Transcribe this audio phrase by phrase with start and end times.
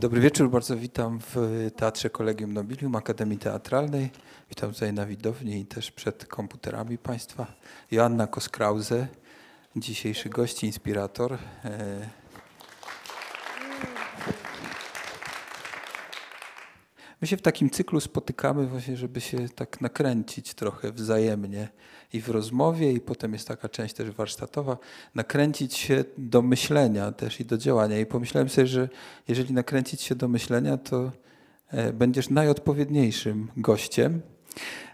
[0.00, 1.36] Dobry wieczór, bardzo witam w
[1.76, 4.10] Teatrze Kolegium Nobilium Akademii Teatralnej.
[4.48, 7.46] Witam tutaj na widowni i też przed komputerami Państwa.
[7.90, 9.06] Joanna Koskrause,
[9.76, 11.38] dzisiejszy gość, inspirator.
[17.20, 21.68] My się w takim cyklu spotykamy właśnie, żeby się tak nakręcić trochę wzajemnie
[22.12, 24.78] i w rozmowie, i potem jest taka część też warsztatowa,
[25.14, 27.98] nakręcić się do myślenia też i do działania.
[27.98, 28.88] I pomyślałem sobie, że
[29.28, 31.12] jeżeli nakręcić się do myślenia, to
[31.68, 34.22] e, będziesz najodpowiedniejszym gościem.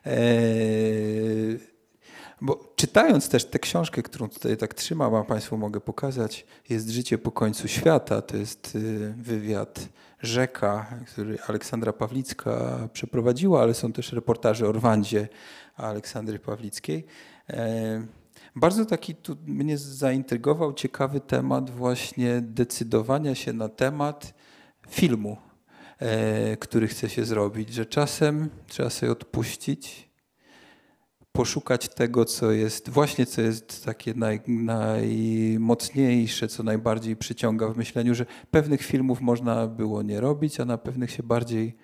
[0.07, 0.15] E,
[2.41, 7.19] bo czytając też tę książkę, którą tutaj tak trzymam, a Państwu mogę pokazać, jest Życie
[7.19, 8.23] po końcu świata.
[8.23, 9.89] To jest y, wywiad
[10.25, 15.29] Rzeka, który Aleksandra Pawlicka przeprowadziła, ale są też reportaże o Rwandzie
[15.77, 17.07] Aleksandry Pawlickiej.
[17.51, 18.07] E,
[18.57, 24.35] bardzo taki tu mnie zaintrygował ciekawy temat właśnie decydowania się na temat
[24.89, 25.37] filmu,
[25.99, 30.11] e, który chce się zrobić, że czasem trzeba sobie odpuścić,
[31.37, 38.15] poszukać tego, co jest właśnie, co jest takie naj, najmocniejsze, co najbardziej przyciąga w myśleniu,
[38.15, 41.77] że pewnych filmów można było nie robić, a na pewnych się bardziej,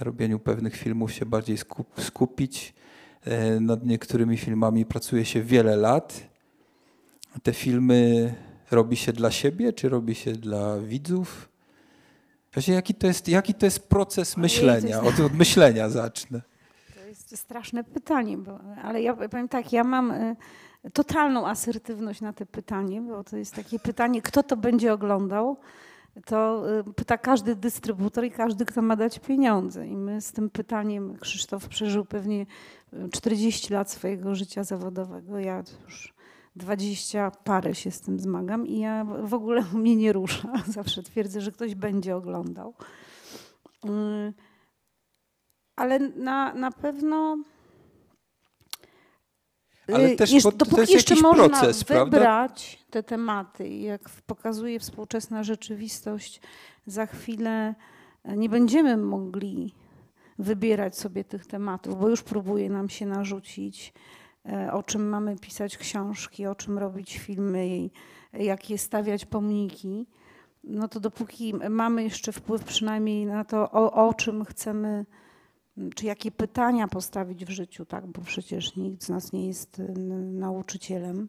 [0.00, 2.74] na robieniu pewnych filmów się bardziej skup, skupić.
[3.24, 6.28] E, nad niektórymi filmami pracuje się wiele lat.
[7.42, 8.34] Te filmy
[8.70, 11.48] robi się dla siebie, czy robi się dla widzów?
[12.52, 15.02] Właśnie jaki to jest, jaki to jest proces myślenia?
[15.02, 16.53] Od, od myślenia zacznę
[17.34, 20.36] straszne pytanie, bo, ale ja powiem tak, ja mam y,
[20.92, 25.56] totalną asertywność na to pytanie, bo to jest takie pytanie, kto to będzie oglądał,
[26.24, 29.86] to y, pyta każdy dystrybutor i każdy, kto ma dać pieniądze.
[29.86, 32.46] I my z tym pytaniem, Krzysztof przeżył pewnie
[33.12, 36.14] 40 lat swojego życia zawodowego, ja już
[36.56, 40.52] 20 parę się z tym zmagam i ja w ogóle mnie nie rusza.
[40.66, 42.74] Zawsze twierdzę, że ktoś będzie oglądał.
[45.76, 47.38] Ale na, na pewno.
[49.94, 52.90] Ale y, też Jesz, dopóki to jest jeszcze można proces, wybrać prawda?
[52.90, 56.40] te tematy, jak pokazuje współczesna rzeczywistość,
[56.86, 57.74] za chwilę
[58.24, 59.74] e, nie będziemy mogli
[60.38, 63.92] wybierać sobie tych tematów, bo już próbuje nam się narzucić,
[64.46, 67.90] e, o czym mamy pisać książki, o czym robić filmy,
[68.32, 70.06] jakie stawiać pomniki.
[70.64, 75.06] No to dopóki mamy jeszcze wpływ przynajmniej na to, o, o czym chcemy
[75.94, 78.06] czy jakie pytania postawić w życiu, tak?
[78.06, 79.94] bo przecież nikt z nas nie jest y,
[80.32, 81.28] nauczycielem.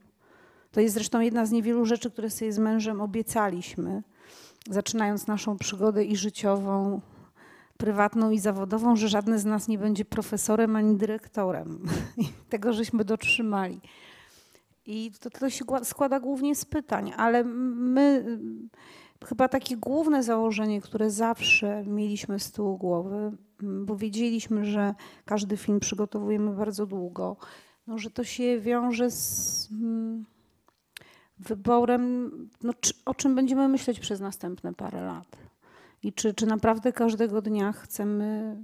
[0.72, 4.04] To jest zresztą jedna z niewielu rzeczy, które sobie z mężem obiecaliśmy,
[4.70, 7.02] zaczynając naszą przygodę i życiową,
[7.78, 11.80] prywatną i zawodową, że żadne z nas nie będzie profesorem ani dyrektorem.
[12.50, 13.82] Tego żeśmy dotrzymali.
[14.86, 18.26] I to, to się składa głównie z pytań, ale my
[19.26, 23.32] chyba takie główne założenie, które zawsze mieliśmy z tyłu głowy,
[23.64, 24.94] Mm, bo wiedzieliśmy, że
[25.26, 27.38] każdy film przygotowujemy bardzo długo,
[27.88, 30.26] no, że to się wiąże z mm,
[31.38, 32.32] wyborem,
[32.64, 35.38] no, czy, o czym będziemy myśleć przez następne parę lat.
[36.04, 38.58] I czy, czy naprawdę każdego dnia chcemy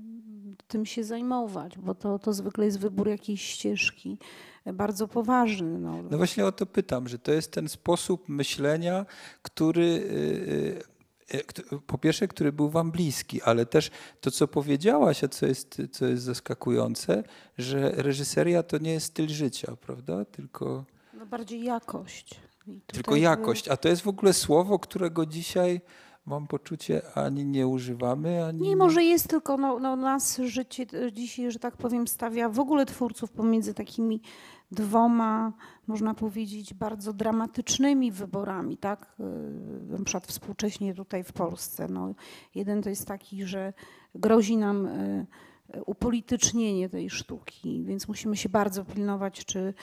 [0.68, 4.18] tym się zajmować, bo to, to zwykle jest wybór jakiejś ścieżki
[4.74, 5.80] bardzo poważny.
[5.80, 6.04] No.
[6.12, 9.06] no właśnie o to pytam, że to jest ten sposób myślenia,
[9.42, 10.92] który y,
[11.34, 13.92] E, po pierwsze, który był wam bliski, ale też
[14.22, 17.24] to, co powiedziałaś, a co jest, co jest zaskakujące,
[17.58, 20.26] że reżyseria to nie jest styl życia, prawda?
[20.26, 20.86] Tylko.
[21.14, 22.40] No bardziej jakość.
[22.88, 23.68] Tylko jakość.
[23.68, 25.82] A to jest w ogóle słowo, którego dzisiaj
[26.26, 28.62] mam poczucie, ani nie używamy, ani.
[28.62, 32.86] Nie, może jest tylko no, no, nas życie dzisiaj, że tak powiem, stawia w ogóle
[32.86, 34.22] twórców pomiędzy takimi
[34.72, 35.54] dwoma,
[35.88, 39.16] można powiedzieć, bardzo dramatycznymi wyborami, tak?
[39.20, 41.88] Y, na przykład współcześnie tutaj w Polsce.
[41.90, 42.14] No,
[42.56, 43.74] jeden to jest taki, że
[44.16, 45.26] grozi nam y,
[45.86, 49.74] upolitycznienie tej sztuki, więc musimy się bardzo pilnować, czy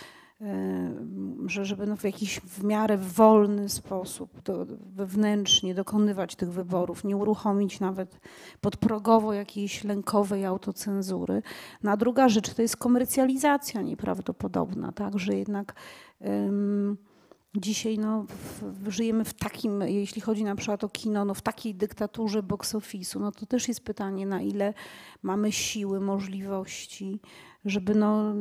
[1.46, 7.16] że żeby no w jakiś w miarę wolny sposób do, wewnętrznie dokonywać tych wyborów, nie
[7.16, 8.20] uruchomić nawet
[8.60, 11.42] podprogowo jakiejś lękowej autocenzury.
[11.82, 15.74] No a druga rzecz to jest komercjalizacja nieprawdopodobna, tak, że jednak
[17.56, 21.74] dzisiaj no, w, żyjemy w takim, jeśli chodzi na przykład o kino, no, w takiej
[21.74, 24.74] dyktaturze box office'u, no to też jest pytanie, na ile
[25.22, 27.20] mamy siły, możliwości,
[27.64, 28.34] żeby no,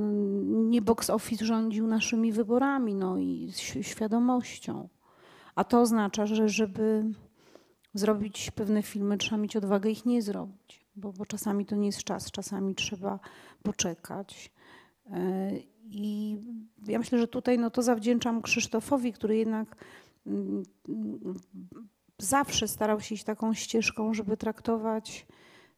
[0.46, 4.90] nie box office rządził naszymi wyborami no, i świadomością.
[5.56, 7.06] A to oznacza, że żeby
[7.94, 12.04] zrobić pewne filmy, trzeba mieć odwagę ich nie zrobić, bo, bo czasami to nie jest
[12.04, 13.20] czas, czasami trzeba
[13.64, 14.52] poczekać.
[15.12, 15.52] E,
[15.84, 16.38] I
[16.88, 19.86] ja myślę, że tutaj no, to zawdzięczam Krzysztofowi, który jednak
[20.28, 20.64] mm,
[22.20, 25.28] zawsze starał się iść taką ścieżką, żeby traktować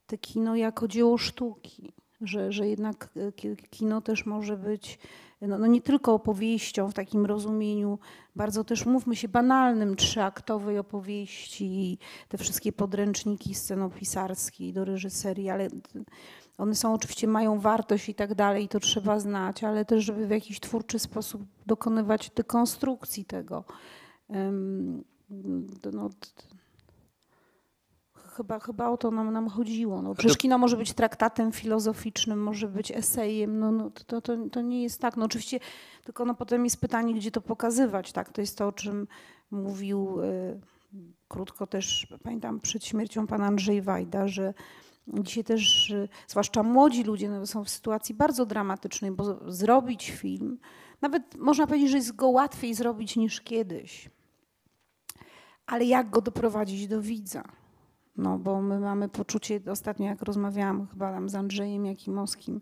[0.07, 4.99] te kino jako dzieło sztuki, że, że jednak e, kino też może być
[5.41, 7.99] no, no nie tylko opowieścią w takim rozumieniu,
[8.35, 11.97] bardzo też, mówmy się, banalnym, trzyaktowej opowieści,
[12.29, 15.67] te wszystkie podręczniki scenopisarskie do reżyserii, ale
[16.57, 20.31] one są oczywiście, mają wartość i tak dalej, to trzeba znać, ale też, żeby w
[20.31, 23.63] jakiś twórczy sposób dokonywać dekonstrukcji tego.
[25.93, 26.09] No,
[28.39, 30.01] chyba, chyba o to nam, nam chodziło.
[30.01, 34.61] No, przecież kino może być traktatem filozoficznym, może być esejem, no, no to, to, to
[34.61, 35.17] nie jest tak.
[35.17, 35.59] No oczywiście,
[36.03, 38.31] tylko no, potem jest pytanie, gdzie to pokazywać, tak?
[38.31, 39.07] To jest to, o czym
[39.51, 40.59] mówił y,
[41.27, 44.53] krótko też, pamiętam, przed śmiercią pan Andrzej Wajda, że
[45.07, 50.59] Dzisiaj też, y, zwłaszcza młodzi ludzie, no, są w sytuacji bardzo dramatycznej, bo zrobić film,
[51.01, 54.09] nawet można powiedzieć, że jest go łatwiej zrobić niż kiedyś.
[55.65, 57.43] Ale jak go doprowadzić do widza?
[58.17, 62.61] No bo my mamy poczucie, ostatnio jak rozmawiałam chyba tam z Andrzejem Jakimowskim,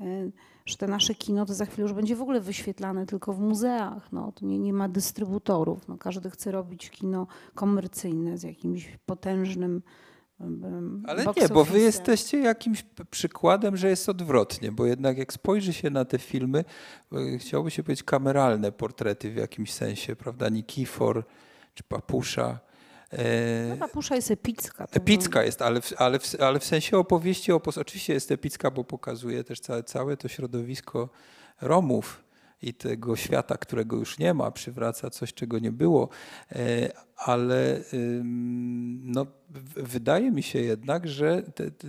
[0.00, 0.30] e,
[0.66, 4.12] że te nasze kino to za chwilę już będzie w ogóle wyświetlane tylko w muzeach.
[4.12, 5.88] No, to nie, nie ma dystrybutorów.
[5.88, 9.82] No, każdy chce robić kino komercyjne z jakimś potężnym
[11.04, 15.90] ale nie, bo wy jesteście jakimś przykładem, że jest odwrotnie, bo jednak jak spojrzy się
[15.90, 16.64] na te filmy,
[17.12, 20.48] e, chciałoby się powiedzieć kameralne portrety w jakimś sensie, prawda?
[20.48, 21.24] Nikifor
[21.74, 22.60] czy Papusza,
[23.68, 24.86] no, papusza jest epicka.
[24.92, 28.84] Epicka jest, ale w, ale, w, ale w sensie opowieści, opos, oczywiście jest epicka, bo
[28.84, 31.08] pokazuje też całe, całe to środowisko
[31.60, 32.22] Romów
[32.62, 36.08] i tego świata, którego już nie ma, przywraca coś, czego nie było.
[36.52, 37.80] E, ale
[39.04, 39.26] no,
[39.76, 41.88] wydaje mi się jednak, że te, te,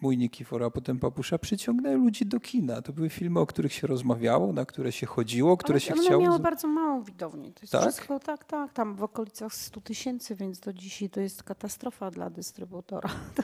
[0.00, 2.82] mój Nikifor, a potem Papusza przyciągnęły ludzi do kina.
[2.82, 6.02] To były filmy, o których się rozmawiało, na które się chodziło, które ale się one
[6.02, 6.22] chciało.
[6.22, 7.52] Miały bardzo małą widownię.
[7.52, 7.82] To jest tak?
[7.82, 12.30] wszystko, tak, tak, tam w okolicach 100 tysięcy, więc do dzisiaj to jest katastrofa dla
[12.30, 13.10] dystrybutora.
[13.34, 13.42] To,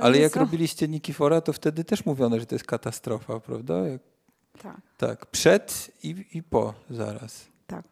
[0.00, 0.40] to ale jak są...
[0.40, 3.88] robiliście Nikifora, to wtedy też mówiono, że to jest katastrofa, prawda?
[3.88, 4.11] Jak...
[4.58, 4.80] Tak.
[4.96, 7.48] Tak, przed i, i po zaraz.
[7.66, 7.84] Tak,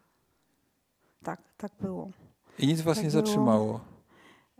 [1.23, 2.09] tak, tak było.
[2.59, 3.25] I nic was tak nie było.
[3.25, 3.79] zatrzymało?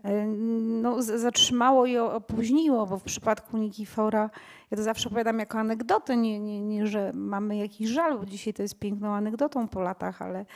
[0.04, 4.30] E, no, zatrzymało i opóźniło, bo w przypadku Nikifora,
[4.70, 8.54] ja to zawsze opowiadam jako anegdotę, nie, nie, nie, że mamy jakiś żal, bo dzisiaj
[8.54, 10.46] to jest piękną anegdotą po latach, ale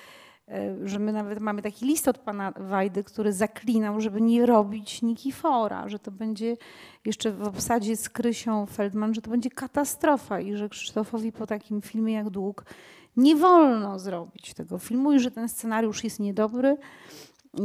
[0.84, 5.88] że my nawet mamy taki list od pana Wajdy, który zaklinał, żeby nie robić Nikifora,
[5.88, 6.56] że to będzie
[7.04, 11.82] jeszcze w obsadzie z Krysią Feldman, że to będzie katastrofa i że Krzysztofowi po takim
[11.82, 12.64] filmie jak Dług
[13.16, 16.76] nie wolno zrobić tego filmu i że ten scenariusz jest niedobry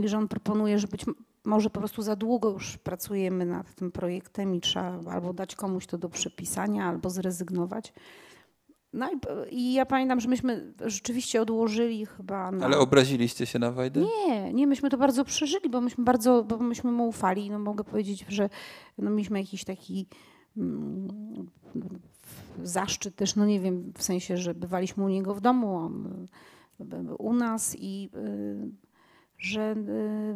[0.03, 1.05] i że on proponuje, że być
[1.43, 5.87] może po prostu za długo już pracujemy nad tym projektem i trzeba albo dać komuś
[5.87, 7.93] to do przepisania, albo zrezygnować.
[8.93, 9.09] No
[9.49, 12.51] i, ja pamiętam, że myśmy rzeczywiście odłożyli chyba.
[12.51, 12.65] Na...
[12.65, 14.01] Ale obraziliście się na Wajdę?
[14.01, 17.49] Nie, nie, myśmy to bardzo przeżyli, bo myśmy bardzo, bo myśmy mu ufali.
[17.49, 18.49] No mogę powiedzieć, że
[18.97, 20.07] no, mieliśmy jakiś taki
[20.57, 21.07] mm,
[22.63, 26.27] zaszczyt też, no nie wiem, w sensie, że bywaliśmy u niego w domu, on,
[27.17, 28.90] u nas i y,
[29.41, 29.75] że y,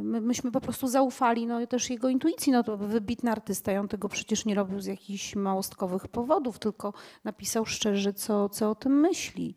[0.04, 2.52] my, myśmy po prostu zaufali no, też jego intuicji.
[2.52, 6.94] No to wybitny artysta i on tego przecież nie robił z jakichś małostkowych powodów, tylko
[7.24, 9.56] napisał szczerze, co, co o tym myśli.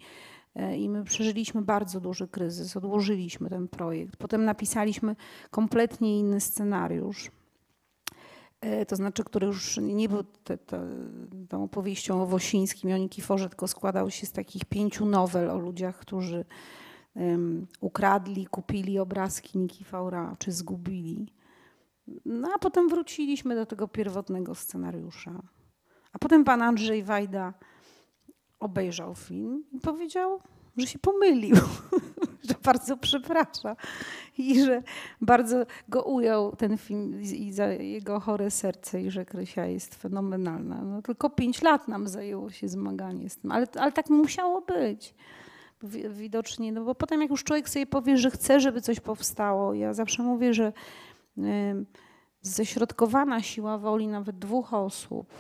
[0.54, 4.16] E, I my przeżyliśmy bardzo duży kryzys, odłożyliśmy ten projekt.
[4.16, 5.16] Potem napisaliśmy
[5.50, 7.30] kompletnie inny scenariusz.
[8.60, 10.80] E, to znaczy, który już nie był te, te,
[11.48, 15.58] tą opowieścią o Wosińskim i o Nikiforze, tylko składał się z takich pięciu nowel o
[15.58, 16.44] ludziach, którzy
[17.80, 21.32] ukradli, kupili obrazki Nikifaura, czy zgubili.
[22.24, 25.42] No a potem wróciliśmy do tego pierwotnego scenariusza.
[26.12, 27.54] A potem pan Andrzej Wajda
[28.60, 30.40] obejrzał film i powiedział,
[30.76, 31.56] że się pomylił,
[32.48, 33.76] że bardzo przeprasza
[34.38, 34.82] i że
[35.20, 40.82] bardzo go ujął ten film i za jego chore serce i że Krysia jest fenomenalna.
[40.82, 45.14] No, tylko pięć lat nam zajęło się zmaganie z tym, ale, ale tak musiało być.
[46.10, 49.94] Widocznie, no bo potem jak już człowiek sobie powie, że chce, żeby coś powstało, ja
[49.94, 50.72] zawsze mówię, że
[52.42, 55.32] ześrodkowana siła woli nawet dwóch osób,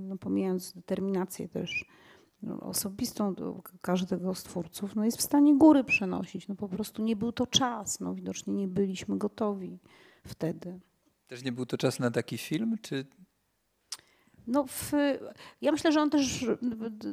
[0.00, 1.84] no pomijając determinację też
[2.42, 3.34] no, osobistą
[3.80, 6.48] każdego z twórców, no jest w stanie góry przenosić.
[6.48, 9.78] No po prostu nie był to czas, no widocznie nie byliśmy gotowi
[10.26, 10.80] wtedy.
[11.26, 13.06] Też nie był to czas na taki film, czy
[14.46, 14.92] no w,
[15.60, 16.46] ja myślę, że on też,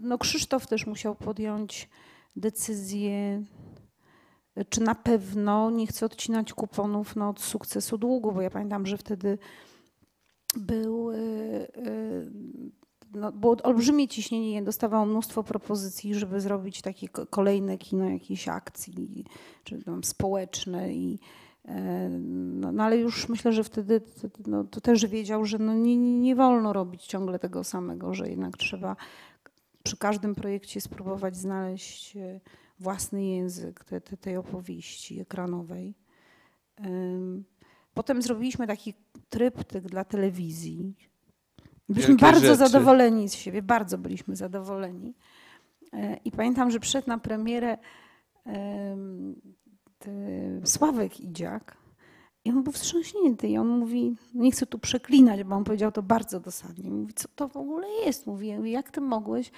[0.01, 1.89] no Krzysztof też musiał podjąć
[2.35, 3.43] decyzję,
[4.69, 8.97] czy na pewno nie chce odcinać kuponów no, od sukcesu długu, bo ja pamiętam, że
[8.97, 9.37] wtedy
[10.57, 11.67] był, e, e,
[13.13, 19.25] no, było olbrzymie ciśnienie, dostawał mnóstwo propozycji, żeby zrobić takie kolejne kino jakiejś akcji,
[19.63, 21.19] czy tam społeczne i
[21.67, 24.01] E, no, no, ale już myślę, że wtedy
[24.47, 28.57] no, to też wiedział, że no nie, nie wolno robić ciągle tego samego, że jednak
[28.57, 28.95] trzeba
[29.85, 32.39] przy każdym projekcie spróbować znaleźć e,
[32.79, 35.93] własny język te, te, tej opowieści ekranowej.
[37.93, 38.93] Potem zrobiliśmy taki
[39.29, 40.95] tryptyk dla telewizji.
[41.89, 42.55] Byliśmy Wielkie bardzo rzeczy.
[42.55, 45.13] zadowoleni z siebie, bardzo byliśmy zadowoleni.
[45.93, 47.77] E, I pamiętam, że przed na premierę
[50.65, 51.77] Sławek Idziak
[52.45, 56.03] i on był wstrząśnięty i on mówi, nie chcę tu przeklinać, bo on powiedział to
[56.03, 56.91] bardzo dosadnie.
[56.91, 58.27] Mówi, co to w ogóle jest?
[58.27, 59.51] Mówi, jak ty mogłeś,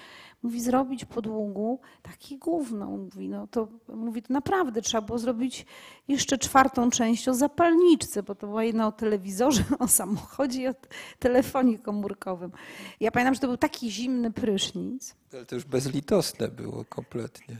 [0.43, 2.85] mówi, zrobić podługu takie gówno.
[2.85, 5.65] Mówi, no to, mówi, to naprawdę trzeba było zrobić
[6.07, 10.75] jeszcze czwartą część o zapalniczce, bo to była jedna o telewizorze, o samochodzie i o
[11.19, 12.51] telefonie komórkowym.
[12.99, 15.15] Ja pamiętam, że to był taki zimny prysznic.
[15.33, 17.57] Ale to już bezlitosne było kompletnie.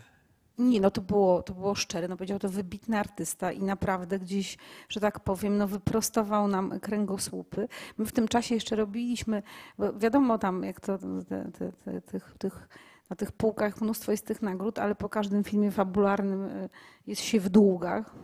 [0.58, 2.08] Nie, no to było, to było szczere.
[2.08, 4.58] No powiedział to wybitny artysta i naprawdę gdzieś,
[4.90, 7.68] że tak powiem, no wyprostował nam kręgosłupy.
[7.98, 9.44] My w tym czasie jeszcze robiliśmy,
[9.98, 10.98] wiadomo tam, jak to
[11.30, 12.68] te, te, te, tych, tych,
[13.10, 16.70] na tych półkach mnóstwo jest tych nagród, ale po każdym filmie fabularnym y,
[17.08, 18.16] jest się w długach.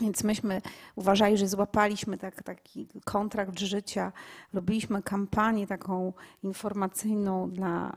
[0.00, 0.62] Więc myśmy
[0.96, 4.12] uważali, że złapaliśmy tak, taki kontrakt życia,
[4.52, 7.96] robiliśmy kampanię taką informacyjną dla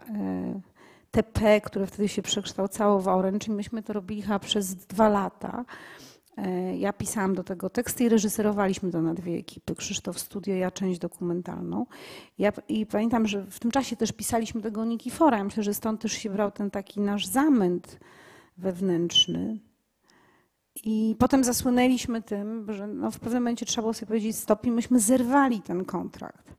[1.07, 5.09] y, TP, które wtedy się przekształcało w Orange i myśmy to robili chyba przez dwa
[5.09, 5.65] lata.
[6.37, 9.75] E, ja pisałam do tego teksty i reżyserowaliśmy to na dwie ekipy.
[9.75, 11.85] Krzysztof Studio, ja część dokumentalną.
[12.37, 15.37] Ja, I pamiętam, że w tym czasie też pisaliśmy tego Nikifora.
[15.37, 17.99] Ja myślę, że stąd też się brał ten taki nasz zamęt
[18.57, 19.59] wewnętrzny.
[20.83, 24.71] I potem zasłynęliśmy tym, że no w pewnym momencie trzeba było sobie powiedzieć stop i
[24.71, 26.55] myśmy zerwali ten kontrakt.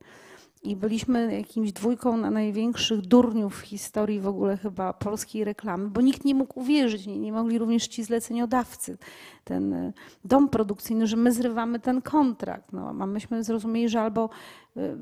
[0.63, 6.01] I byliśmy jakimś dwójką na największych durniów w historii w ogóle chyba polskiej reklamy, bo
[6.01, 8.97] nikt nie mógł uwierzyć, nie, nie mogli również ci zleceniodawcy,
[9.43, 9.93] ten e,
[10.25, 12.73] dom produkcyjny, że my zrywamy ten kontrakt.
[12.73, 14.29] No, myśmy zrozumieli, że albo
[14.77, 14.97] e,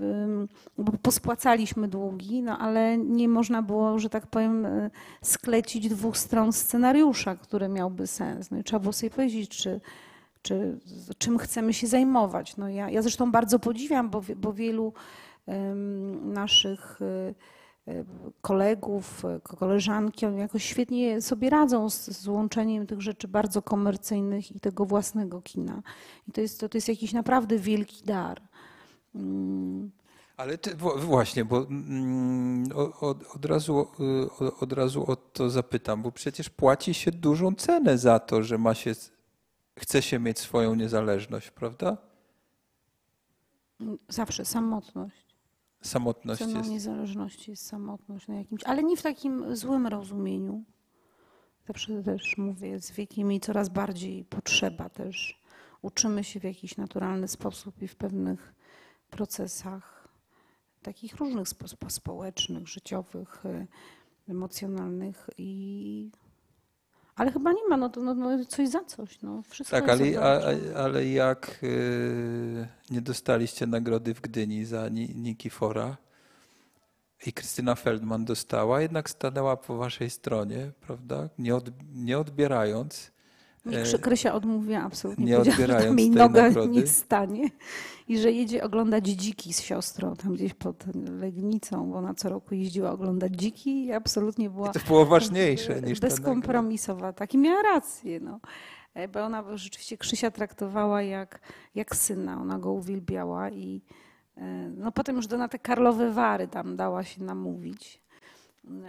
[0.77, 4.89] bo pospłacaliśmy długi, no ale nie można było, że tak powiem, e,
[5.21, 8.51] sklecić dwóch stron scenariusza, który miałby sens.
[8.51, 9.81] No i trzeba było sobie powiedzieć, czy,
[10.41, 10.79] czy
[11.17, 12.57] czym chcemy się zajmować.
[12.57, 14.93] No ja, ja zresztą bardzo podziwiam, bo, bo wielu
[16.23, 17.35] naszych y,
[17.91, 18.05] y,
[18.41, 24.59] kolegów, koleżanki, oni jakoś świetnie sobie radzą z, z łączeniem tych rzeczy bardzo komercyjnych i
[24.59, 25.81] tego własnego kina.
[26.27, 28.41] I to jest, to, to jest jakiś naprawdę wielki dar.
[29.15, 29.91] Mm.
[30.37, 32.65] Ale ty, właśnie, bo mm,
[33.01, 33.87] od, od, razu,
[34.41, 38.57] y, od razu o to zapytam, bo przecież płaci się dużą cenę za to, że
[38.57, 38.91] ma się,
[39.79, 41.97] chce się mieć swoją niezależność, prawda?
[44.09, 45.26] Zawsze samotność
[45.81, 46.69] samotność Ceną jest.
[46.69, 50.63] niezależności jest samotność na jakimś, ale nie w takim złym rozumieniu.
[51.67, 55.41] Zawsze też mówię, z wiekiem i coraz bardziej potrzeba też.
[55.81, 58.53] Uczymy się w jakiś naturalny sposób i w pewnych
[59.09, 60.07] procesach
[60.81, 61.47] takich różnych
[61.87, 63.67] społecznych, życiowych, y,
[64.29, 66.11] emocjonalnych i
[67.17, 69.21] ale chyba nie ma, no to no, no coś za coś.
[69.21, 69.41] No.
[69.49, 70.39] Wszystko tak, ale, a,
[70.83, 75.97] ale jak y, nie dostaliście nagrody w Gdyni za Nikifora
[77.25, 81.29] i Krystyna Feldman dostała, jednak stanęła po waszej stronie, prawda?
[81.37, 83.11] Nie, od, nie odbierając
[83.71, 85.25] nie, Krysia odmówiła absolutnie.
[85.25, 86.69] Nie odbierając że noga nagrody.
[86.69, 87.49] nie stanie
[88.07, 90.83] i że jedzie oglądać dziki z siostrą tam gdzieś pod
[91.19, 94.69] Legnicą, bo ona co roku jeździła oglądać dziki i absolutnie była...
[94.69, 97.13] I to było ważniejsze niż Bezkompromisowa.
[97.13, 98.19] Tak i miała rację.
[98.19, 98.39] No.
[98.93, 101.39] E, bo ona rzeczywiście Krzysia traktowała jak,
[101.75, 102.41] jak syna.
[102.41, 103.81] Ona go uwielbiała i
[104.37, 108.01] e, no potem już do na te Karlowe Wary tam dała się namówić.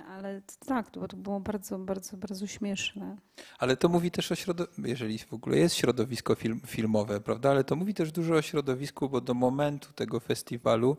[0.09, 3.17] Ale tak, to było bardzo, bardzo, bardzo śmieszne.
[3.59, 7.51] Ale to mówi też o środowisku, jeżeli w ogóle jest środowisko film, filmowe, prawda?
[7.51, 10.97] Ale to mówi też dużo o środowisku, bo do momentu tego festiwalu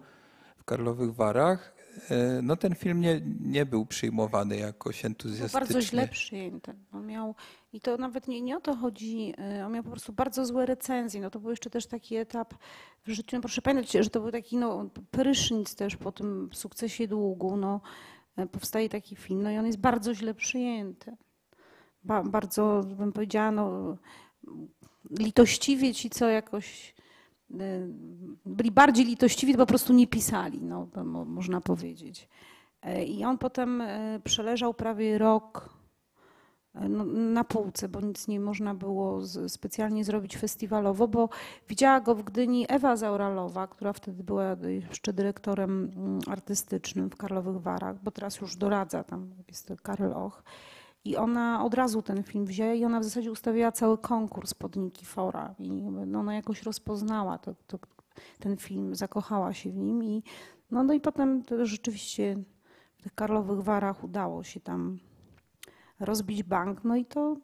[0.57, 1.75] w Karlowych Warach
[2.09, 5.59] e, no ten film nie, nie był przyjmowany jakoś entuzjastycznie.
[5.59, 6.75] Był bardzo źle przyjęty.
[6.93, 7.35] On miał,
[7.73, 10.65] I to nawet nie, nie o to chodzi, e, on miał po prostu bardzo złe
[10.65, 11.21] recenzje.
[11.21, 12.53] No to był jeszcze też taki etap
[13.05, 13.35] w życiu.
[13.35, 17.57] No proszę pamiętać, że to był taki no, prysznic też po tym sukcesie długu.
[17.57, 17.81] No,
[18.47, 21.15] powstaje taki film, no i on jest bardzo źle przyjęty.
[22.03, 23.97] Ba, bardzo, bym powiedziała, no,
[25.19, 26.95] litościwie ci, co jakoś
[27.53, 27.55] e,
[28.45, 30.87] byli bardziej litościwi, to po prostu nie pisali, no,
[31.25, 32.27] można powiedzieć.
[32.81, 33.83] E, I on potem
[34.23, 35.78] przeleżał prawie rok
[36.73, 41.29] na półce, bo nic nie można było specjalnie zrobić festiwalowo, bo
[41.69, 47.61] widziała go w Gdyni Ewa Zauralowa, która wtedy była jeszcze dyrektorem mm, artystycznym w Karlowych
[47.61, 50.43] Warach, bo teraz już doradza, tam jest Karl Och.
[51.05, 54.75] I ona od razu ten film wzięła i ona w zasadzie ustawiała cały konkurs pod
[54.75, 55.55] Nikifora.
[55.59, 57.79] I no, ona jakoś rozpoznała to, to,
[58.39, 60.03] ten film, zakochała się w nim.
[60.03, 60.23] I,
[60.71, 62.35] no, no i potem rzeczywiście
[62.97, 64.99] w tych Karlowych Warach udało się tam
[65.99, 66.83] rozbić bank.
[66.83, 67.35] No i to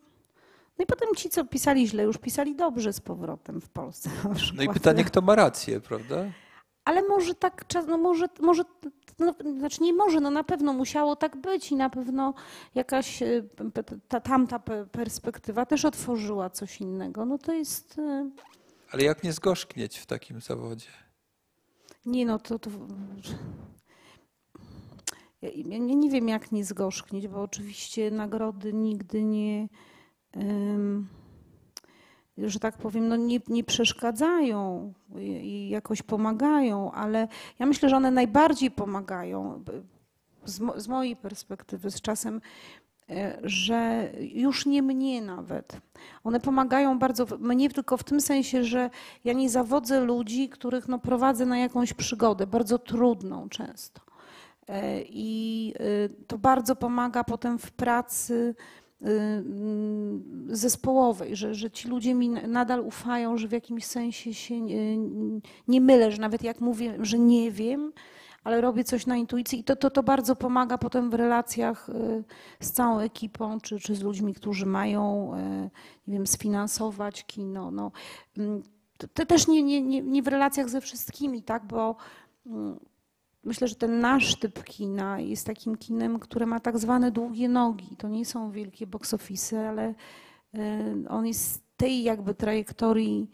[0.77, 4.09] no i potem ci, co pisali źle, już pisali dobrze z powrotem w Polsce.
[4.55, 6.25] No i pytanie, kto ma rację, prawda?
[6.85, 8.63] Ale może tak, no może, może
[9.19, 12.33] no, znaczy nie może, no na pewno musiało tak być i na pewno
[12.75, 13.43] jakaś e,
[14.07, 14.59] ta, tamta
[14.91, 17.25] perspektywa też otworzyła coś innego.
[17.25, 17.99] No to jest...
[17.99, 18.29] E,
[18.91, 20.89] Ale jak nie zgorzknieć w takim zawodzie?
[22.05, 22.59] Nie no, to...
[22.59, 22.69] to...
[25.55, 29.67] Ja nie wiem, jak nie zgorzknieć, bo oczywiście nagrody nigdy nie
[32.37, 37.27] że tak powiem, no nie, nie przeszkadzają i jakoś pomagają, ale
[37.59, 39.63] ja myślę, że one najbardziej pomagają
[40.45, 42.41] z, mo z mojej perspektywy z czasem,
[43.09, 45.81] e, że już nie mnie nawet.
[46.23, 48.89] One pomagają bardzo mnie tylko w tym sensie, że
[49.23, 54.04] ja nie zawodzę ludzi, których no prowadzę na jakąś przygodę, bardzo trudną często.
[54.67, 58.55] E, I e, to bardzo pomaga potem w pracy
[59.01, 59.07] Y,
[60.51, 64.97] y, zespołowej, że, że ci ludzie mi nadal ufają, że w jakimś sensie się nie,
[65.67, 67.93] nie mylę, że nawet jak mówię, że nie wiem,
[68.43, 72.23] ale robię coś na intuicji i to, to, to bardzo pomaga potem w relacjach y,
[72.59, 75.31] z całą ekipą, czy, czy z ludźmi, którzy mają,
[76.07, 77.71] nie wiem, sfinansować kino.
[77.71, 77.91] No.
[78.37, 78.63] Mm,
[79.13, 81.95] to też nie, nie, nie, nie w relacjach ze wszystkimi, tak, bo
[82.45, 82.79] mm,
[83.45, 87.95] Myślę, że ten nasz typ kina jest takim kinem, które ma tak zwane długie nogi.
[87.97, 89.93] To nie są wielkie box office, ale
[90.53, 93.29] e, on jest tej jakby trajektorii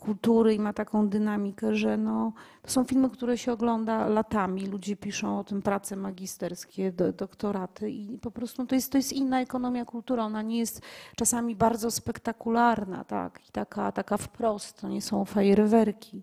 [0.00, 4.66] kultury i ma taką dynamikę, że no, to są filmy, które się ogląda latami.
[4.66, 9.12] Ludzie piszą o tym prace magisterskie, do, doktoraty i po prostu to jest, to jest
[9.12, 10.22] inna ekonomia kultury.
[10.22, 10.82] Ona nie jest
[11.16, 14.80] czasami bardzo spektakularna, tak, i taka, taka wprost.
[14.80, 16.22] To nie są fajerwerki.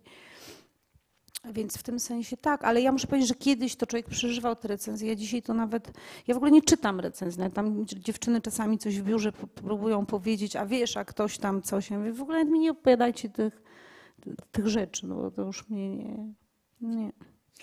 [1.54, 4.68] Więc w tym sensie tak, ale ja muszę powiedzieć, że kiedyś to człowiek przeżywał te
[4.68, 5.92] recenzje, ja dzisiaj to nawet,
[6.28, 10.66] ja w ogóle nie czytam recenzji, tam dziewczyny czasami coś w biurze próbują powiedzieć, a
[10.66, 13.62] wiesz, a ktoś tam coś, ja mówię, w ogóle mi nie opowiadajcie tych,
[14.52, 16.34] tych rzeczy, no bo to już mnie nie,
[16.82, 17.12] nie.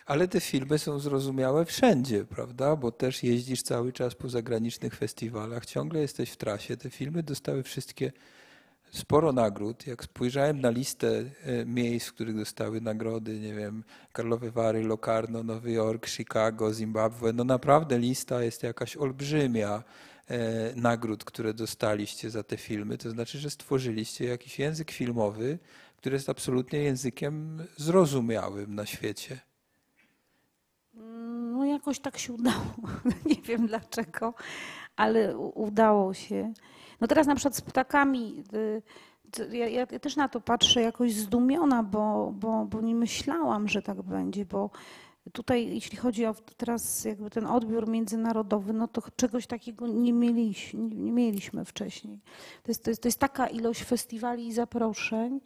[0.07, 2.77] Ale te filmy są zrozumiałe wszędzie, prawda?
[2.77, 6.77] Bo też jeździsz cały czas po zagranicznych festiwalach, ciągle jesteś w trasie.
[6.77, 8.13] Te filmy dostały wszystkie
[8.95, 9.87] sporo nagród.
[9.87, 11.09] Jak spojrzałem na listę
[11.43, 17.33] e, miejsc, w których dostały nagrody, nie wiem, Karlowe Wary, Locarno, Nowy Jork, Chicago, Zimbabwe,
[17.33, 19.83] no naprawdę lista jest jakaś olbrzymia
[20.29, 22.99] e, nagród, które dostaliście za te filmy.
[22.99, 25.59] To znaczy, że stworzyliście jakiś język filmowy,
[25.97, 29.41] który jest absolutnie językiem zrozumiałym na świecie.
[31.53, 32.75] No jakoś tak się udało.
[33.27, 34.35] Nie wiem dlaczego,
[34.97, 36.53] ale udało się.
[37.05, 41.83] No teraz na przykład z ptakami, y, ja, ja, też na to patrzę jakoś zdumiona,
[41.83, 44.71] bo, bo, bo nie myślałam, że tak będzie, bo
[45.33, 50.81] tutaj jeśli chodzi o teraz jakby ten odbiór międzynarodowy, no to czegoś takiego nie mieliśmy,
[50.81, 52.21] nie mieliśmy wcześniej.
[52.63, 55.41] To jest, to, jest, to jest taka ilość festiwali i zaproszeń,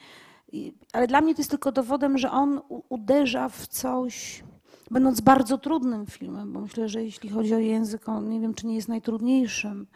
[0.92, 4.44] ale dla mnie to jest tylko dowodem, że on uderza w coś,
[4.90, 8.66] będąc bardzo trudnym filmem, bo myślę, że jeśli chodzi o język, on nie wiem, czy
[8.66, 9.86] nie jest najtrudniejszym.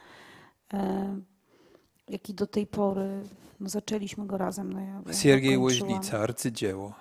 [2.12, 3.22] Jaki do tej pory,
[3.61, 4.72] no zaczęliśmy go razem.
[4.72, 6.92] No ja, Siergiej Łoźnica, arcydzieło.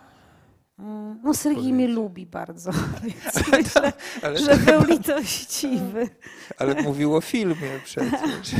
[0.80, 2.72] E, no Sergiej mnie lubi bardzo,
[3.04, 3.94] więc myślę,
[4.24, 6.10] ale, że był litościwy.
[6.60, 8.56] Ale mówił o filmie przecież.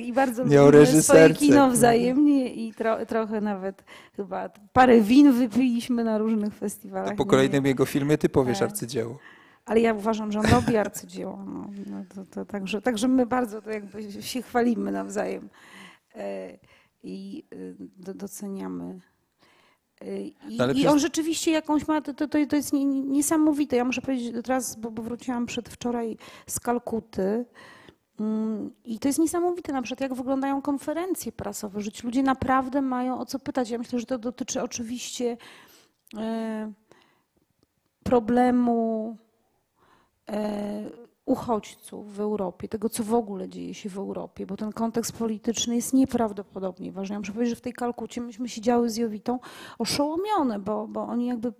[0.00, 3.84] I bardzo Miał lubimy swoje kino wzajemnie i tro, trochę nawet
[4.16, 7.10] chyba parę win wypiliśmy na różnych festiwalach.
[7.10, 8.64] To po kolejnym jego filmie ty powiesz e.
[8.64, 9.18] arcydzieło.
[9.66, 11.44] Ale ja uważam, że on robi arcydzieło.
[11.46, 15.48] No, no to, to, także, także my bardzo to jakby się chwalimy nawzajem
[16.14, 16.58] e,
[17.02, 17.44] i
[18.06, 19.00] e, doceniamy.
[20.00, 23.76] E, I, no I, on rzeczywiście jakąś ma, to, to, to jest niesamowite.
[23.76, 27.44] Ja muszę powiedzieć teraz, bo, bo wróciłam przedwczoraj z Kalkuty.
[28.20, 32.82] Mm, I to jest niesamowite, na przykład jak wyglądają konferencje prasowe, że ci ludzie naprawdę
[32.82, 33.70] mają o co pytać.
[33.70, 35.36] Ja myślę, że to dotyczy oczywiście
[38.02, 39.24] problemu E,
[41.26, 45.76] uchodźców w Europie, tego co w ogóle dzieje się w Europie, bo ten kontekst polityczny
[45.76, 47.14] jest nieprawdopodobnie ważny.
[47.14, 49.38] Ja muszę powiedzieć, że w tej Kalkucie myśmy siedziały z Jowitą
[49.78, 51.52] oszołomione, bo, bo oni jakby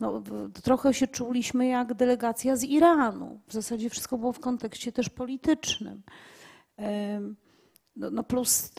[0.00, 0.22] no,
[0.62, 3.40] trochę się czuliśmy jak delegacja z Iranu.
[3.46, 6.02] W zasadzie wszystko było w kontekście też politycznym.
[7.96, 8.72] No, no plus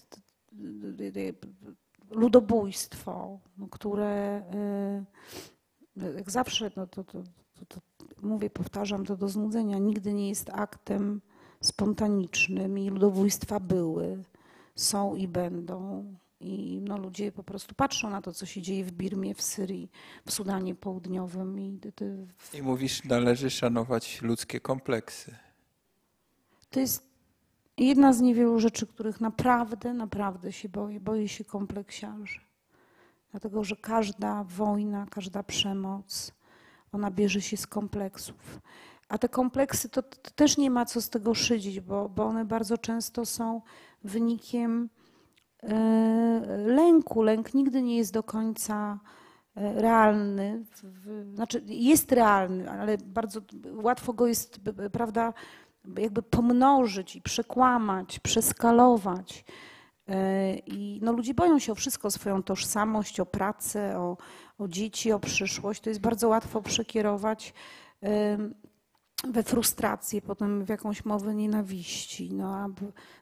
[2.12, 5.06] ludobójstwo, no, które e,
[6.16, 7.24] jak zawsze no, to, to,
[7.66, 7.82] to,
[8.22, 11.22] mówię, powtarzam to do znudzenia, nigdy nie jest aktem
[11.62, 14.24] spontanicznym i ludobójstwa były,
[14.76, 16.06] są i będą.
[16.40, 19.92] I no, ludzie po prostu patrzą na to, co się dzieje w Birmie, w Syrii,
[20.26, 21.60] w Sudanie Południowym.
[21.60, 21.80] I,
[22.54, 25.36] I mówisz, należy szanować ludzkie kompleksy.
[26.70, 27.04] To jest
[27.78, 31.00] jedna z niewielu rzeczy, których naprawdę, naprawdę się boję.
[31.00, 32.40] Boję się kompleksiarzy.
[33.32, 36.32] Dlatego, że każda wojna, każda przemoc,
[36.92, 38.62] ona bierze się z kompleksów.
[39.10, 42.46] A te kompleksy to, to też nie ma co z tego szydzić, bo, bo one
[42.46, 43.62] bardzo często są
[44.04, 44.90] wynikiem
[45.64, 45.78] e,
[46.66, 47.22] lęku.
[47.22, 49.00] Lęk nigdy nie jest do końca
[49.56, 50.66] e, realny.
[51.34, 53.42] Znaczy jest realny, ale bardzo
[53.74, 54.60] łatwo go jest,
[54.92, 55.34] prawda,
[55.98, 59.46] jakby pomnożyć i przekłamać, przeskalować.
[60.08, 64.18] E, I no, ludzie boją się o wszystko, o swoją tożsamość, o pracę, o,
[64.62, 65.82] o dzieci, o przyszłość.
[65.82, 67.54] To jest bardzo łatwo przekierować
[69.28, 72.34] we frustrację, potem w jakąś mowę nienawiści.
[72.34, 72.68] No, a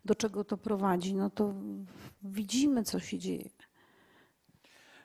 [0.05, 1.15] do czego to prowadzi?
[1.15, 1.53] No to
[2.23, 3.49] widzimy, co się dzieje.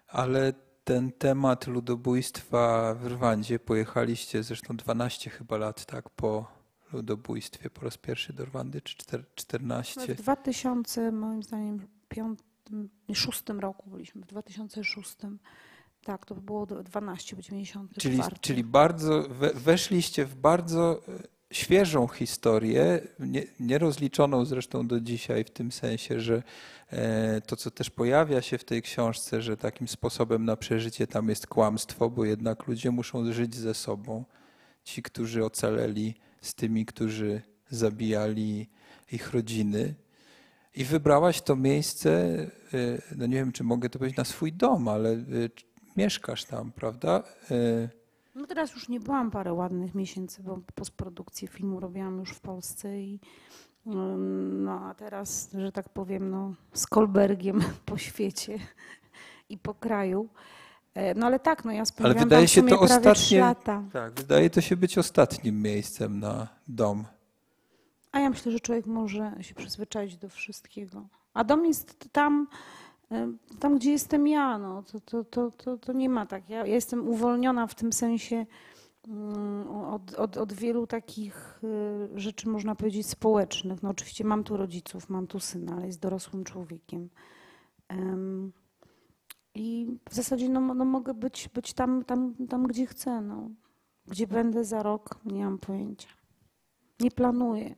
[0.08, 0.52] Ale
[0.84, 6.46] ten temat ludobójstwa w Rwandzie, pojechaliście zresztą 12 chyba lat tak po
[6.92, 8.96] ludobójstwie po raz pierwszy do Rwandy, czy
[9.34, 10.14] 14?
[10.14, 15.16] W 2000, moim zdaniem, 2006 roku byliśmy, w 2006.
[16.04, 18.00] Tak, to było 12, 94.
[18.00, 25.50] Czyli, czyli bardzo, weszliście w bardzo e, świeżą historię, nie, nierozliczoną zresztą do dzisiaj, w
[25.50, 26.42] tym sensie, że
[26.90, 31.28] e, to, co też pojawia się w tej książce, że takim sposobem na przeżycie tam
[31.28, 34.24] jest kłamstwo, bo jednak ludzie muszą żyć ze sobą.
[34.84, 38.70] Ci, którzy ocaleli z tymi, którzy zabijali
[39.12, 39.94] ich rodziny.
[40.74, 42.38] I wybrałaś to miejsce,
[42.74, 45.24] y, no nie wiem, czy mogę to powiedzieć na swój dom, ale
[45.96, 47.22] mieszkasz tam, prawda?
[47.50, 47.88] Y,
[48.34, 52.98] no teraz już nie byłam parę ładnych miesięcy, bo postprodukcję filmu robiłam już w Polsce
[53.00, 53.20] i
[53.86, 58.58] no a teraz, że tak powiem, no, z Kolbergiem po świecie
[59.48, 60.28] i po kraju.
[60.94, 63.82] E, no ale tak, no ja spędziłam ale wydaje się to ostatnie, lata.
[63.92, 67.04] Tak, wydaje to się być ostatnim miejscem na dom.
[68.12, 71.08] A ja myślę, że człowiek może się przyzwyczaić do wszystkiego.
[71.34, 72.46] A dom jest tam,
[73.60, 74.58] tam gdzie jestem ja.
[74.58, 76.50] No, to, to, to, to, to nie ma tak.
[76.50, 78.46] Ja, jestem uwolniona w tym sensie
[79.08, 83.82] mm, od, od, od wielu takich e, rzeczy, można powiedzieć, społecznych.
[83.82, 87.08] No oczywiście mam tu rodziców, mam tu syna, ale jest dorosłym człowiekiem.
[89.54, 93.20] I w zasadzie no, no mogę być, być tam, tam, tam, gdzie chcę.
[93.20, 93.50] No.
[94.06, 96.08] Gdzie będę za rok, nie mam pojęcia.
[97.00, 97.74] Nie planuję.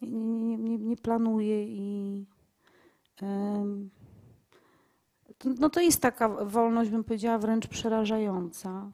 [0.00, 2.26] Nie, nie, nie, nie planuję i
[5.58, 8.90] no to jest taka wolność, bym powiedziała, wręcz przerażająca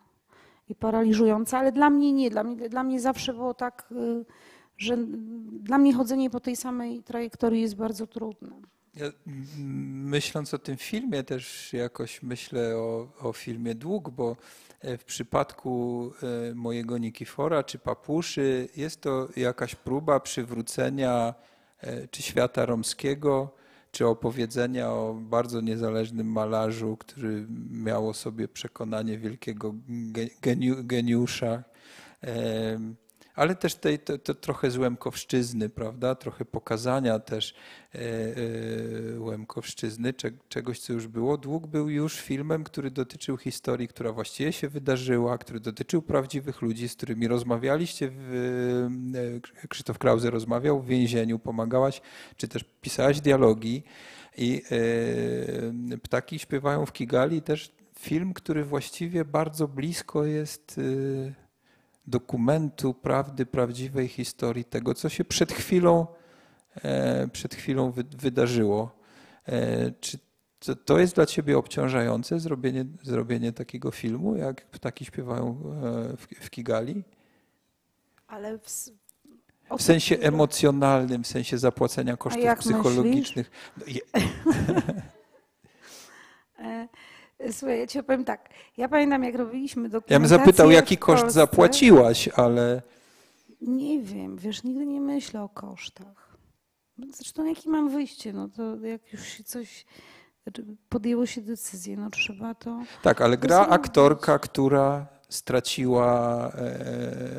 [0.68, 2.30] i paraliżująca, ale dla mnie nie.
[2.30, 4.24] Dla mnie, dla mnie zawsze było tak, y,
[4.78, 4.96] że
[5.50, 8.50] dla mnie chodzenie po tej samej trajektorii jest bardzo trudne.
[8.94, 9.06] Ja,
[10.04, 14.36] myśląc o tym filmie, też jakoś myślę o, o filmie Dług, bo
[14.80, 16.12] e, w przypadku
[16.50, 21.34] e, mojego Nikifora czy Papuszy jest to jakaś próba przywrócenia
[21.80, 23.54] e, czy świata romskiego,
[23.90, 29.74] czy opowiedzenia o bardzo niezależnym malarzu, który miał o sobie przekonanie wielkiego
[30.84, 31.64] geniusza
[33.40, 36.14] ale też tej to, to trochę z Łemkowszczyzny, prawda?
[36.14, 37.54] Trochę pokazania też
[37.94, 41.36] e, e, Łemkowszczyzny, cze, czegoś, co już było.
[41.36, 46.88] Dług był już filmem, który dotyczył historii, która właściwie się wydarzyła, który dotyczył prawdziwych ludzi,
[46.88, 48.10] z którymi rozmawialiście.
[48.12, 48.34] W,
[49.64, 52.00] e, Krzysztof Krause rozmawiał w więzieniu, pomagałaś,
[52.36, 53.82] czy też pisałaś dialogi.
[54.36, 54.62] I
[56.02, 60.80] Ptaki śpiewają w Kigali też film, który właściwie bardzo blisko jest
[62.10, 66.06] dokumentu prawdy, prawdziwej historii tego, co się przed chwilą,
[66.82, 68.96] e, przed chwilą wydarzyło.
[69.48, 70.18] E, czy
[70.84, 76.50] to jest dla ciebie obciążające, zrobienie, zrobienie takiego filmu, jak ptaki śpiewają e, w, w
[76.50, 77.04] Kigali?
[78.26, 78.90] Ale w,
[79.78, 83.50] w sensie emocjonalnym, w sensie zapłacenia kosztów psychologicznych.
[83.76, 83.84] No,
[87.52, 88.48] Słuchaj, ja ci opowiem tak.
[88.76, 92.82] Ja pamiętam, jak robiliśmy dokumentację Ja bym zapytał, jaki koszt zapłaciłaś, ale...
[93.60, 96.36] Nie wiem, wiesz, nigdy nie myślę o kosztach.
[97.10, 98.32] Zresztą jakie mam wyjście?
[98.32, 99.86] No to jak już się coś
[100.42, 102.82] znaczy, podjęło się decyzję, no trzeba to.
[103.02, 103.74] Tak, ale gra zrobić.
[103.74, 106.52] aktorka, która straciła e,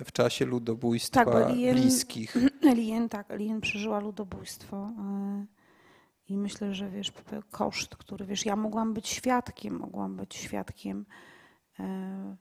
[0.06, 2.38] w czasie ludobójstwa tak, Lien, bliskich.
[2.76, 4.92] Lien, tak, Lien przeżyła ludobójstwo.
[6.32, 7.14] E, i myślę, że wiesz,
[7.52, 11.06] koszt, który wiesz, ja mogłam być świadkiem, mogłam być świadkiem
[11.80, 12.36] e,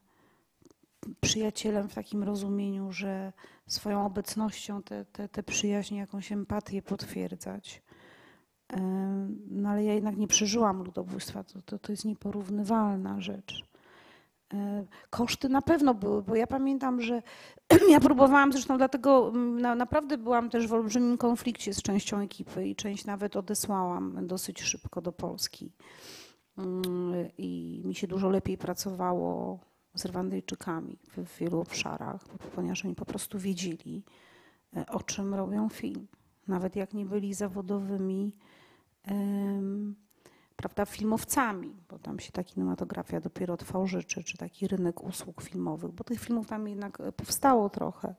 [1.21, 3.33] przyjacielem w takim rozumieniu, że
[3.67, 7.83] swoją obecnością te, te, te przyjaźnie, jakąś empatię potwierdzać.
[9.51, 13.65] No ale ja jednak nie przeżyłam ludobójstwa, to, to, to jest nieporównywalna rzecz.
[15.11, 17.23] Koszty na pewno były, bo ja pamiętam, że
[17.91, 22.67] ja próbowałam, zresztą dlatego mm, na, naprawdę byłam też w olbrzymim konflikcie z częścią ekipy
[22.67, 25.73] i część nawet odesłałam dosyć szybko do Polski.
[26.59, 29.59] Mm, I mi się dużo lepiej pracowało
[29.95, 34.05] z Rwandyjczykami w wielu obszarach, ponieważ oni po prostu wiedzieli,
[34.77, 36.07] e, o czym robią film.
[36.49, 38.33] Nawet jak nie byli zawodowymi
[40.61, 45.91] prawda, filmowcami, bo tam się ta kinematografia dopiero tworzy, czy, czy taki rynek usług filmowych,
[45.91, 48.15] bo tych filmów tam jednak e, powstało trochę.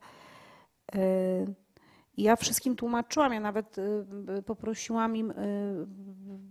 [0.95, 1.01] E,
[2.17, 3.75] ja wszystkim tłumaczyłam, ja nawet
[4.45, 5.34] poprosiłam im,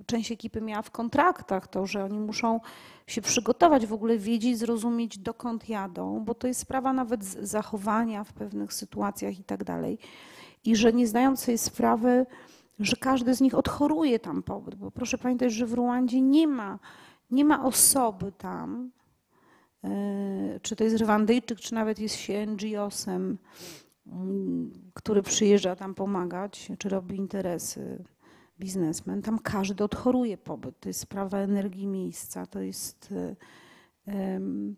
[0.07, 2.61] część ekipy miała w kontraktach to, że oni muszą
[3.07, 8.33] się przygotować, w ogóle wiedzieć, zrozumieć dokąd jadą, bo to jest sprawa nawet zachowania w
[8.33, 9.99] pewnych sytuacjach i tak dalej.
[10.65, 12.27] I że nie zdając sobie sprawy,
[12.81, 16.79] że każdy z nich odchoruje tam pobyt, bo proszę pamiętać, że w Ruandzie nie ma,
[17.31, 18.91] nie ma osoby tam,
[19.85, 23.39] e, czy to jest Rwandyjczyk, czy nawet jest się NGO-sem,
[24.07, 28.05] mm, który przyjeżdża tam pomagać, czy robi interesy
[28.59, 30.81] biznesmen, tam każdy odchoruje pobyt.
[30.81, 33.15] To jest sprawa energii miejsca, to jest.
[34.07, 34.77] Um,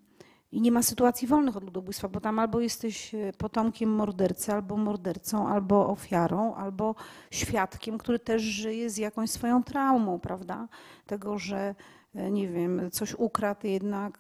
[0.52, 4.76] i nie ma sytuacji wolnych od ludobójstwa, bo tam albo jesteś e, potomkiem mordercy, albo
[4.76, 6.94] mordercą, albo ofiarą, albo
[7.30, 10.68] świadkiem, który też żyje z jakąś swoją traumą, prawda?
[11.06, 11.74] Tego, że
[12.14, 14.18] e, nie wiem, coś ukradł jednak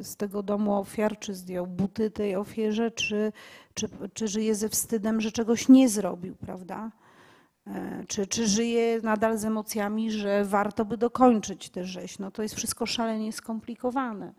[0.00, 3.32] z tego domu ofiar, czy zdjął buty tej ofierze, czy,
[3.74, 6.90] czy, czy żyje ze wstydem, że czegoś nie zrobił, prawda?
[7.66, 12.18] E, czy, czy żyje nadal z emocjami, że warto by dokończyć tę rzeź.
[12.18, 14.32] No to jest wszystko szalenie skomplikowane.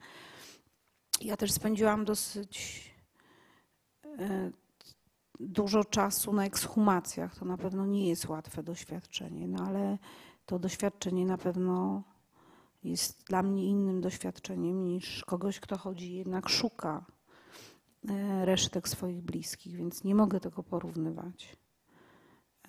[1.22, 2.84] Ja też spędziłam dosyć
[4.20, 4.52] e,
[5.40, 7.36] dużo czasu na ekshumacjach.
[7.36, 9.98] To na pewno nie jest łatwe doświadczenie, no ale
[10.46, 12.04] to doświadczenie na pewno
[12.84, 17.06] jest dla mnie innym doświadczeniem niż kogoś, kto chodzi jednak szuka
[18.10, 21.58] e, resztek swoich bliskich, więc nie mogę tego porównywać.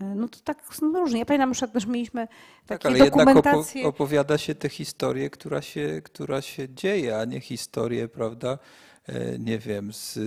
[0.00, 1.18] E, no to tak no różnie.
[1.18, 2.28] Ja pamiętam, że też mieliśmy
[2.66, 3.80] takie tak, ale dokumentacje.
[3.80, 8.58] Jednak opowiada się tę historię, która się, która się dzieje, a nie historię, prawda,
[9.06, 10.18] e, nie wiem, z,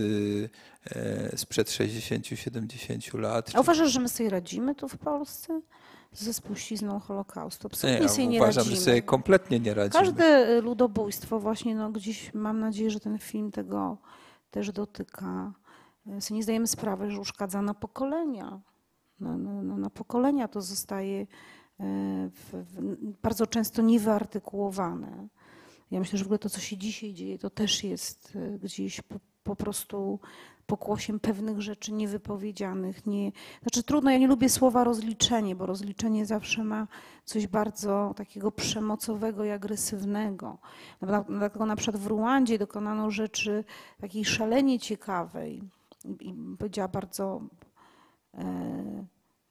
[0.96, 3.52] e, sprzed 60-70 lat.
[3.54, 5.62] A uważasz, że my sobie radzimy tu w Polsce?
[6.12, 7.68] ze spuścizną Holokaustu.
[7.68, 8.76] Absolutnie nie, sobie nie uważam, radzimy.
[8.76, 10.04] że sobie kompletnie nie radzimy.
[10.04, 13.98] Każde ludobójstwo właśnie, no gdzieś mam nadzieję, że ten film tego
[14.52, 15.54] też dotyka.
[16.20, 18.62] Sobie nie zdajemy sprawy, że uszkadza na pokolenia
[19.20, 19.38] na,
[19.78, 21.26] na, pokolenia to zostaje e,
[22.30, 25.28] w, w, bardzo często niewyartykułowane.
[25.92, 29.02] Ja myślę, że w ogóle to, co się dzisiaj dzieje, to też jest e, gdzieś
[29.02, 30.20] po, po prostu
[30.68, 33.06] pokłosiem pewnych rzeczy niewypowiedzianych.
[33.06, 36.88] Nie, znaczy trudno, ja nie lubię słowa rozliczenie, bo rozliczenie zawsze ma
[37.26, 40.58] coś bardzo takiego przemocowego i agresywnego.
[41.30, 43.64] Dlatego na przykład w Ruandzie dokonano rzeczy
[44.02, 45.64] takiej szalenie ciekawej
[46.20, 47.42] i powiedziała bardzo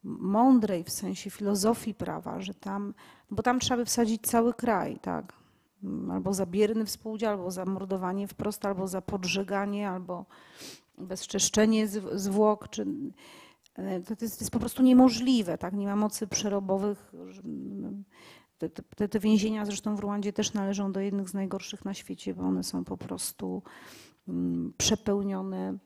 [0.06, 2.94] mądrej w sensie filozofii prawa, że tam,
[3.30, 5.32] bo tam trzeba by wsadzić cały kraj, tak?
[6.10, 10.26] Albo za bierny współudział, albo za mordowanie wprost, albo za podżeganie, albo
[10.98, 12.86] bezczeszczenie zwłok, czy
[13.74, 15.74] e, to jest, to jest po prostu niemożliwe, tak?
[15.74, 17.12] Nie ma mocy przerobowych.
[18.58, 22.34] Te, te, te, więzienia zresztą w Ruandzie też należą do jednych z najgorszych na świecie,
[22.34, 23.62] bo one są po prostu
[24.28, 25.78] mm, przepełnione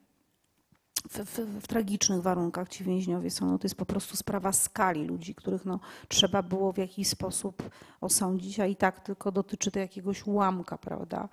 [1.09, 3.45] w, w, w, tragicznych warunkach ci więźniowie są.
[3.45, 7.69] No to jest po prostu sprawa skali ludzi, których no, trzeba było w jakiś sposób
[8.01, 11.29] osądzić, a i tak tylko dotyczy to jakiegoś ułamka, prawda?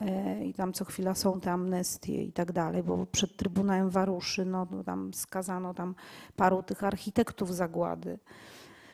[0.00, 4.44] E, I tam co chwila są te amnestie i tak dalej, bo przed Trybunałem Waruszy
[4.44, 5.94] no, no, tam skazano tam
[6.36, 8.18] paru tych architektów zagłady.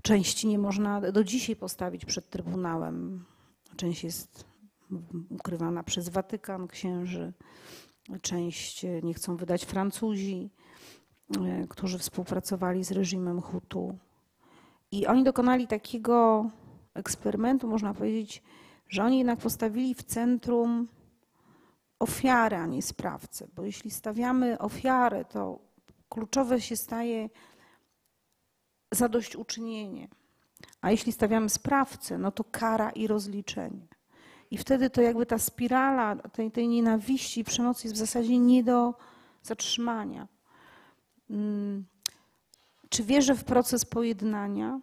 [0.03, 3.25] Części nie można do dzisiaj postawić przed Trybunałem.
[3.77, 4.45] Część jest
[5.31, 7.33] ukrywana przez Watykan, księży
[8.23, 10.51] część e, nie chcą wydać Francuzi,
[11.41, 13.99] e, którzy współpracowali z reżimem Hutu.
[14.91, 16.51] I oni dokonali takiego
[16.95, 18.43] eksperymentu, można powiedzieć,
[18.89, 20.89] że oni jednak postawili w centrum
[21.99, 23.49] ofiarę, a nie sprawcę.
[23.55, 25.59] Bo jeśli stawiamy ofiarę, to
[26.09, 27.29] kluczowe się staje
[28.91, 30.09] zadośćuczynienie.
[30.81, 33.89] A jeśli stawiamy sprawcę, no to kara i rozliczenie.
[34.53, 38.65] I wtedy to jakby ta spirala tej, tej nienawiści i przemocy jest w zasadzie nie
[38.65, 38.95] do
[39.43, 40.29] zatrzymania.
[41.31, 41.85] Mm.
[42.89, 44.81] Czy wierzę w proces pojednania?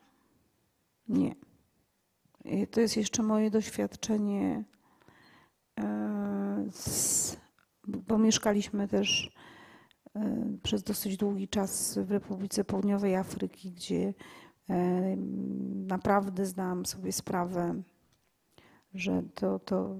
[1.07, 1.35] Nie.
[2.71, 4.63] To jest jeszcze moje doświadczenie
[5.79, 7.37] e, z
[7.87, 9.31] bo mieszkaliśmy też
[10.15, 14.13] e, przez dosyć długi czas w Republice Południowej Afryki, gdzie
[14.69, 15.15] e,
[15.87, 17.81] naprawdę zdałam sobie sprawę,
[18.93, 19.95] że to, to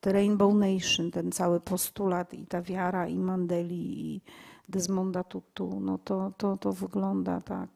[0.00, 4.20] te Rainbow Nation, ten cały postulat i ta wiara i Mandeli i
[4.68, 7.68] Desmonda Tutu, no to, to, to wygląda tak.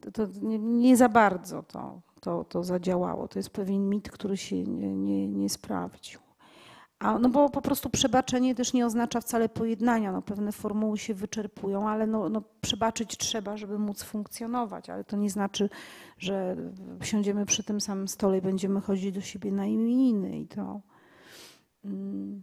[0.00, 3.28] To, to nie, nie, za bardzo to, to, to zadziałało.
[3.28, 6.23] To jest pewien mit, który się nie, nie, nie sprawdził.
[7.04, 10.12] A, no bo po prostu przebaczenie też nie oznacza wcale pojednania.
[10.12, 14.90] No, pewne formuły się wyczerpują, ale no, no, przebaczyć trzeba, żeby móc funkcjonować.
[14.90, 15.70] Ale to nie znaczy,
[16.18, 16.56] że
[17.02, 20.38] siądziemy przy tym samym stole i będziemy chodzić do siebie na imieniny.
[20.38, 20.80] I to,
[21.84, 22.42] mm,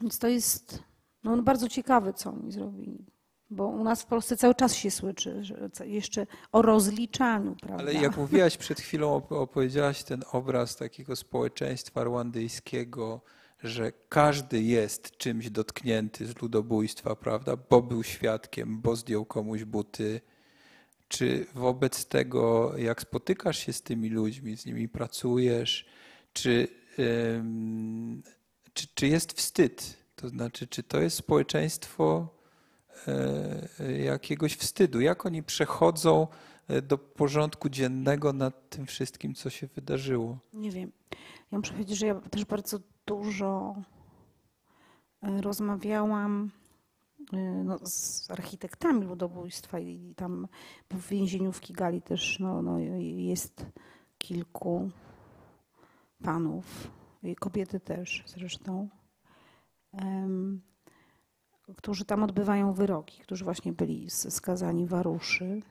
[0.00, 0.82] więc to jest
[1.24, 3.06] no, bardzo ciekawe, co oni zrobili.
[3.50, 5.42] Bo u nas w Polsce cały czas się słyszy
[5.84, 7.82] jeszcze o rozliczaniu, prawda?
[7.82, 13.20] Ale jak mówiłaś przed chwilą, opowiedziałaś ten obraz takiego społeczeństwa rwandyjskiego,
[13.62, 17.56] że każdy jest czymś dotknięty z ludobójstwa, prawda?
[17.70, 20.20] Bo był świadkiem, bo zdjął komuś buty.
[21.08, 25.86] Czy wobec tego, jak spotykasz się z tymi ludźmi, z nimi pracujesz,
[26.32, 26.68] czy,
[28.74, 29.96] czy, czy jest wstyd?
[30.16, 32.28] To znaczy, czy to jest społeczeństwo
[33.08, 35.00] e, jakiegoś wstydu?
[35.00, 36.26] Jak oni przechodzą
[36.68, 40.38] e, do porządku dziennego nad tym wszystkim, co się wydarzyło?
[40.52, 40.92] Nie wiem.
[41.52, 43.74] Ja muszę powiedzieć, że ja też bardzo dużo
[45.22, 46.50] e, rozmawiałam
[47.32, 50.48] e, no, z architektami ludobójstwa i tam
[50.90, 53.66] w więzieniu w Kigali też no, no, jest
[54.18, 54.90] kilku
[56.22, 56.90] panów,
[57.22, 58.88] i kobiety też zresztą,
[59.92, 60.60] um,
[61.76, 65.62] którzy tam odbywają wyroki, którzy właśnie byli skazani w Aruszy.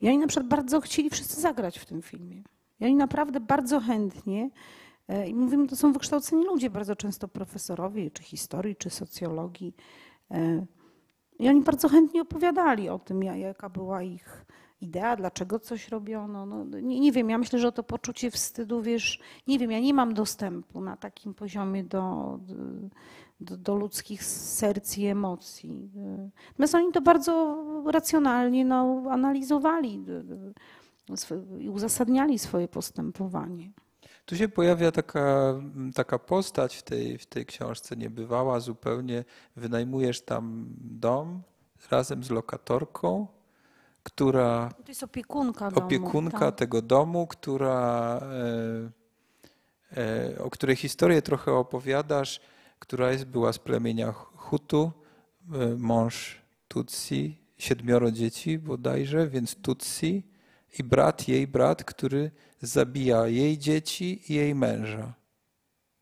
[0.00, 2.42] I oni na przykład bardzo chcieli wszyscy zagrać w tym filmie.
[2.80, 4.50] I oni naprawdę bardzo chętnie
[5.26, 9.74] I mówimy, to są wykształceni ludzie, bardzo często profesorowie, czy historii, czy socjologii.
[10.30, 10.66] E,
[11.38, 14.46] I oni bardzo chętnie opowiadali o tym, jaka była ich
[14.80, 16.46] idea, dlaczego coś robiono.
[16.46, 19.94] No, nie, nie, wiem, ja myślę, że to poczucie wstydu, wiesz, nie wiem, ja nie
[19.94, 22.38] mam dostępu na takim poziomie do,
[23.40, 25.90] do, do ludzkich serc i emocji.
[25.96, 30.04] E, natomiast oni to bardzo racjonalnie no, analizowali
[31.60, 33.72] i uzasadniali swoje postępowanie.
[34.26, 35.54] Tu się pojawia taka,
[35.94, 39.24] taka postać w tej, w tej książce niebywała zupełnie.
[39.56, 41.42] Wynajmujesz tam dom
[41.90, 43.26] razem z lokatorką,
[44.02, 44.70] która.
[44.84, 45.86] To jest opiekunka domu.
[45.86, 46.54] Opiekunka tak.
[46.54, 48.20] tego domu, która,
[49.92, 52.40] e, e, o której historię trochę opowiadasz,
[52.78, 54.92] która jest, była z plemienia Hutu,
[55.52, 60.22] e, mąż Tutsi, siedmioro dzieci bodajże, więc Tutsi
[60.78, 62.30] i brat, jej brat, który
[62.66, 65.14] zabija jej dzieci i jej męża.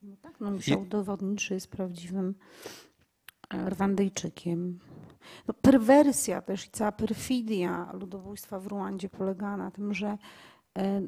[0.02, 0.82] No tak, no musiał I...
[0.82, 2.34] udowodnić, że jest prawdziwym
[3.50, 4.78] e, Rwandyjczykiem.
[5.48, 10.18] No, perwersja też i cała perfidia ludobójstwa w Ruandzie polegała na tym, że
[10.78, 11.02] e,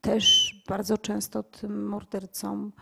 [0.00, 2.72] też bardzo często tym mordercom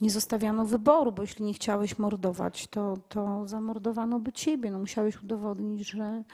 [0.00, 4.70] nie zostawiano wyboru, bo jeśli nie chciałeś mordować, to, to zamordowano by ciebie.
[4.70, 6.24] No, musiałeś udowodnić, że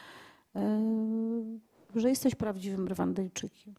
[2.01, 3.75] że jesteś prawdziwym Rwandyjczykiem.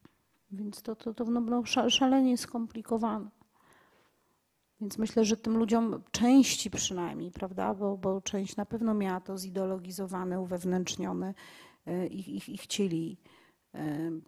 [0.52, 3.30] Więc to, to, to no, no, szalenie skomplikowane.
[4.82, 9.38] Więc myślę, że tym ludziom części przynajmniej, prawda, bo, bo część na pewno miała to
[9.38, 11.34] zideologizowane, uwewnętrznione
[12.10, 13.18] i, i, i chcieli
[13.74, 14.22] e, e,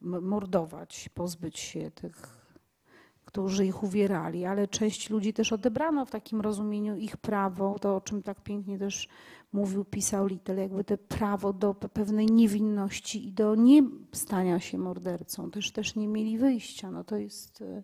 [0.00, 2.35] mordować, pozbyć się tych
[3.36, 8.00] którzy ich uwierali, ale część ludzi też odebrano w takim rozumieniu ich prawo, to o
[8.00, 9.08] czym tak pięknie też
[9.52, 15.50] mówił, pisał Little, jakby te prawo do pewnej niewinności i do nie stania się mordercą.
[15.50, 16.90] Też, też nie mieli wyjścia.
[16.90, 17.62] No to jest...
[17.62, 17.82] E,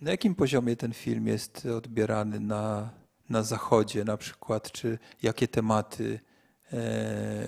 [0.00, 2.90] na jakim poziomie ten film jest odbierany na,
[3.30, 4.72] na Zachodzie na przykład?
[4.72, 6.70] Czy jakie tematy e,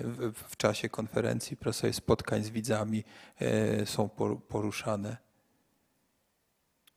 [0.03, 3.03] w, w czasie konferencji prasowej, spotkań z widzami
[3.39, 4.09] e, są
[4.47, 5.32] poruszane?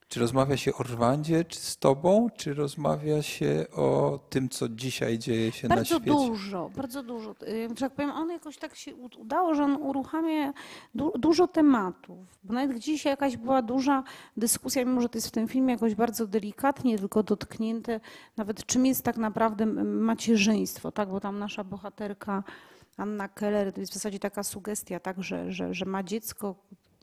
[0.09, 5.19] Czy rozmawia się o Rwandzie czy z tobą, czy rozmawia się o tym, co dzisiaj
[5.19, 6.11] dzieje się bardzo na świecie?
[6.11, 7.35] Bardzo dużo, bardzo dużo.
[7.69, 10.53] Że tak powiem, on jakoś tak się udało, że on uruchamia
[10.95, 12.19] du dużo tematów.
[12.45, 14.03] Bo nawet dzisiaj jakaś była duża
[14.37, 18.01] dyskusja, mimo że to jest w tym filmie jakoś bardzo delikatnie, tylko dotknięte,
[18.37, 21.09] nawet czym jest tak naprawdę macierzyństwo, tak?
[21.11, 22.45] Bo tam nasza bohaterka
[22.97, 26.55] Anna Keller, to jest w zasadzie taka sugestia, tak, że, że, że ma dziecko,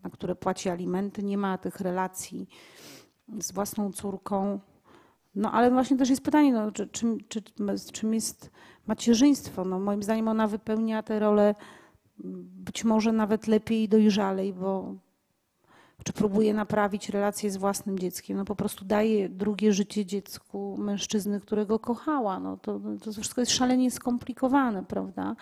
[0.04, 2.48] na które płaci alimenty, nie ma tych relacji
[3.40, 4.60] z własną córką.
[5.36, 7.42] No ale właśnie też jest pytanie, no, czy, czym, czy,
[7.92, 8.52] czym jest
[8.88, 9.66] macierzyństwo?
[9.66, 11.56] No, moim zdaniem ona wypełnia tę rolę
[12.18, 14.96] być może nawet lepiej i dojrzalej, bo
[16.04, 18.38] czy próbuje naprawić relacje z własnym dzieckiem.
[18.38, 22.40] No po prostu daje drugie życie dziecku mężczyzny, którego kochała.
[22.40, 25.36] No to, to wszystko jest szalenie skomplikowane, prawda?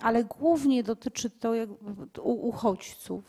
[0.00, 1.68] Ale głównie dotyczy to jak,
[2.22, 3.24] uchodźców,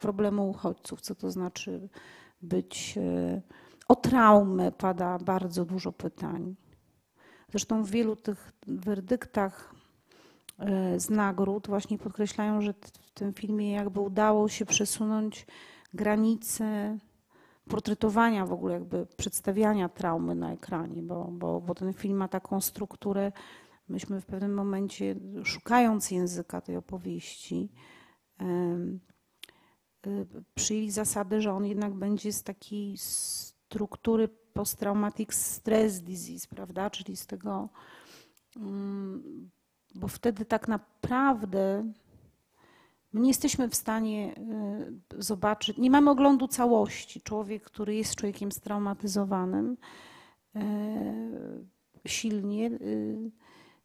[0.00, 1.88] problemu uchodźców, co to znaczy
[2.42, 2.98] być.
[2.98, 3.42] E,
[3.88, 6.56] o traumę pada bardzo dużo pytań.
[7.50, 9.74] Zresztą w wielu tych werdyktach
[10.58, 15.46] e, z nagród właśnie podkreślają, że w tym filmie jakby udało się przesunąć
[15.94, 16.98] granice
[17.68, 22.60] portretowania w ogóle jakby przedstawiania traumy na ekranie, bo, bo, bo ten film ma taką
[22.60, 23.32] strukturę,
[23.88, 27.72] myśmy w pewnym momencie szukając języka tej opowieści
[30.54, 37.26] przyjęli zasadę, że on jednak będzie z takiej struktury post-traumatic stress disease, prawda, czyli z
[37.26, 37.68] tego,
[38.56, 39.50] mm,
[39.94, 41.92] bo wtedy tak naprawdę
[43.12, 44.34] my nie jesteśmy w stanie
[45.12, 47.20] y, zobaczyć, nie mamy oglądu całości.
[47.20, 49.76] Człowiek, który jest człowiekiem straumatyzowanym
[50.56, 50.60] y,
[52.06, 53.30] silnie, y,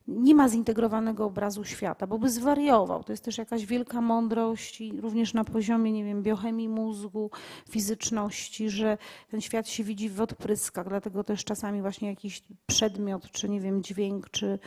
[0.07, 3.03] nie ma zintegrowanego obrazu świata, bo by zwariował.
[3.03, 7.31] To jest też jakaś wielka mądrość i również na poziomie, nie wiem, biochemii mózgu,
[7.69, 8.97] fizyczności, że
[9.31, 13.83] ten świat się widzi w odpryskach, dlatego też czasami właśnie jakiś przedmiot, czy nie wiem,
[13.83, 14.59] dźwięk, czy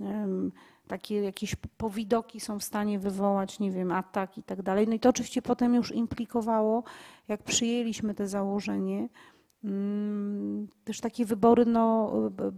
[0.00, 0.52] um,
[0.86, 4.88] takie jakieś powidoki są w stanie wywołać, nie wiem, atak i tak dalej.
[4.88, 6.84] No i to oczywiście potem już implikowało,
[7.28, 9.08] jak przyjęliśmy to założenie,
[10.84, 12.12] też takie wybory no,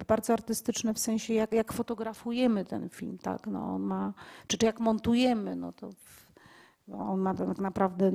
[0.09, 4.13] bardzo artystyczne w sensie jak, jak fotografujemy ten film, tak, no on ma,
[4.47, 5.91] czy, czy jak montujemy, no to
[6.89, 8.13] no on ma tak naprawdę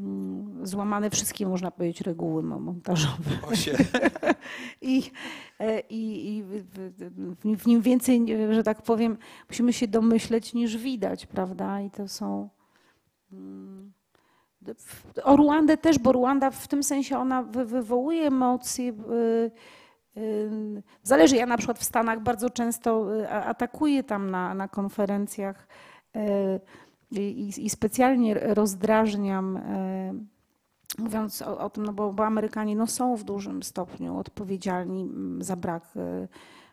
[0.00, 3.30] Mm, złamane wszystkie, można powiedzieć, reguły montażowe.
[4.82, 5.02] I,
[5.60, 6.44] e, i, I
[7.56, 9.18] w nim więcej, że tak powiem,
[9.48, 11.80] musimy się domyśleć niż widać, prawda?
[11.80, 12.48] I to są.
[15.24, 18.92] O Ruandę też, bo Ruanda w tym sensie ona wywołuje emocje.
[18.92, 19.50] Y,
[20.16, 25.68] y, zależy, ja na przykład w Stanach bardzo często y, atakuję tam na, na konferencjach
[27.10, 29.58] i, i specjalnie rozdrażniam,
[30.98, 35.42] mówiąc o, o tym, no bo, bo, Amerykanie no są w dużym stopniu odpowiedzialni mm,
[35.42, 36.28] za brak e,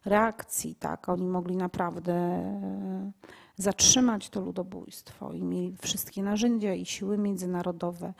[0.05, 0.75] reakcji.
[0.75, 1.09] Tak?
[1.09, 3.11] Oni mogli naprawdę e,
[3.55, 8.13] zatrzymać to ludobójstwo i mieli wszystkie narzędzia i siły międzynarodowe.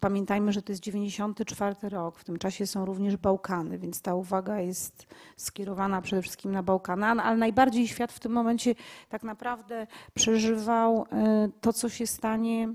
[0.00, 4.60] Pamiętajmy, że to jest 94 rok, w tym czasie są również Bałkany, więc ta uwaga
[4.60, 5.06] jest
[5.36, 8.74] skierowana przede wszystkim na Bałkany, ale najbardziej świat w tym momencie
[9.08, 12.74] tak naprawdę przeżywał e, to, co się stanie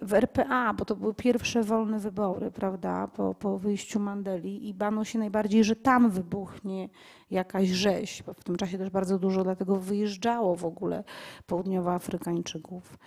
[0.00, 5.04] w RPA, bo to były pierwsze wolne wybory, prawda, po, po wyjściu Mandeli i bano
[5.04, 6.88] się najbardziej, że tam wybuchnie
[7.30, 11.04] jakaś rzeź, bo w tym czasie też bardzo dużo dlatego wyjeżdżało w ogóle
[11.46, 12.98] południowoafrykańczyków.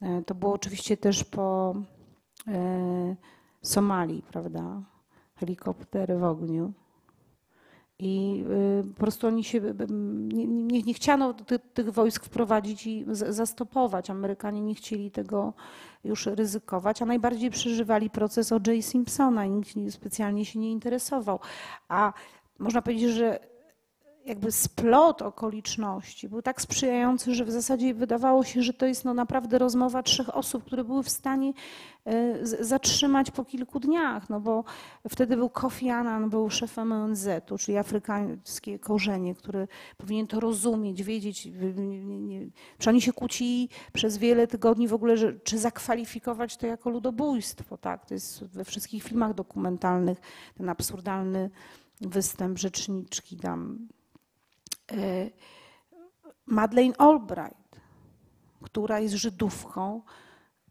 [0.00, 1.74] E, to było oczywiście też po
[2.48, 3.16] e,
[3.62, 4.82] Somalii, prawda,
[5.36, 6.72] helikoptery w ogniu.
[8.02, 8.44] I
[8.80, 14.10] y, po prostu oni się, nie, nie, nie chciano ty, tych wojsk wprowadzić i zastopować.
[14.10, 15.52] Amerykanie nie chcieli tego
[16.04, 18.84] już ryzykować, a najbardziej przeżywali proces O.J.
[18.84, 21.40] Simpsona nikt specjalnie się nie interesował.
[21.88, 22.12] A
[22.58, 23.49] można powiedzieć, że
[24.24, 29.14] jakby splot okoliczności był tak sprzyjający, że w zasadzie wydawało się, że to jest no
[29.14, 31.52] naprawdę rozmowa trzech osób, które były w stanie
[32.04, 34.64] e, zatrzymać po kilku dniach, no bo
[35.08, 41.48] wtedy był Kofi Annan, był szefem ONZ-u, czyli afrykańskie korzenie, który powinien to rozumieć, wiedzieć,
[42.78, 48.06] że oni się kłócili przez wiele tygodni w ogóle, czy zakwalifikować to jako ludobójstwo, tak,
[48.06, 50.18] to jest we wszystkich filmach dokumentalnych
[50.56, 51.50] ten absurdalny
[52.00, 53.88] występ rzeczniczki tam
[56.46, 57.80] Madeleine Albright,
[58.62, 60.02] która jest Żydówką,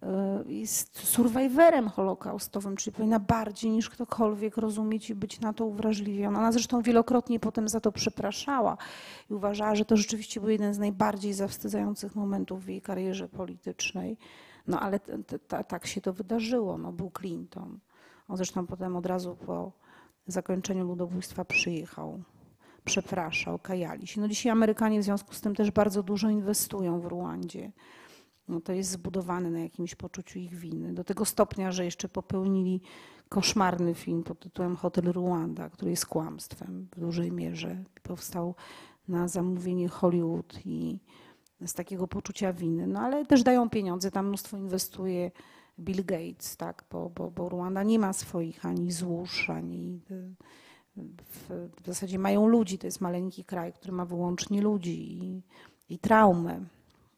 [0.04, 6.40] e, jest survivorem holokaustowym, czyli powinna bardziej niż ktokolwiek rozumieć i być na to uwrażliwiona.
[6.40, 8.78] Ona zresztą wielokrotnie potem za to przepraszała
[9.30, 14.18] i uważała, że to rzeczywiście był jeden z najbardziej zawstydzających momentów w jej karierze politycznej.
[14.68, 15.00] No ale
[15.68, 16.78] tak się to wydarzyło.
[16.78, 17.80] No, był Clinton.
[18.28, 19.72] On zresztą potem od razu po
[20.28, 22.24] zakończeniu ludobójstwa przyjechał
[22.90, 24.22] przepraszał, kajali się.
[24.22, 27.72] No dzisiaj Amerykanie w związku z tym też bardzo dużo inwestują w Ruandzie.
[28.48, 30.94] No to jest zbudowane na jakimś poczuciu ich winy.
[30.94, 32.82] Do tego stopnia, że jeszcze popełnili
[33.30, 37.84] koszmarny film pod tytułem Hotel Ruanda, który jest kłamstwem w dużej mierze.
[38.04, 38.56] Powstał
[39.08, 41.00] na zamówienie Hollywood i
[41.66, 42.88] z takiego poczucia winy.
[42.88, 45.32] No ale też dają pieniądze, tam mnóstwo inwestuje
[45.80, 50.02] Bill Gates, tak, bo, bo, bo Ruanda nie ma swoich ani złóż, ani
[51.50, 52.78] w, zasadzie mają ludzi.
[52.78, 55.44] To jest maleńki kraj, który ma wyłącznie ludzi i,
[55.90, 56.66] i traumę.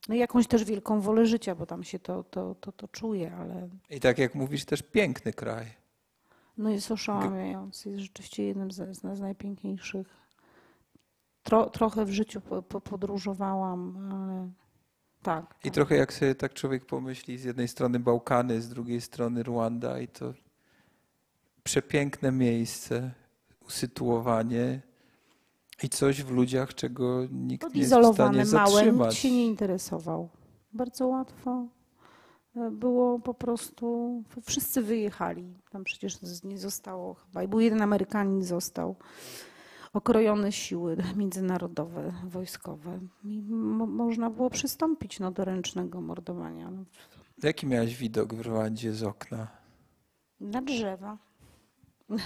[0.09, 3.35] no i jakąś też wielką wolę życia, bo tam się to, to, to, to czuje,
[3.35, 5.65] ale I tak jak mówisz, też piękny kraj.
[6.57, 7.89] no jest oszałamiający.
[7.89, 10.07] Jest rzeczywiście jednym z, z, najpiękniejszych.
[11.43, 14.49] Tro, trochę w życiu po, po, podróżowałam, ale
[15.21, 15.55] tak.
[15.59, 15.73] I tak.
[15.73, 20.07] trochę jak sobie tak człowiek pomyśli, z jednej strony Bałkany, z drugiej strony Ruanda i
[20.07, 20.33] to
[21.63, 23.11] przepiękne miejsce,
[23.65, 24.81] usytuowanie
[25.83, 29.17] i coś w ludziach, czego nikt nie jest w stanie Odizolowane, małe, nikt zatrzymać.
[29.17, 30.29] się nie interesował.
[30.73, 31.67] Bardzo łatwo
[32.55, 35.53] e, było po prostu, wszyscy wyjechali.
[35.69, 38.95] Tam przecież nie zostało chyba, i był jeden Amerykanin został,
[39.93, 42.99] okrojone siły międzynarodowe, wojskowe.
[43.23, 46.71] I mo- można było przystąpić no, do ręcznego mordowania.
[46.71, 46.83] No,
[47.43, 49.47] Jaki miałeś widok w Rwandzie z okna?
[50.39, 51.17] Na drzewa.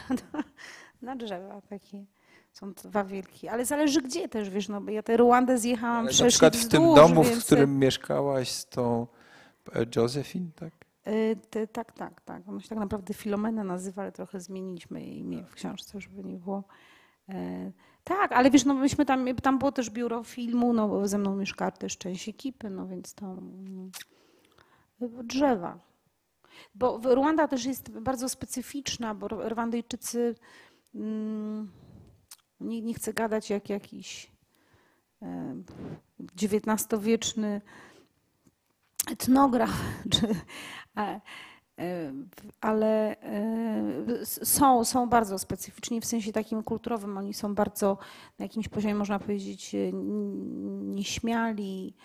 [1.02, 2.06] Na drzewa takie.
[2.52, 3.52] Są dwa wielkie.
[3.52, 6.56] Ale zależy gdzie też, wiesz, no bo ja tę Ruandę zjechałam Ale na przeszli przykład
[6.58, 7.43] w tym wzdłuż, domu, więc...
[7.43, 9.08] w którym mieszkałaś z tą
[9.76, 10.74] e, Josephine, tak?
[11.08, 12.48] Y, te- tak, tak, tak.
[12.48, 16.38] Ona się tak naprawdę Filomena nazywa, ale trochę zmieniliśmy jej imię w książce, żeby nie
[16.38, 16.64] było.
[17.30, 17.72] E,
[18.04, 21.36] tak, ale wiesz, no myśmy tam, tam było też biuro filmu, no bo ze mną
[21.36, 23.91] mieszkała też część ekipy, no więc to mm,
[25.02, 25.80] drzewa.
[26.76, 30.36] Bo Rwanda też jest bardzo specyficzna, bo Rwandyjczycy,
[32.60, 34.32] nie, nie chcę gadać jak jakiś
[35.22, 35.56] e,
[36.41, 37.62] XIX-wieczny
[39.12, 39.72] etnograf,
[40.14, 40.28] czy,
[40.98, 41.22] e,
[41.80, 42.14] e,
[42.62, 47.18] ale e, są, są bardzo specyficzni w sensie takim kulturowym.
[47.18, 47.98] Oni są bardzo
[48.39, 49.93] na jakimś poziomie, można powiedzieć, e,
[50.96, 51.96] nieśmiali,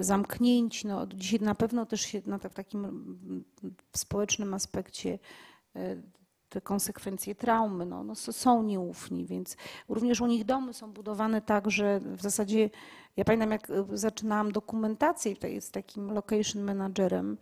[0.00, 0.86] zamknięci.
[0.86, 3.44] No, dzisiaj na pewno też się na, w takim mm,
[3.96, 5.18] społecznym aspekcie
[5.76, 5.96] e,
[6.48, 9.56] te konsekwencje traumy no, no, są nieufni, więc
[9.88, 12.70] również u nich domy są budowane tak, że w zasadzie
[13.16, 17.38] ja pamiętam, jak e, zaczynałam dokumentację tutaj z takim location managerem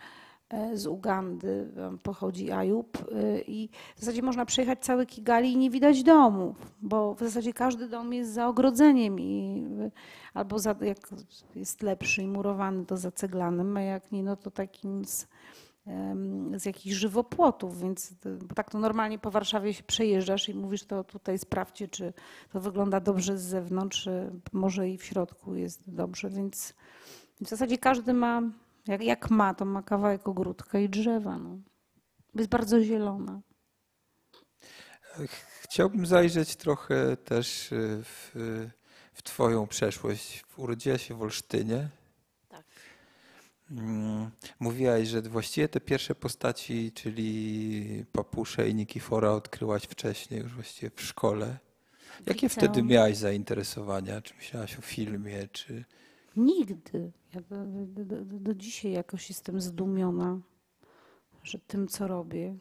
[0.49, 5.71] e, z Ugandy, pochodzi Ayub e, i w zasadzie można przejechać cały Kigali i nie
[5.71, 9.65] widać domów, bo w zasadzie każdy dom jest za ogrodzeniem i
[10.35, 11.09] albo za, jak
[11.55, 15.29] jest lepszy i murowany, to za ceglanym, a jak nie, no to takim z,
[16.57, 21.05] z jakichś żywopłotów, więc bo tak to normalnie po Warszawie się przejeżdżasz i mówisz, to
[21.05, 22.13] tutaj sprawdźcie, czy
[22.53, 26.75] to wygląda dobrze z zewnątrz, czy może i w środku jest dobrze, więc
[27.41, 28.43] w zasadzie każdy ma,
[28.87, 31.39] jak, jak ma, to ma kawałek ogródka i drzewa.
[31.39, 31.59] No.
[32.35, 33.41] Jest bardzo zielona.
[35.61, 38.31] Chciałbym zajrzeć trochę też y, w,
[39.13, 40.45] w Twoją przeszłość.
[40.57, 41.89] Urodziłaś się w Olsztynie.
[43.71, 50.91] Mm, Mówiłaś, że właściwie te pierwsze postaci, czyli Papusze i Nikifora odkryłaś wcześniej, już właściwie
[50.97, 51.59] w szkole.
[52.27, 52.51] Jakie liceum.
[52.51, 54.21] wtedy miałaś zainteresowania?
[54.23, 55.85] Czy myślałaś o filmie, czy...
[56.37, 57.13] Nigdy.
[57.35, 60.41] Ja do, do, do, dzisiaj jakoś jestem zdumiona,
[61.45, 62.57] że tym, co robię.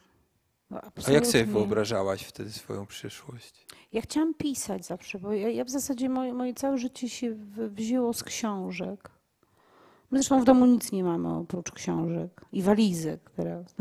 [0.70, 3.66] No, A jak sobie wyobrażałaś wtedy swoją przyszłość?
[3.93, 8.14] Ja chciałam pisać zawsze, bo ja, ja w zasadzie moje, moje całe życie się wzięło
[8.14, 9.10] z książek.
[10.14, 13.76] My zresztą w domu nic nie mamy oprócz książek i walizek teraz.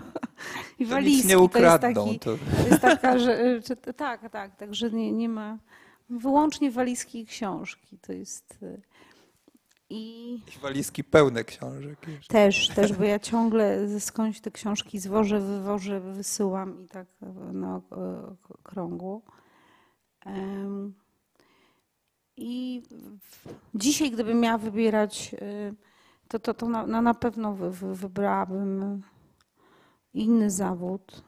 [0.78, 2.04] I walizki nie to jest ukradną.
[2.06, 2.36] taki, To...
[2.62, 5.58] to jest taka, że, że tak, tak, także nie, nie ma
[6.10, 7.98] wyłącznie walizki i książki.
[7.98, 8.80] To jest y,
[9.90, 12.08] i Jakieś walizki pełne książek.
[12.08, 12.32] jeszcze.
[12.32, 17.06] też, też, bo ja ciągle skądś te książki zwożę, wywożę, wysyłam i tak
[17.52, 19.22] na ok- okrągło.
[20.26, 20.94] Em,
[22.38, 22.82] I
[23.74, 25.74] dzisiaj, gdybym miała wybierać, y,
[26.28, 29.02] to, to, to na, na- pewno wy, wy, wybrałabym
[30.14, 31.22] inny zawód.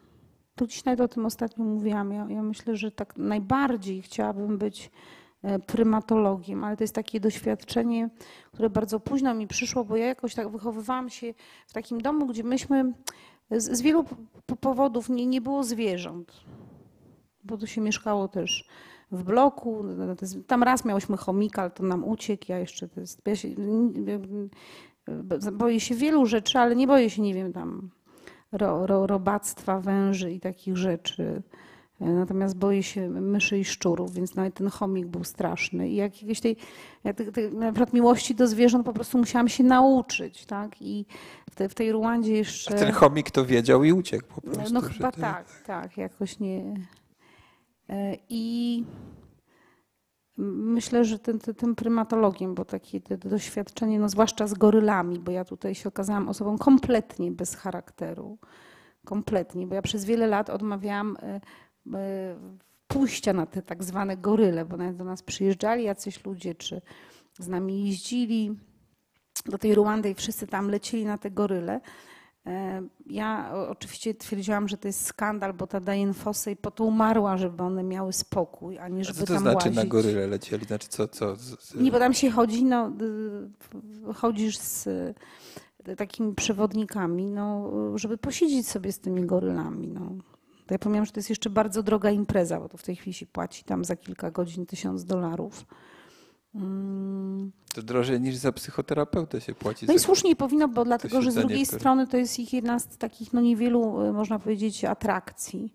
[0.54, 2.12] To gdzieś nawet o tym ostatnio mówiłam.
[2.12, 4.90] Ja, ja myślę, że tak najbardziej chciałabym być
[5.42, 8.10] e, prymatologiem, ale to jest takie doświadczenie,
[8.52, 11.34] które bardzo późno mi przyszło, bo ja jakoś tak wychowywałam się
[11.66, 12.92] w takim domu, gdzie myśmy
[13.50, 14.04] z, z wielu
[14.60, 16.32] powodów nie, nie było zwierząt,
[17.44, 18.68] bo tu się mieszkało też
[19.12, 19.82] w bloku.
[19.82, 20.14] no,
[20.46, 22.44] Tam raz miałyśmy chomika, ale to nam uciekł.
[22.48, 23.48] Ja jeszcze to jest, ja się,
[25.52, 27.90] boję się wielu rzeczy, ale nie boję się, nie wiem, tam
[28.52, 31.42] ro, ro, robactwa, węży i takich rzeczy.
[32.00, 35.88] Natomiast boję się myszy i szczurów, więc nawet ten chomik był straszny.
[35.88, 36.56] I jakiegoś tej,
[37.04, 40.82] ja tej, tej, na przykład miłości do zwierząt po prostu musiałam się nauczyć, tak?
[40.82, 41.06] I
[41.50, 42.74] w, te, w tej Ruandzie A jeszcze...
[42.74, 44.74] ten chomik to wiedział i uciekł po prostu.
[44.74, 46.74] No chyba tak, tak, jakoś nie.
[47.90, 48.84] E, I
[50.38, 55.74] myślę, że ten, tym prymatologiem, bo takie doświadczenie, no zwłaszcza z gorylami, bo ja tutaj
[55.74, 58.38] się okazałam osobą kompletnie bez charakteru.
[59.04, 61.40] Kompletnie, bo ja przez wiele lat odmawiałam e,
[61.94, 62.36] e,
[62.86, 66.82] pójścia na te tak zwane goryle, bo nawet do nas przyjeżdżali jacyś ludzie, czy
[67.38, 68.56] z nami jeździli.
[69.46, 71.80] do tej Ruandy i wszyscy tam lecieli na te goryle.
[72.46, 77.36] E, ja oczywiście twierdziłam, że to jest skandal, bo ta Diane Fossey po to umarła,
[77.36, 79.76] żeby one miały spokój, a nie żeby A co to tam znaczy łazić.
[79.76, 80.64] na goryle lecieli?
[80.66, 81.08] Znaczy co?
[81.08, 81.36] co.
[81.80, 82.92] Nie, bo tam się chodzi, no,
[84.14, 84.88] chodzisz z
[85.96, 89.88] takimi przewodnikami, no, żeby posiedzieć sobie z tymi gorylami.
[89.88, 90.12] No.
[90.66, 93.14] To ja pomyślałam, że to jest jeszcze bardzo droga impreza, bo to w tej chwili
[93.14, 95.66] się płaci tam za kilka godzin tysiąc dolarów.
[96.54, 97.52] Mm.
[97.74, 99.86] To drożej niż za psychoterapeutę się płaci.
[99.88, 102.78] No i słusznie powinno, bo dlatego, że z drugiej kor- strony to jest ich jedna
[102.78, 105.74] z takich no niewielu, y, można powiedzieć, atrakcji.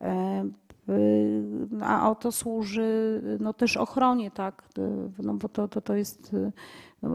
[0.00, 0.44] E,
[0.88, 5.94] y, A o to służy no też ochronie, tak, y, no bo to, to, to
[5.94, 6.36] jest,
[7.02, 7.10] no,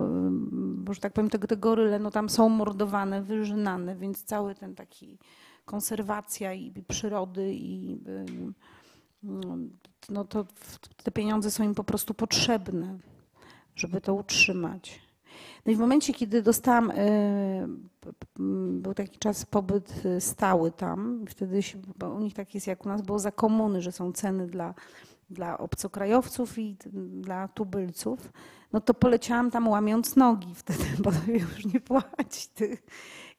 [0.76, 4.76] bo, że tak powiem, te, te goryle no tam są mordowane, wyżynane, więc cały ten
[4.76, 5.18] taki
[5.66, 8.00] konserwacja i przyrody i
[10.10, 12.98] no to w- te pieniądze są im po prostu potrzebne,
[13.76, 15.02] żeby to utrzymać.
[15.66, 17.90] No i w momencie, kiedy dostałam, m,
[18.82, 21.82] był taki czas pobyt y, stały tam, wtedy się,
[22.16, 24.74] u nich tak jest jak u nas było za komuny, że są ceny dla,
[25.30, 26.78] dla obcokrajowców i
[27.22, 28.32] dla tubylców,
[28.74, 32.50] no to poleciałam tam łamiąc nogi wtedy, bo to już nie płaci.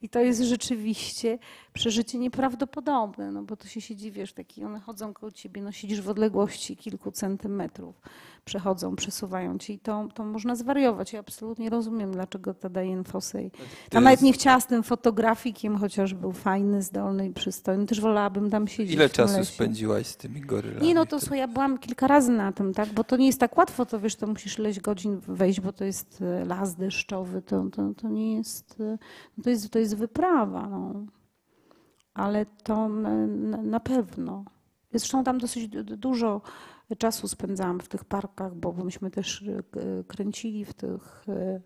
[0.03, 1.39] I to jest rzeczywiście
[1.73, 6.01] przeżycie nieprawdopodobne, no bo to się siedzi, wiesz, taki, one chodzą koło ciebie, no siedzisz
[6.01, 8.01] w odległości kilku centymetrów,
[8.45, 11.13] przechodzą, przesuwają cię i to, to można zwariować.
[11.13, 13.51] Ja absolutnie rozumiem, dlaczego ta Diane Fossey
[13.91, 17.87] tam nawet nie chciała z tym fotografikiem, chociaż był fajny, zdolny i przystojny.
[17.87, 18.95] Też wolałabym tam siedzieć.
[18.95, 19.53] Ile czasu lesie.
[19.53, 20.87] spędziłaś z tymi gorylami?
[20.87, 22.89] Nie, no to słuchaj, ja byłam kilka razy na tym, tak?
[22.89, 25.85] Bo to nie jest tak łatwo, to wiesz, to musisz ileś godzin wejść, bo to
[25.85, 28.99] jest e, las deszczowy, to, to, to nie jest, e,
[29.43, 31.07] to jest, to jest wyprawa, no.
[32.15, 34.45] Ale to na, pewno.
[34.93, 36.41] Zresztą tam dosyć du- du- dużo
[36.99, 41.61] czasu spędzałam w tych parkach, bo myśmy też k- kręcili w tych e,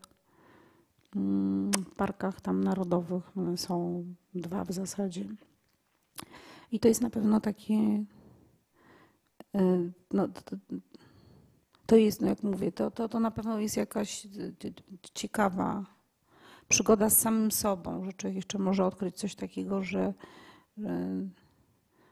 [1.17, 3.37] mm, parkach tam narodowych.
[3.39, 5.25] One są dwa w zasadzie.
[6.73, 8.05] I to jest na pewno takie
[9.57, 10.43] Y, No, to,
[11.87, 14.29] to- jest, no jak mówię, to, to, to na pewno jest jakaś y,
[14.65, 14.75] y,
[15.15, 15.87] ciekawa
[16.69, 20.15] przygoda z samym sobą, że człowiek jeszcze może odkryć coś takiego, że,
[20.79, 21.09] że,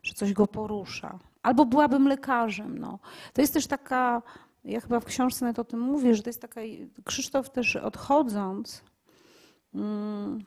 [0.03, 1.19] że coś go porusza.
[1.43, 2.79] Albo byłabym lekarzem.
[2.79, 2.99] No.
[3.33, 4.23] To jest też taka,
[4.65, 6.61] ja chyba w książce nawet o tym mówię, że to jest taka,
[7.05, 8.85] Krzysztof też odchodząc,
[9.75, 10.45] mm,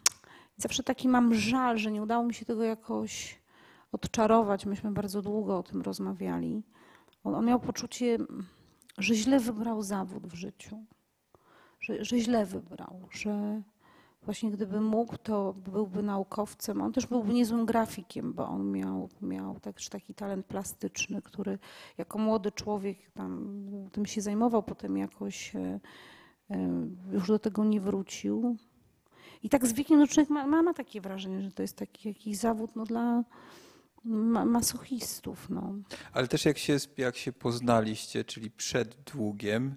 [0.57, 3.41] zawsze taki mam żal, że nie udało mi się tego jakoś
[3.91, 4.65] odczarować.
[4.65, 6.63] Myśmy bardzo długo o tym rozmawiali.
[7.23, 8.17] On, on miał poczucie,
[8.97, 10.83] że źle wybrał zawód w życiu.
[11.79, 13.61] Że, że źle wybrał, że
[14.27, 16.81] właśnie gdyby mógł, to byłby naukowcem.
[16.81, 21.59] On też byłby niezłym grafikiem, bo on miał, miał też taki talent plastyczny, który
[21.97, 23.59] jako młody człowiek tam
[23.91, 25.79] tym się zajmował, potem jakoś e,
[26.49, 26.69] e,
[27.11, 28.57] już do tego nie wrócił.
[29.43, 32.37] I tak z wiekiem no człowiek ma, ma, takie wrażenie, że to jest taki jakiś
[32.37, 33.23] zawód no, dla
[34.03, 35.49] ma, masochistów.
[35.49, 35.73] No.
[36.13, 39.75] Ale też jak się, jak się poznaliście, czyli przed długiem,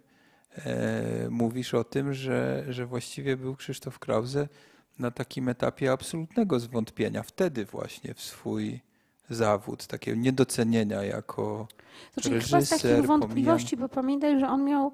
[1.31, 4.49] mówisz o tym, że, że właściwie był Krzysztof Krause
[4.99, 8.81] na takim etapie absolutnego zwątpienia, wtedy właśnie w swój
[9.31, 11.69] zawód, takiego niedocenienia jako
[12.15, 14.93] Znaczy chyba z takich reżyser, wątpliwości, bo pamiętaj, że on miał,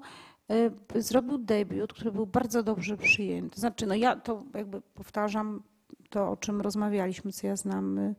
[0.95, 3.59] y, zrobił debiut, który był bardzo dobrze przyjęty.
[3.59, 5.63] Znaczy, no ja to jakby powtarzam
[6.09, 8.15] to, o czym rozmawialiśmy, co ja znam y,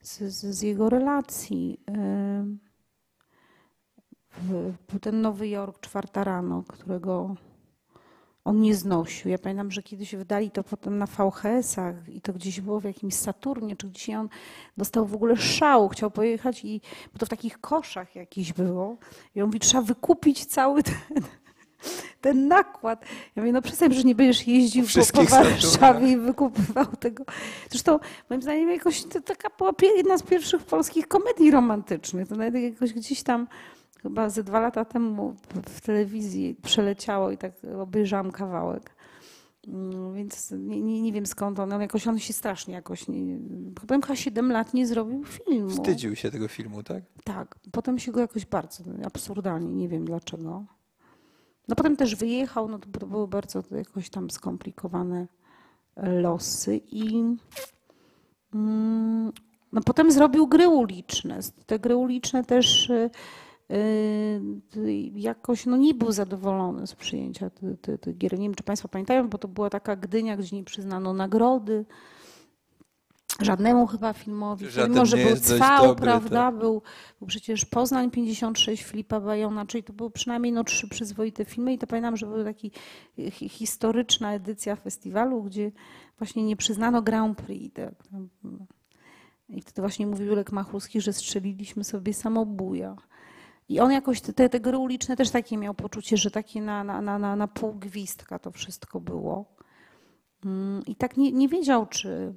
[0.00, 1.80] z, z, z jego relacji.
[1.90, 2.69] Y,
[5.00, 7.36] ten Nowy Jork, czwarta rano, którego
[8.44, 9.30] on nie znosił.
[9.30, 13.14] Ja pamiętam, że kiedyś wydali to potem na VHS-ach i to gdzieś było w jakimś
[13.14, 14.28] Saturnie, czy gdzieś on
[14.76, 16.80] dostał w ogóle szału, chciał pojechać i
[17.12, 18.96] bo to w takich koszach jakiś było.
[19.34, 20.94] I on mówi, trzeba wykupić cały ten,
[22.20, 23.04] ten nakład.
[23.36, 27.24] Ja mówię, no przestań, że nie będziesz jeździł po, po Warszawie i wykupywał tego.
[27.70, 27.98] Zresztą
[28.30, 32.28] moim zdaniem jakoś to taka była jedna z pierwszych polskich komedii romantycznych.
[32.28, 33.46] To nawet jakoś gdzieś tam
[34.02, 35.34] chyba ze dwa lata temu
[35.68, 38.94] w telewizji przeleciało i tak obejrzałam kawałek.
[39.68, 43.38] Mm, Więc nie, nie, nie wiem skąd on, on jakoś on się strasznie jakoś, nie,
[43.80, 45.70] chyba chyba 7 lat nie zrobił filmu.
[45.70, 47.04] wstydził się tego filmu, tak?
[47.24, 50.64] Tak, potem się go jakoś bardzo absurdalnie, nie wiem dlaczego.
[51.68, 55.26] No potem też wyjechał, no to, to były bardzo jakoś tam skomplikowane
[55.96, 57.24] losy i
[58.54, 59.32] mm,
[59.72, 61.38] no potem zrobił gry uliczne.
[61.66, 63.10] Te gry uliczne też y,
[65.14, 68.38] jakoś no nie był zadowolony z przyjęcia tych ty, ty gier.
[68.38, 71.84] Nie wiem, czy Państwo pamiętają, bo to była taka Gdynia, gdzie nie przyznano nagrody.
[73.40, 76.82] żadnemu chyba filmowi, Żaden mimo że był cwał, dobry, prawda, był,
[77.18, 81.78] był przecież Poznań 56 Filipa Bajona, czyli to były przynajmniej no, trzy przyzwoite filmy i
[81.78, 82.58] to pamiętam, że była taka
[83.30, 85.72] hi- historyczna edycja festiwalu, gdzie
[86.18, 87.74] właśnie nie przyznano Grand Prix.
[87.76, 87.94] Tak,
[89.48, 92.96] I wtedy właśnie mówił Julek Machulski, że strzeliliśmy sobie samobuja.
[93.70, 97.18] I on jakoś, te, te gry uliczne też takie miał poczucie, że takie na, na,
[97.18, 99.44] na, na, pół gwizdka to wszystko było.
[100.44, 102.32] Mm, I tak nie, nie wiedział, czy,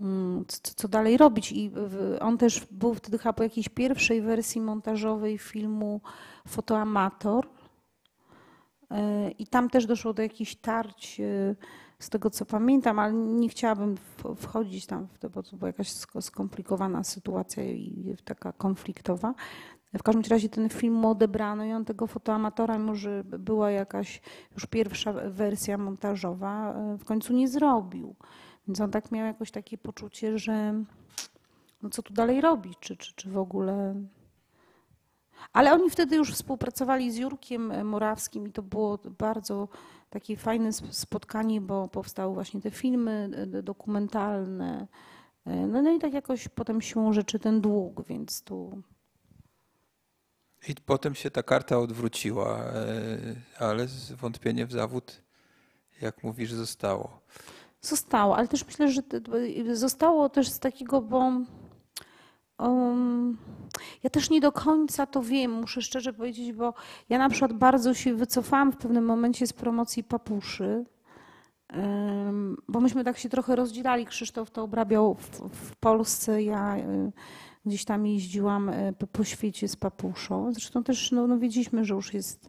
[0.00, 1.52] mm, co, co dalej robić.
[1.52, 1.72] I
[2.20, 6.00] on też był wtedy chyba po jakiejś pierwszej wersji montażowej filmu
[6.48, 7.48] Fotoamator.
[8.90, 11.54] E, I tam też doszło do jakichś tarć, e,
[11.98, 13.96] z tego co pamiętam, ale nie chciałabym
[14.36, 19.34] wchodzić tam w to, bo to była jakaś sko- skomplikowana sytuacja i taka konfliktowa.
[19.94, 24.20] W każdym razie ten film mu odebrano i on tego fotoamatora, mimo że była jakaś
[24.54, 28.14] już pierwsza wersja montażowa, w końcu nie zrobił.
[28.68, 30.82] Więc on tak miał jakoś takie poczucie, że
[31.82, 33.94] no co tu dalej robić, czy, czy, czy w ogóle.
[35.52, 39.68] Ale oni wtedy już współpracowali z Jurkiem Morawskim i to było bardzo
[40.10, 43.30] takie fajne sp- spotkanie, bo powstały właśnie te filmy
[43.62, 44.86] dokumentalne.
[45.46, 48.82] E, No, no i tak jakoś potem siłą rzeczy ten dług, więc tu
[50.68, 52.84] I potem się ta karta odwróciła, e,
[53.58, 53.86] ale
[54.16, 55.22] wątpienie w zawód,
[56.00, 57.20] jak mówisz, zostało.
[57.80, 59.02] Zostało, ale też myślę, że
[59.72, 61.32] zostało też z takiego, bo
[62.58, 63.38] um,
[64.02, 66.74] ja też nie do końca to wiem, muszę szczerze powiedzieć, bo
[67.08, 70.84] ja na przykład bardzo się wycofałam w pewnym momencie z promocji papuszy,
[71.68, 74.06] em, bo myśmy tak się trochę rozdzielali.
[74.06, 77.12] Krzysztof to obrabiał w, w Polsce, ja y,
[77.66, 80.52] gdzieś tam jeździłam y, po, świecie z papuszą.
[80.52, 82.48] Zresztą też no, no wiedzieliśmy, że już jest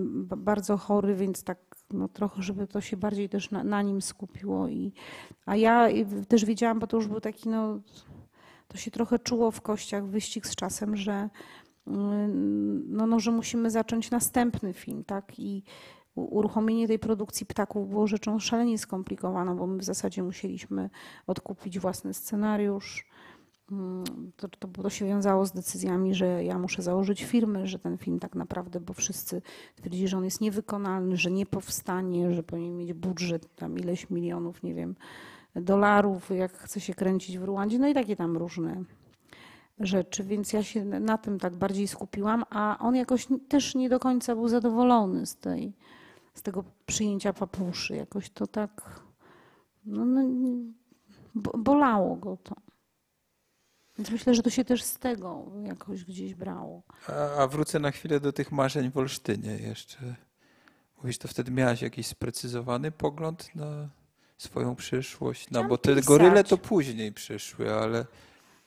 [0.00, 1.58] ba- bardzo chory, więc tak
[1.92, 4.68] no, trochę, żeby to się bardziej też na, na nim skupiło.
[4.68, 4.92] I,
[5.46, 5.88] a ja
[6.28, 7.80] też wiedziałam, bo to już był taki, no,
[8.68, 11.28] to się trochę czuło w kościach, wyścig z czasem, że,
[11.86, 15.38] mm, no, no, że musimy zacząć następny film, tak?
[15.38, 15.64] I
[16.14, 20.90] uruchomienie tej produkcji ptaków było rzeczą szalenie skomplikowaną, bo my w zasadzie musieliśmy
[21.26, 23.09] odkupić własny scenariusz.
[24.36, 28.18] To, to, to się wiązało z decyzjami, że ja muszę założyć firmę, że ten film
[28.18, 29.42] tak naprawdę, bo wszyscy
[29.76, 34.62] twierdzili, że on jest niewykonalny, że nie powstanie, że powinien mieć budżet tam ileś milionów,
[34.62, 34.94] nie wiem,
[35.54, 38.84] dolarów, jak chce się kręcić w Ruandzie, no i takie tam różne
[39.80, 44.00] rzeczy, więc ja się na tym tak bardziej skupiłam, a on jakoś też nie do
[44.00, 45.72] końca był zadowolony z, tej,
[46.34, 47.96] z tego przyjęcia papuszy.
[47.96, 49.00] Jakoś to tak
[49.84, 50.22] no, no,
[51.34, 52.54] bo- bolało go to.
[54.00, 56.82] Więc myślę, że to się też z tego jakoś gdzieś brało.
[57.08, 60.14] A, a wrócę na chwilę do tych marzeń w Olsztynie jeszcze.
[60.96, 63.88] Mówisz, to wtedy miałaś jakiś sprecyzowany pogląd na
[64.38, 65.50] swoją przyszłość?
[65.50, 66.04] No bo te pisać.
[66.04, 68.06] goryle to później przyszły, ale...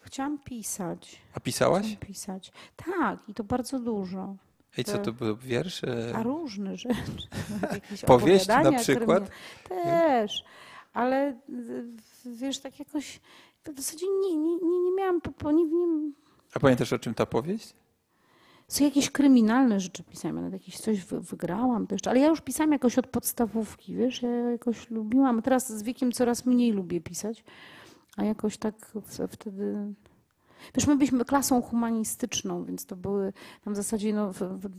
[0.01, 1.21] Chciałam pisać.
[1.33, 1.85] A pisałaś?
[1.85, 2.51] Chciałam pisać.
[2.75, 4.35] Tak, i to bardzo dużo.
[4.77, 6.13] I co to były wiersze?
[6.15, 7.27] A różne rzeczy.
[8.05, 9.29] Powieść na przykład?
[9.69, 10.43] Też,
[10.93, 11.39] ale
[12.25, 13.19] wiesz, tak jakoś
[13.71, 16.11] w zasadzie nie, nie, nie, nie miałam, po, nie, nie,
[16.53, 17.73] A pamiętasz o czym ta powieść?
[18.67, 22.41] co jakieś kryminalne rzeczy pisałam, ja nawet jakieś coś wy, wygrałam też, ale ja już
[22.41, 27.43] pisałam jakoś od podstawówki, wiesz, ja jakoś lubiłam, teraz z wiekiem coraz mniej lubię pisać,
[28.17, 28.75] a jakoś tak
[29.29, 29.93] wtedy...
[30.75, 33.33] Wiesz, my byliśmy klasą humanistyczną, więc to były
[33.65, 34.31] tam w zasadzie, no,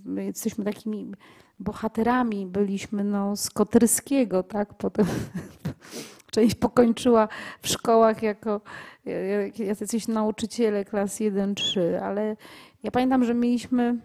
[0.04, 1.12] my jesteśmy takimi
[1.58, 4.74] bohaterami, byliśmy no, z Kotryskiego, tak?
[4.74, 5.06] Potem
[6.34, 7.28] część pokończyła
[7.62, 8.60] w szkołach jako
[9.04, 12.36] jak- jacyś nauczyciele klas 1-3, ale
[12.82, 13.98] ja pamiętam, że mieliśmy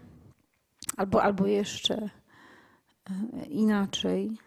[0.97, 1.95] albo, albo jeszcze
[3.09, 4.37] e, inaczej.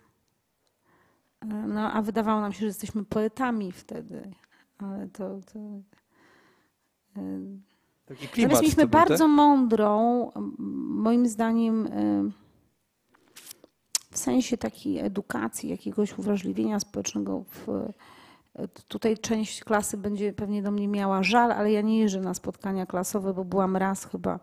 [1.41, 4.31] E, No, a wydawało nam się, że jesteśmy poetami wtedy,
[4.79, 5.41] ale to.
[5.53, 5.59] to
[7.17, 7.23] e,
[8.07, 9.09] Taki klimat Natomiast mieliśmy był, tak?
[9.09, 10.31] bardzo mądrą,
[10.89, 11.89] moim zdaniem,
[14.13, 17.45] w sensie takiej edukacji, jakiegoś uwrażliwienia społecznego.
[17.49, 17.93] W,
[18.89, 22.87] tutaj część klasy będzie pewnie do mnie miała żal, ale ja nie jeżdżę na spotkania
[22.87, 24.41] klasowe, bo byłam raz chyba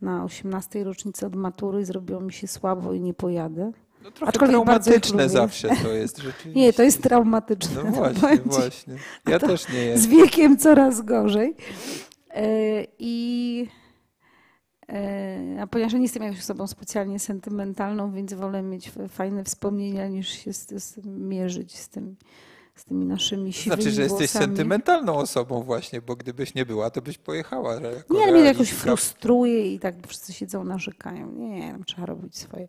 [0.00, 3.72] na 18 rocznicy od matury i zrobiło mi się słabo i nie pojadę.
[4.04, 6.60] No, trochę aczkolwiek traumatyczne zawsze to jest rzeczywiście.
[6.60, 7.84] Nie, to jest traumatyczne.
[7.84, 8.96] No właśnie, właśnie.
[9.28, 10.10] Ja też nie z jestem.
[10.10, 11.56] wiekiem coraz gorzej.
[12.30, 12.46] E,
[12.98, 13.66] I
[15.60, 20.52] a ponieważ nie jestem jakąś osobą specjalnie sentymentalną, więc wolę mieć fajne wspomnienia niż się
[20.52, 22.16] z, z tym mierzyć z, tym,
[22.74, 24.44] z tymi naszymi siwymi Znaczy, że jesteś włosami.
[24.46, 27.80] sentymentalną osobą właśnie, bo gdybyś nie była, to byś pojechała.
[28.10, 31.32] Nie, ale mnie jakoś frustruje i tak wszyscy siedzą, narzekają.
[31.32, 32.68] Nie, tam trzeba robić swoje.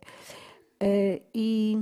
[0.84, 0.88] E,
[1.34, 1.78] I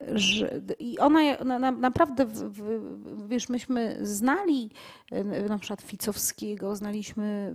[0.00, 4.70] że, I ona na, na, naprawdę, w, w, wiesz, myśmy znali
[5.10, 7.54] e, na przykład Ficowskiego, znaliśmy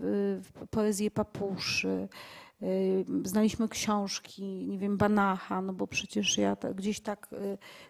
[0.61, 2.07] e, poezję Papuszy,
[2.61, 2.65] e,
[3.23, 7.27] znaliśmy książki, nie wiem, Banacha, no bo przecież ja gdzieś tak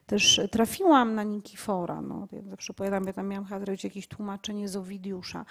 [0.05, 2.01] też trafiłam na Nikifora.
[2.01, 2.27] No.
[2.31, 5.45] Ja zawsze powiadam, ja tam miałam chyba zrobić jakieś tłumaczenie z Owidiusza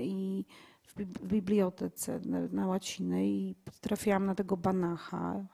[0.00, 0.44] i
[0.86, 2.20] w bibliotece
[2.52, 5.44] na łacinę i trafiłam na tego Banacha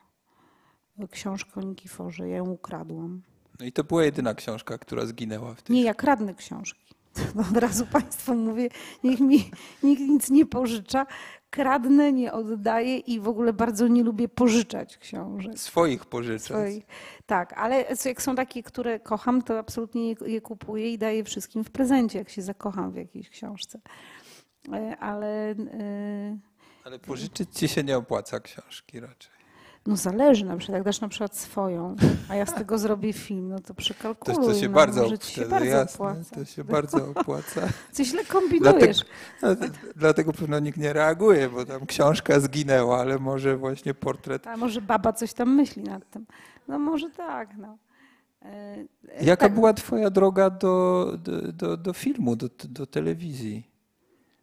[1.10, 2.28] książkę o Nikiforze.
[2.28, 3.22] Ja ją ukradłam.
[3.60, 5.76] No i to była jedyna książka, która zginęła w tym.
[5.76, 6.94] Nie, ja kradnę książki.
[7.34, 8.68] No od razu Państwu mówię,
[9.04, 9.50] niech mi
[9.82, 11.06] nikt nic nie pożycza.
[11.50, 15.58] Kradnę, nie oddaję i w ogóle bardzo nie lubię pożyczać książek.
[15.58, 16.42] Swoich pożyczać.
[16.42, 16.86] Swoich.
[17.26, 21.64] Tak, ale jak są takie, które kocham, to absolutnie je, je kupuję i daję wszystkim
[21.64, 23.80] w prezencie, jak się zakocham w jakiejś książce.
[24.72, 25.50] E, ale...
[25.50, 26.38] E,
[26.84, 29.41] ale pożyczyć ci się nie opłaca książki raczej.
[29.86, 31.96] No zależy, na przykład jak dasz na przykład swoją,
[32.28, 34.36] a ja z tego zrobię film, no to przekalkuluj.
[34.36, 36.36] To, to się no, bardzo, wtedy, się bardzo jasne, opłaca.
[36.36, 37.60] To się bardzo opłaca.
[37.92, 39.04] Coś źle kombinujesz.
[39.40, 44.46] Dlatego, dlatego pewno nikt nie reaguje, bo tam książka zginęła, ale może właśnie portret...
[44.46, 46.26] A może baba coś tam myśli nad tym.
[46.68, 47.78] No może tak, no.
[48.42, 48.76] E,
[49.20, 49.54] Jaka tak.
[49.54, 53.70] była twoja droga do, do, do, do filmu, do, do telewizji?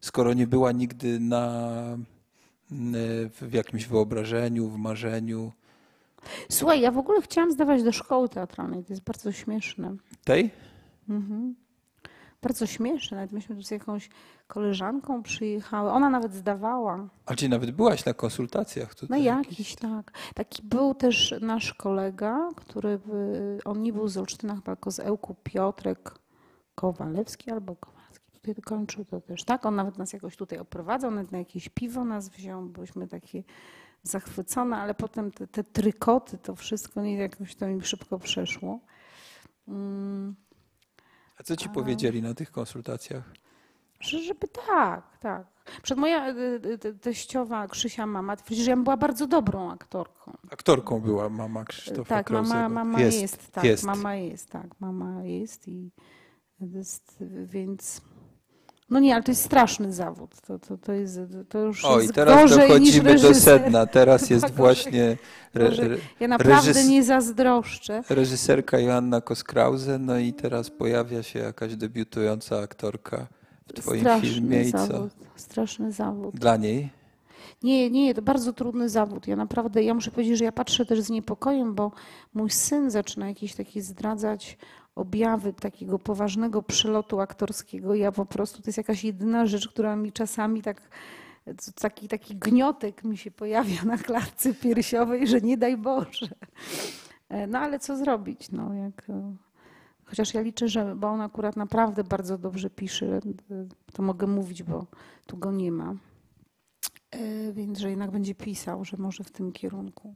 [0.01, 1.73] Skoro nie była nigdy na
[3.41, 5.51] w jakimś wyobrażeniu, w marzeniu.
[6.49, 8.83] Słuchaj, ja w ogóle chciałam zdawać do szkoły teatralnej.
[8.83, 9.95] To jest bardzo śmieszne.
[10.23, 10.51] Tej?
[11.09, 11.55] Mhm.
[12.41, 13.17] Bardzo śmieszne.
[13.17, 14.09] Nawet myśmy tu z jakąś
[14.47, 15.91] koleżanką przyjechały.
[15.91, 17.07] Ona nawet zdawała.
[17.25, 19.19] A czy nawet byłaś na konsultacjach tutaj?
[19.19, 20.11] No jakiś, tak.
[20.33, 22.99] Taki był też nasz kolega, który,
[23.65, 26.15] on nie był z Olsztyna, tylko z Ełku, Piotrek
[26.75, 27.98] Kowalewski albo Kowalewski
[28.55, 29.65] kończył to też, tak?
[29.65, 33.43] On nawet nas jakoś tutaj oprowadzał, nawet na jakieś piwo nas wziął, byliśmy takie
[34.03, 38.79] zachwycone, ale potem te, te trykoty, to wszystko nie jakoś to mi szybko przeszło.
[39.67, 40.35] Mm.
[41.39, 43.33] A co ci powiedzieli na tych konsultacjach?
[43.99, 45.47] Że, żeby tak, tak.
[45.83, 46.33] Przed moja e,
[46.85, 50.37] e, teściowa Krzysia mama, przecież ja była bardzo dobrą aktorką.
[50.51, 53.83] Aktorką była mama Krzysztofa Tak, mama, mama jest, jest, tak, jest.
[53.83, 55.91] mama jest, tak, mama jest i
[56.59, 58.01] jest, więc
[58.89, 60.41] no nie, ale to jest straszny zawód.
[60.41, 61.19] To, to, to, jest,
[61.49, 63.85] to już o, jest i teraz dochodzimy do sedna.
[63.85, 65.17] Teraz jest właśnie.
[65.55, 66.87] Re, re, ja naprawdę reżys...
[66.87, 68.03] nie zazdroszczę.
[68.09, 73.27] Reżyserka Joanna Koskrause, no i teraz pojawia się jakaś debiutująca aktorka
[73.67, 74.61] w Twoim straszny filmie.
[74.61, 75.09] I zawód, co?
[75.35, 76.35] Straszny zawód.
[76.35, 76.99] Dla niej?
[77.63, 79.27] Nie, nie, to bardzo trudny zawód.
[79.27, 81.91] Ja naprawdę, ja muszę powiedzieć, że ja patrzę też z niepokojem, bo
[82.33, 84.57] mój syn zaczyna jakieś takie zdradzać
[84.99, 87.95] objawy takiego poważnego przelotu aktorskiego.
[87.95, 90.89] Ja po prostu, to jest jakaś jedyna rzecz, która mi czasami tak,
[91.81, 96.27] taki, taki gniotek mi się pojawia na klatce piersiowej, że nie daj Boże.
[97.29, 98.51] E, no ale co zrobić?
[98.51, 99.35] No, jak, e,
[100.05, 103.21] chociaż ja liczę, że, bo on akurat naprawdę bardzo dobrze pisze, e,
[103.93, 104.85] to mogę mówić, bo
[105.25, 105.95] tu go nie ma.
[107.53, 110.15] Więc, że jednak będzie pisał, że może w tym kierunku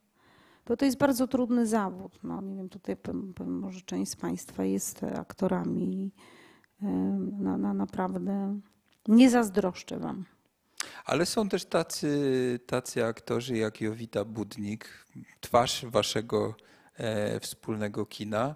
[0.66, 2.20] to to jest bardzo trudny zawód.
[2.24, 2.98] No, nie wiem, tutaj
[3.46, 6.12] może część z Państwa jest aktorami.
[7.40, 8.60] Na, na naprawdę
[9.08, 10.26] nie zazdroszczę Wam.
[11.06, 15.06] Ale są też tacy, tacy aktorzy jak Jowita Budnik,
[15.42, 16.73] twarz Waszego e,
[17.42, 18.56] wspólnego kina,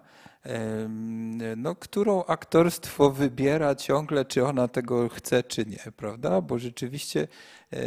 [1.56, 6.40] no, którą aktorstwo wybiera ciągle, czy ona tego chce, czy nie, prawda?
[6.40, 7.28] Bo rzeczywiście
[7.72, 7.78] e,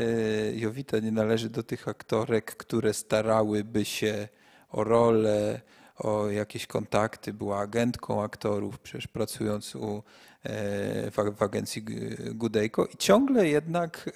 [0.54, 4.28] Jowita nie należy do tych aktorek, które starałyby się
[4.70, 5.62] o rolę,
[6.02, 10.04] o jakieś kontakty, była agentką aktorów, przecież pracując u,
[10.44, 11.86] e, w agencji
[12.32, 14.10] Gudejko i ciągle jednak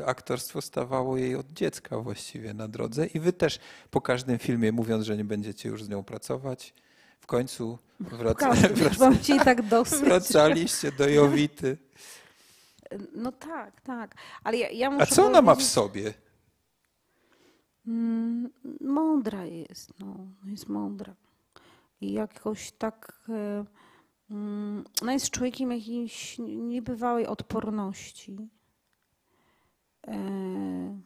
[0.00, 3.58] e, aktorstwo stawało jej od dziecka właściwie na drodze i wy też
[3.90, 6.74] po każdym filmie mówiąc, że nie będziecie już z nią pracować,
[7.20, 10.00] w końcu wraca, wraca, tak dosyć.
[10.00, 11.76] wracaliście do Jowity.
[13.14, 14.14] No tak, tak.
[14.44, 16.14] Ale ja, ja muszę A co ona ma w sobie?
[17.86, 21.14] Mm, mądra jest, no, jest mądra.
[22.00, 23.28] I jakoś tak.
[23.28, 23.64] E,
[24.30, 28.48] mm, ona jest człowiekiem jakiejś niebywałej odporności.
[30.06, 31.00] E,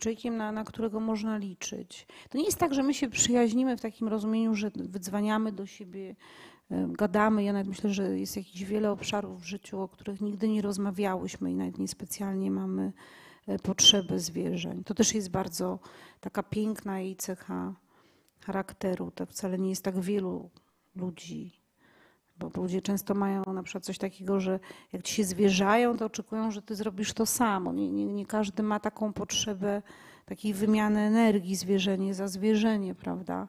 [0.00, 2.06] człowiekiem, na, na którego można liczyć.
[2.30, 6.16] To nie jest tak, że my się przyjaźnimy w takim rozumieniu, że wydzwaniamy do siebie,
[6.70, 7.44] e, gadamy.
[7.44, 11.50] Ja nawet myślę, że jest jakiś wiele obszarów w życiu, o których nigdy nie rozmawiałyśmy
[11.50, 12.92] i nawet niespecjalnie mamy
[13.62, 14.84] potrzeby zwierzeń.
[14.84, 15.78] To też jest bardzo
[16.20, 17.74] taka piękna jej cecha
[18.40, 19.10] charakteru.
[19.10, 20.50] To wcale nie jest tak wielu
[20.96, 21.62] ludzi
[22.50, 24.60] bo ludzie często mają na przykład coś takiego, że
[24.92, 27.72] jak ci się zwierzają, to oczekują, że ty zrobisz to samo.
[27.72, 29.82] Nie, nie, nie każdy ma taką potrzebę
[30.26, 33.48] takiej wymiany energii, zwierzenie za zwierzenie, prawda?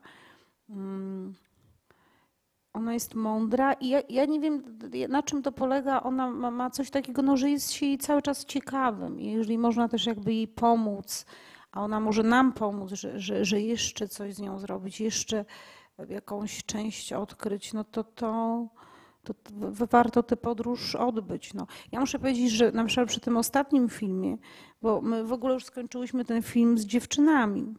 [2.73, 6.03] Ona jest mądra i ja, ja nie wiem, na czym to polega.
[6.03, 9.19] Ona ma, ma coś takiego, no, że jest się jej cały czas ciekawym.
[9.19, 11.25] I jeżeli można też jakby jej pomóc,
[11.71, 15.45] a ona może nam pomóc, że, że, że jeszcze coś z nią zrobić, jeszcze
[16.09, 18.67] jakąś część odkryć, no to to,
[19.23, 19.33] to
[19.89, 21.53] warto tę podróż odbyć.
[21.53, 21.67] No.
[21.91, 24.37] Ja muszę powiedzieć, że na przykład przy tym ostatnim filmie,
[24.81, 27.73] bo my w ogóle już skończyłyśmy ten film z dziewczynami,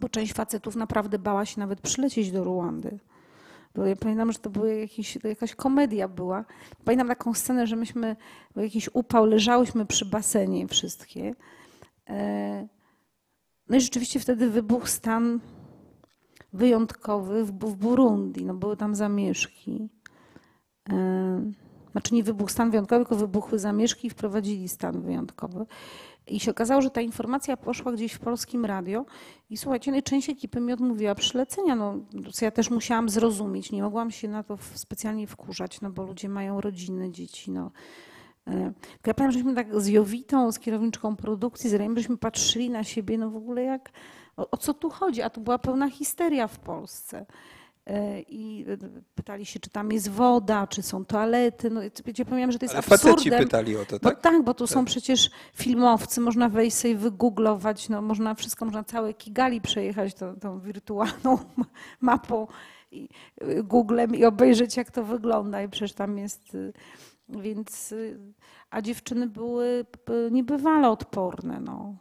[0.00, 2.98] bo część facetów naprawdę bała się nawet przylecieć do Ruandy.
[3.84, 4.66] Ja pamiętam, że to, była
[5.24, 6.44] jakaś komedia była.
[6.84, 8.16] Pamiętam taką scenę, że myśmy,
[8.56, 11.34] jakiś upał, leżałyśmy przy basenie wszystkie.
[12.08, 12.68] E,
[13.68, 15.40] no i rzeczywiście wtedy wybuchł stan
[16.52, 18.44] wyjątkowy w, w Burundi.
[18.44, 19.88] No były tam zamieszki.
[20.92, 21.52] E,
[21.92, 25.66] znaczy nie wybuchł stan wyjątkowy, tylko wybuchły zamieszki i wprowadzili stan wyjątkowy.
[26.26, 29.04] I się okazało, że ta informacja poszła gdzieś w polskim radio
[29.50, 31.76] i słuchajcie, część ekipy mi odmówiła przylecenia.
[31.76, 31.98] No,
[32.32, 36.28] co ja też musiałam zrozumieć, nie mogłam się na to specjalnie wkurzać, no bo ludzie
[36.28, 37.50] mają rodziny, dzieci.
[37.50, 37.70] No.
[38.46, 38.72] E,
[39.06, 43.18] ja pamiętam, żeśmy tak z Jowitą, z kierowniczką produkcji, z Rejem, żeśmy patrzyli na siebie,
[43.18, 43.92] no w ogóle jak,
[44.36, 45.22] o, o co tu chodzi?
[45.22, 47.26] A tu była pełna histeria w Polsce.
[47.86, 48.76] E, i e,
[49.14, 51.70] pytali się, czy tam jest woda, czy są toalety.
[51.70, 53.14] No, ja pamiętam, że to jest Ale absurdem.
[53.14, 54.02] faceci pytali o to, tak?
[54.14, 54.74] Bo, tak, bo tu tak.
[54.74, 60.36] są przecież filmowcy, można wejść sobie wygooglować, no, można wszystko, można całe Kigali przejechać tą,
[60.36, 61.38] tą wirtualną
[62.00, 62.46] mapą
[62.90, 63.08] i
[63.42, 65.62] y, Googlem i obejrzeć, jak to wygląda.
[65.62, 66.54] I przecież tam jest...
[66.54, 66.72] Y,
[67.28, 67.92] więc...
[67.92, 68.18] Y,
[68.70, 69.86] a dziewczyny były
[70.30, 71.94] niebywale odporne, no.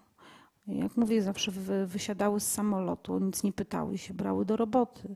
[0.67, 1.51] Jak mówię, zawsze
[1.85, 5.15] wysiadały z samolotu, nic nie pytały się, brały do roboty.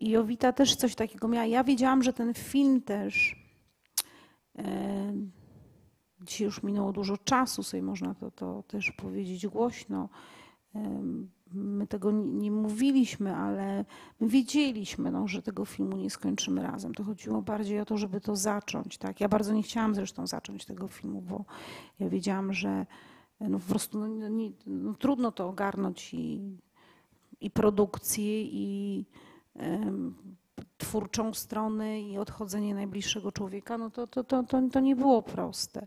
[0.00, 1.46] I Jowita też coś takiego miała.
[1.46, 3.36] Ja wiedziałam, że ten film też.
[6.20, 10.08] Dzisiaj już minęło dużo czasu, sobie można to, to też powiedzieć głośno.
[11.54, 13.84] My tego nie, mówiliśmy, ale
[14.20, 16.94] my wiedzieliśmy, no, że tego filmu nie skończymy razem.
[16.94, 18.98] To chodziło bardziej o to, żeby to zacząć.
[18.98, 19.20] Tak?
[19.20, 21.44] Ja bardzo nie chciałam zresztą zacząć tego filmu, bo
[21.98, 22.86] ja wiedziałam, że
[23.40, 26.40] no, po prostu no, nie, no, trudno to ogarnąć i
[27.42, 29.04] i produkcję, i
[30.78, 35.86] twórczą stronę, i odchodzenie najbliższego człowieka, no to, to, to, to, to nie było proste.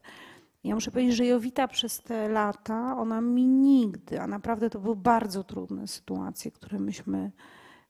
[0.63, 4.95] Ja muszę powiedzieć, że Jowita przez te lata, ona mi nigdy, a naprawdę to były
[4.95, 7.31] bardzo trudne sytuacje, które myśmy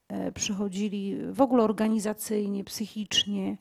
[0.07, 3.57] e, przychodzili w ogóle organizacyjnie, psychicznie.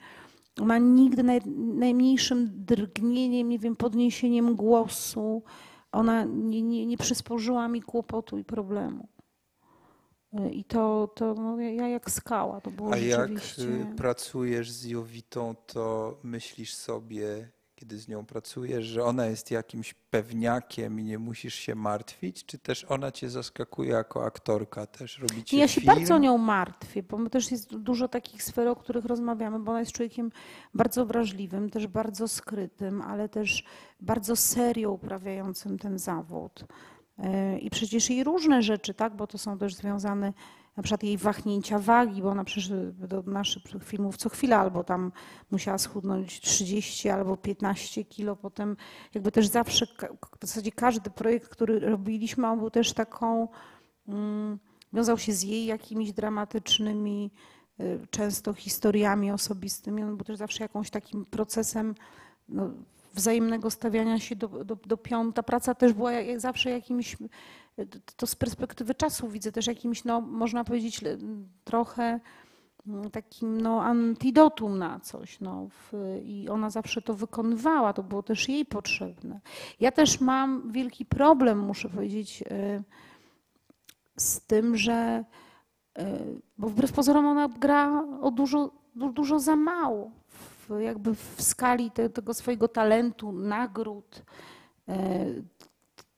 [0.61, 5.43] Ona nigdy naj, najmniejszym drgnieniem, nie wiem, podniesieniem głosu,
[5.93, 9.09] ona nie, nie, nie przysporzyła mi kłopotu i problemu.
[10.53, 13.63] I to, to no, ja jak skała, to było A rzeczywiście...
[13.63, 19.95] jak pracujesz z Jowitą, to myślisz sobie, kiedy z nią pracujesz, że ona jest jakimś
[19.95, 25.19] pewniakiem i nie musisz się martwić, czy też ona cię zaskakuje jako aktorka też?
[25.19, 25.95] Robicie Ja się film?
[25.95, 29.93] bardzo nią martwię, bo też jest dużo takich sfer, o których rozmawiamy, bo ona jest
[29.93, 30.33] człowiekiem
[30.75, 33.65] bardzo wrażliwym, też bardzo skrytym, ale też
[34.01, 36.65] bardzo serio uprawiającym ten zawód.
[37.61, 40.33] I przecież jej różne rzeczy, tak, bo to są też związane
[40.77, 45.13] na przykład jej wahnięcia wagi, bo ona przecież do naszych filmów co chwila albo tam
[45.51, 48.77] musiała schudnąć 30 albo 15 kilo, potem
[49.15, 49.87] jakby też zawsze,
[50.41, 53.49] w zasadzie każdy projekt, który robiliśmy, on był też taką,
[54.09, 54.59] mm,
[54.93, 57.31] wiązał się z jej jakimiś dramatycznymi
[57.81, 61.95] y, często historiami osobistymi, on był też zawsze jakąś takim procesem
[62.49, 62.71] no,
[63.15, 65.33] wzajemnego stawiania się do, do, do pionu.
[65.33, 67.17] Ta praca też była jak zawsze jakimś,
[68.17, 71.01] to z perspektywy czasu widzę też jakimś, no można powiedzieć
[71.65, 72.21] trochę
[72.87, 75.41] mm, takim no, antidotum na coś.
[75.41, 75.93] No, w,
[76.25, 79.41] I ona zawsze to wykonywała, to było też jej potrzebne.
[79.81, 82.83] Ja też mam wielki problem, muszę powiedzieć, y,
[84.17, 85.25] z tym, że
[85.99, 86.03] y,
[86.59, 90.11] bo wbrew pozorom ona gra o dużo, dużo za mało
[90.71, 94.23] jakby w skali te, tego swojego talentu, nagród,
[94.89, 95.27] e,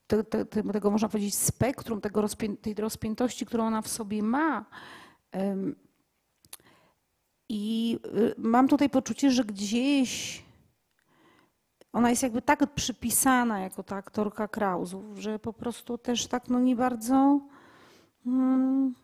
[0.07, 4.65] te, te, tego można powiedzieć spektrum, tego rozpię, tej rozpiętości, którą ona w sobie ma.
[7.49, 10.43] I y, mam tutaj poczucie, że gdzieś
[11.93, 16.61] ona jest jakby tak przypisana jako ta aktorka Krausów, że po prostu też tak no
[16.61, 17.41] nie bardzo
[18.25, 18.95] hmm,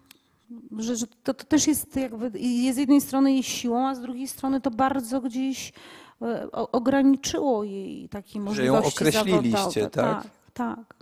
[0.78, 2.30] że, że to, to, też jest jakby,
[2.72, 5.72] z jednej strony jej siłą, a z drugiej strony to bardzo gdzieś
[6.22, 10.22] e, ograniczyło jej takie możliwości Że ją określiliście, tak?
[10.22, 10.94] Tak, tak.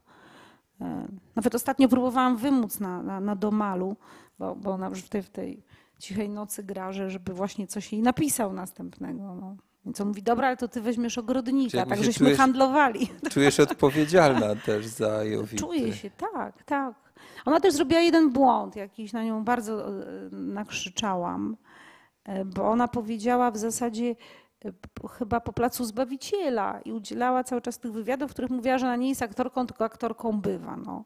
[0.81, 3.97] E, nawet ostatnio próbowałam wymóc na, na, na Domalu,
[4.39, 5.63] bo, bo ona w tej, w tej
[5.99, 9.35] cichej nocy gra, żeby właśnie coś jej napisał następnego.
[9.35, 9.57] No.
[9.85, 13.09] Więc on mówi, dobra, ale to ty weźmiesz ogrodnika, tak żeśmy handlowali.
[13.31, 15.57] Czujesz odpowiedzialna też za Jowitę.
[15.57, 17.10] Czuję się, tak, tak.
[17.45, 21.57] Ona też zrobiła jeden błąd, jakiś na nią bardzo e, nakrzyczałam,
[22.25, 24.17] e, bo ona powiedziała w zasadzie
[24.65, 24.73] e,
[25.09, 28.97] chyba po placu Zbawiciela i udzielała cały czas tych wywiadów, w których mówiła, że ona
[28.97, 30.77] nie jest aktorką, tylko aktorką bywa.
[30.77, 31.05] No.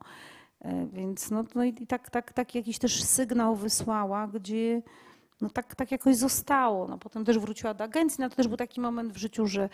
[0.93, 4.83] Więc no, no i tak, tak, tak jakiś też sygnał wysłała, gdzie
[5.41, 6.89] no tak, tak jakoś zostało.
[6.89, 9.69] No, potem też wróciła do agencji, no to też był taki moment w życiu, że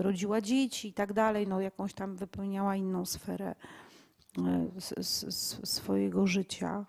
[0.00, 3.54] rodziła dzieci i tak dalej, no jakąś tam wypełniała inną sferę
[5.64, 6.84] swojego życia.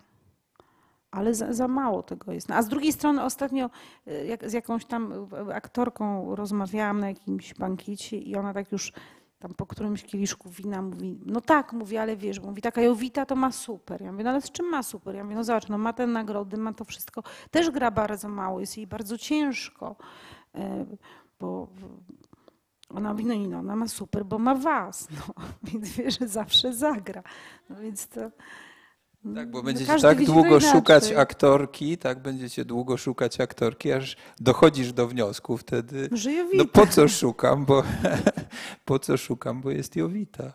[1.10, 2.48] Ale za, za mało tego jest.
[2.48, 3.70] No, a z drugiej strony ostatnio
[4.06, 8.92] e, jak, z jakąś tam e, aktorką rozmawiałam na jakimś bankiecie i ona tak już
[9.38, 13.36] tam po którymś kieliszku wina mówi, no tak, mówi, ale wiesz, mówi, taka Jowita to
[13.36, 14.02] ma super.
[14.02, 15.14] Ja mówię, no ale z czym ma super?
[15.14, 17.22] Ja mówię, no zobacz, no ma te nagrody, ma to wszystko.
[17.50, 19.96] Też gra bardzo mało, jest jej bardzo ciężko,
[20.54, 20.86] e,
[21.40, 21.68] bo
[22.94, 25.34] ona mówi, no i no, ona ma super, bo ma was, no,
[25.64, 27.22] więc wie, że zawsze zagra.
[27.70, 28.20] No więc to...
[29.34, 34.92] Tak, bo no będziecie tak długo szukać aktorki, tak będziecie długo szukać aktorki, aż dochodzisz
[34.92, 36.64] do wniosku wtedy, Że Jowita.
[36.64, 37.82] no po co szukam, bo
[38.84, 40.52] po co szukam, bo jest Jowita.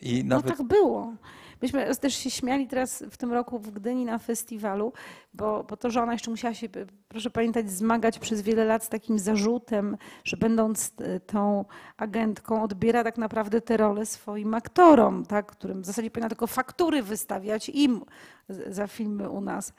[0.00, 1.14] I No nawet tak było.
[1.62, 4.92] Myśmy też się śmiali teraz w tym roku w Gdyni na festiwalu,
[5.34, 6.68] bo, bo to, że ona jeszcze musiała się,
[7.08, 11.64] proszę pamiętać, zmagać przez wiele lat z takim zarzutem, że będąc e, tą
[11.96, 17.02] agentką odbiera tak naprawdę te role swoim aktorom, tak, którym w zasadzie powinna tylko faktury
[17.02, 18.04] wystawiać im
[18.48, 19.72] za filmy u nas.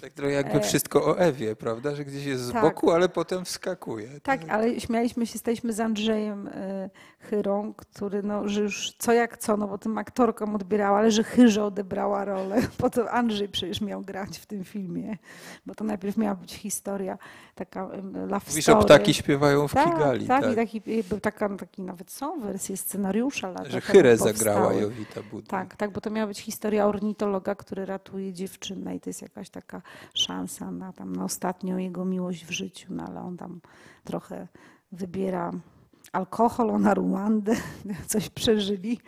[0.00, 2.62] tak trochę jakby E, wszystko o Ewie, prawda, że gdzieś jest z tak.
[2.62, 4.20] boku, ale potem wskakuje.
[4.22, 9.38] Tak, ale śmialiśmy się, staliśmy z Andrzejem e, Chyrą, który, no, że już co jak
[9.38, 12.62] co, no bo tym aktorkom odbierała, ale że Chyrze odebrała rolę.
[12.78, 15.18] Potem Andrzej przecież miał grać w tym filmie,
[15.66, 17.18] bo to najpierw miała być historia,
[17.54, 17.88] taka
[18.26, 18.84] love Mówisz, story.
[18.84, 22.76] ptaki śpiewają w tak, Kigali, tak, tak, i taki, był taka, taki nawet są wersje
[22.76, 24.72] scenariusza że Chyrę zagrała.
[24.72, 25.50] Jowita Budnik.
[25.50, 29.50] Tak, tak, bo to miała być historia ornitologa, który ratuje dziewczynę i to jest jakaś
[29.50, 29.82] taka
[30.14, 33.60] szansa na, tam, na ostatnią jego miłość w życiu, no ale on tam
[34.04, 34.48] trochę
[34.92, 35.50] wybiera
[36.12, 37.56] alkohol, ona Ruandę,
[38.06, 39.00] coś przeżyli.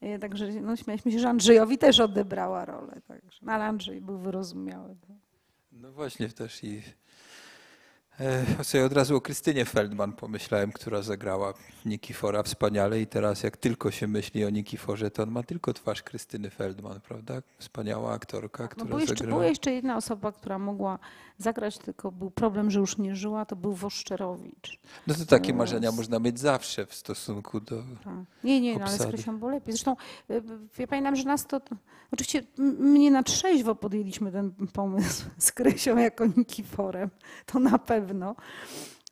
[0.00, 3.00] E, Także no, śmialiśmy się, że Andrzejowi też odebrała rolę.
[3.08, 3.38] Także.
[3.42, 4.96] No, ale Andrzej był wyrozumiały.
[5.72, 6.82] No właśnie też i
[8.20, 11.54] e, sobie od razu o Krystynie Feldman pomyślałem, która zagrała
[11.84, 16.02] Nikifora wspaniale i teraz jak tylko się myśli o Nikiforze, to on ma tylko twarz
[16.02, 17.34] Krystyny Feldman, prawda?
[17.58, 19.36] Wspaniała aktorka, No, która bo jeszcze, zagrała.
[19.38, 20.98] była jeszcze jedna osoba, która mogła
[21.42, 24.80] zagrać, tylko był problem, że już nie żyła, to był Woszczerowicz.
[25.06, 27.82] No to takie marzenia można mieć zawsze w stosunku do...
[28.04, 28.14] Tak.
[28.44, 29.06] Nie, nie, no, ale z.
[29.06, 29.72] Krysią było lepiej.
[29.72, 29.96] Zresztą
[30.30, 30.42] y,
[30.78, 31.60] ja pamiętam, że nas to,
[32.12, 32.42] oczywiście
[32.78, 37.10] mnie na trzeźwo podjęliśmy ten pomysł z Krysią jako Nikiforem,
[37.46, 38.36] to na pewno.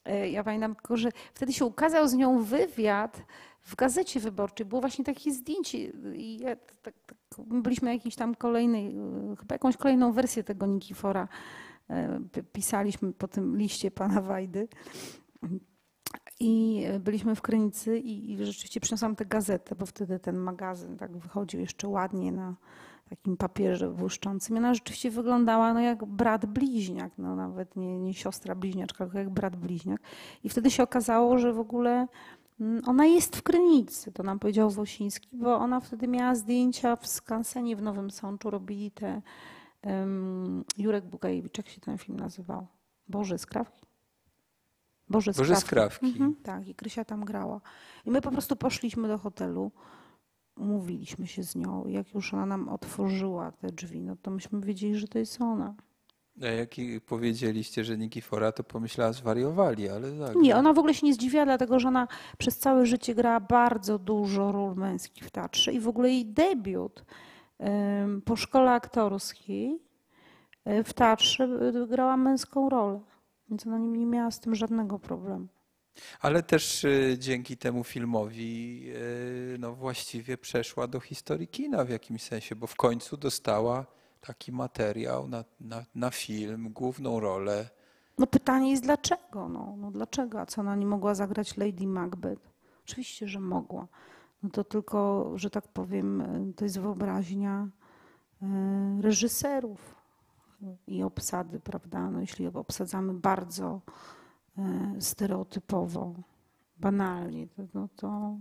[0.04, 3.22] E, Ja pamiętam tylko, że wtedy się ukazał z nią wywiad
[3.62, 4.66] w gazecie wyborczej.
[4.66, 5.78] Było właśnie takie zdjęcie
[6.14, 7.16] i ja, tak, tak,
[7.46, 8.96] byliśmy jakiejś tam kolejnej,
[9.32, 11.28] y, chyba jakąś kolejną wersję tego Nikifora
[12.52, 14.68] pisaliśmy po tym liście pana Wajdy.
[16.40, 20.96] I e, byliśmy w Krynicy i, i rzeczywiście przyniosłam tę gazetę, bo wtedy ten magazyn
[20.96, 22.56] tak wychodził jeszcze ładnie na
[23.10, 24.56] takim papierze błyszczącym.
[24.56, 29.18] I ona rzeczywiście wyglądała no, jak brat bliźniak, no, nawet nie, nie siostra bliźniaczka, tylko
[29.18, 30.00] jak brat bliźniak.
[30.44, 32.06] I wtedy się okazało, że w ogóle
[32.60, 37.06] mm, ona jest w Krynicy, to nam powiedział Wosiński, bo ona wtedy miała zdjęcia w
[37.06, 39.22] skansenie w Nowym Sączu, robili te
[40.76, 42.66] Jurek Bugajewicz, jak się ten film nazywał?
[43.08, 43.86] Boże, skrawki?
[45.08, 45.96] Boże, Boże skrawki.
[45.96, 46.06] Skrawki.
[46.06, 47.60] Mhm, tak, i Krysia tam grała.
[48.06, 49.72] I my po prostu poszliśmy do hotelu,
[50.56, 51.86] umówiliśmy się z nią.
[51.86, 55.74] Jak już ona nam otworzyła te drzwi, no to myśmy wiedzieli, że to jest ona.
[56.42, 56.70] A jak
[57.06, 60.36] powiedzieliście, że Nikifora, to pomyślała, zwariowali, ale tak.
[60.36, 63.98] Nie, ona w ogóle się nie zdziwiła, dlatego że ona przez całe życie grała bardzo
[63.98, 67.04] dużo ról męskich w teatrze i w ogóle jej debiut
[68.24, 69.78] po szkole aktorskiej
[70.64, 73.00] e, w teatrze e, grała męską rolę.
[73.48, 75.46] Więc ona nie, miała z tym żadnego problemu.
[76.20, 78.84] Ale też y, dzięki temu filmowi
[79.58, 83.86] no właściwie przeszła do historii kina w jakimś sensie, bo w końcu dostała
[84.20, 87.70] taki materiał na, na, na film, główną rolę.
[88.18, 89.48] No pytanie jest dlaczego?
[89.48, 90.40] No, no dlaczego?
[90.40, 92.42] A co ona nie mogła zagrać Lady Macbeth?
[92.84, 93.86] Oczywiście, że mogła.
[94.42, 97.68] No to tylko, że tak powiem, e, to jest wyobraźnia
[98.42, 98.46] e,
[99.00, 99.94] reżyserów
[100.86, 102.10] i obsady, prawda?
[102.10, 103.80] No jeśli obsadzamy bardzo
[104.58, 106.14] e, stereotypowo,
[106.78, 108.36] banalnie, to, no to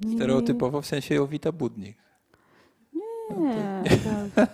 [0.00, 1.96] nie- Stereotypowo w sensie Jowita Budnik.
[3.38, 3.82] Nie,
[4.34, 4.48] tak.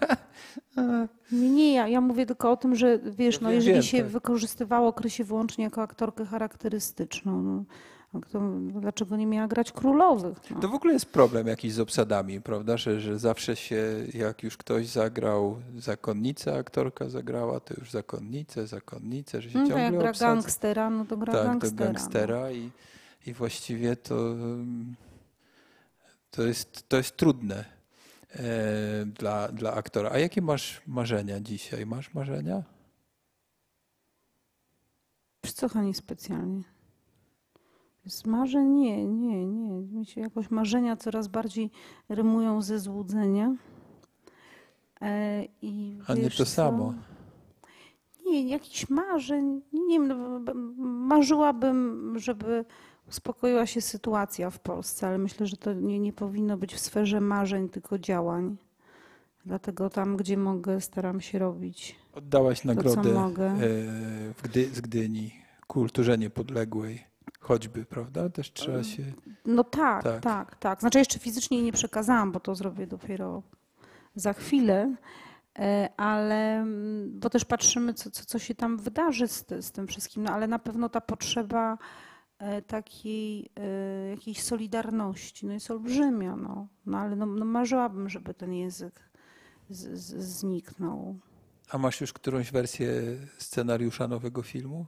[1.32, 4.06] nie, nie ja, ja mówię tylko o tym, że wiesz, no jeżeli się tak.
[4.06, 7.64] wykorzystywało Krysię wyłącznie jako aktorkę charakterystyczną, no, No,
[8.22, 8.40] kto,
[8.80, 10.38] dlaczego nie miała grać królowych?
[10.50, 10.60] No.
[10.60, 12.76] To w ogóle jest problem jakiś z obsadami, prawda?
[12.76, 19.42] Że, że zawsze się, jak już ktoś zagrał zakonnicę, aktorka zagrała, to już zakonnicę, zakonnicę,
[19.42, 20.34] że się No, to ciągle jak gra obsadza.
[20.34, 21.76] gangstera, no to gra tak, gangstera.
[21.76, 22.70] do gangstera i,
[23.26, 24.96] i właściwie to, ym,
[26.30, 27.64] to, jest, to jest trudne
[28.30, 28.42] e,
[29.06, 30.10] dla, dla aktora.
[30.10, 31.86] A jakie masz marzenia dzisiaj?
[31.86, 32.62] Masz marzenia?
[35.44, 36.77] Wiesz co, specjalnie?
[38.08, 39.70] Z marzeń nie, nie, nie.
[39.70, 41.70] Mi się jakoś marzenia coraz bardziej
[42.08, 43.56] rymują ze złudzenia.
[45.00, 46.46] E, i A nie to co?
[46.46, 46.94] samo.
[48.26, 49.60] Nie, jakichś marzeń.
[49.72, 52.64] Nie wiem, no, marzyłabym, żeby
[53.08, 57.20] uspokoiła się sytuacja w Polsce, ale myślę, że to nie, nie powinno być w sferze
[57.20, 58.56] marzeń, tylko działań.
[59.46, 63.56] Dlatego tam, gdzie mogę, staram się robić Oddałaś to, nagrodę e,
[64.34, 65.32] w Gdy, z Gdyni
[65.66, 67.04] kulturze niepodległej,
[67.48, 68.28] choćby, prawda?
[68.28, 69.02] Też trzeba się...
[69.46, 70.22] No tak, Tak.
[70.22, 73.42] tak, tak, Znaczy jeszcze fizycznie jej nie przekazałam, bo to zrobię dopiero
[74.14, 74.94] za chwilę,
[75.58, 79.86] e, ale mm, bo też patrzymy, co, co, co się tam wydarzy z, z tym
[79.86, 81.78] wszystkim, no ale na pewno ta potrzeba
[82.38, 88.34] e, takiej e, jakiejś solidarności, no jest olbrzymia, no, no ale no, no marzyłabym, żeby
[88.34, 89.10] ten język
[89.70, 91.18] z, z, zniknął.
[91.70, 92.92] A masz już którąś wersję
[93.38, 94.86] scenariusza nowego filmu?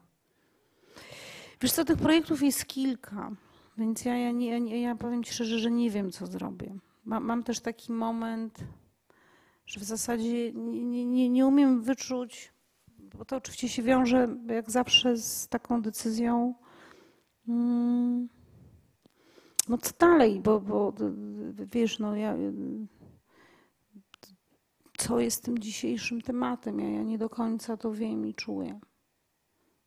[1.60, 3.30] Wiesz co, tych projektów jest kilka,
[3.78, 6.78] więc ja, ja, nie, ja, powiem Ci szczerze, że nie wiem, co zrobię.
[7.04, 8.58] Ma, mam też taki moment,
[9.66, 12.52] że w zasadzie nie, nie, nie, nie umiem wyczuć,
[12.98, 16.54] bo to oczywiście się wiąże jak zawsze z taką decyzją,
[17.48, 18.28] mm,
[19.68, 20.92] no co dalej, bo, bo
[21.72, 22.36] wiesz, no ja,
[24.98, 28.80] co jest tym dzisiejszym tematem, ja, ja nie do końca to wiem i czuję.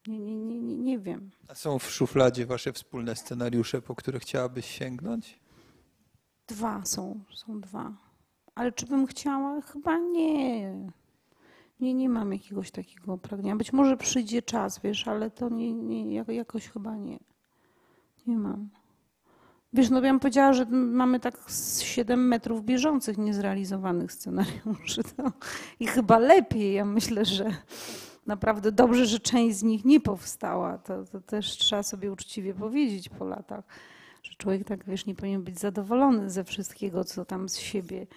[0.07, 1.31] Nie, nie, nie, nie, nie wiem.
[1.47, 5.39] A są w szufladzie wasze wspólne scenariusze, po które chciałabyś sięgnąć?
[6.47, 7.91] Dwa są, są dwa.
[8.55, 9.61] Ale czy bym chciała?
[9.61, 10.73] Chyba nie.
[11.79, 13.55] Nie, nie mam jakiegoś takiego pragnienia.
[13.55, 17.19] Być może przyjdzie czas, wiesz, ale to nie, nie, jak- jakoś chyba nie.
[18.27, 18.69] Nie mam.
[19.73, 25.03] Wiesz, no ja bym powiedziała, że mamy tak z 7 metrów bieżących niezrealizowanych scenariuszy.
[25.03, 25.23] To,
[25.79, 26.73] I chyba lepiej.
[26.73, 27.55] Ja myślę, że
[28.25, 30.77] naprawdę dobrze, że część z nich nie powstała.
[30.77, 33.63] To, to też trzeba sobie uczciwie powiedzieć po latach
[34.23, 38.07] że człowiek tak, wiesz, nie powinien być zadowolony ze wszystkiego, co tam z siebie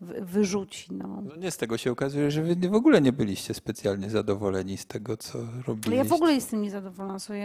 [0.00, 0.88] wy- wyrzuci.
[0.94, 1.22] No.
[1.28, 4.86] No nie, z tego się okazuje, że wy w ogóle nie byliście specjalnie zadowoleni z
[4.86, 5.94] tego, co Ale robiliście.
[5.96, 7.18] ja w ogóle jestem niezadowolona.
[7.28, 7.36] Ja,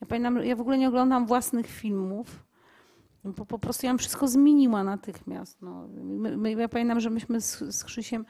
[0.00, 2.44] ja pamiętam, ja w ogóle nie oglądam własnych filmów,
[3.24, 5.62] bo po prostu ja bym wszystko zmieniła natychmiast.
[5.62, 5.88] No.
[6.02, 8.24] My, my, ja pamiętam, że myśmy z, z Krzysiem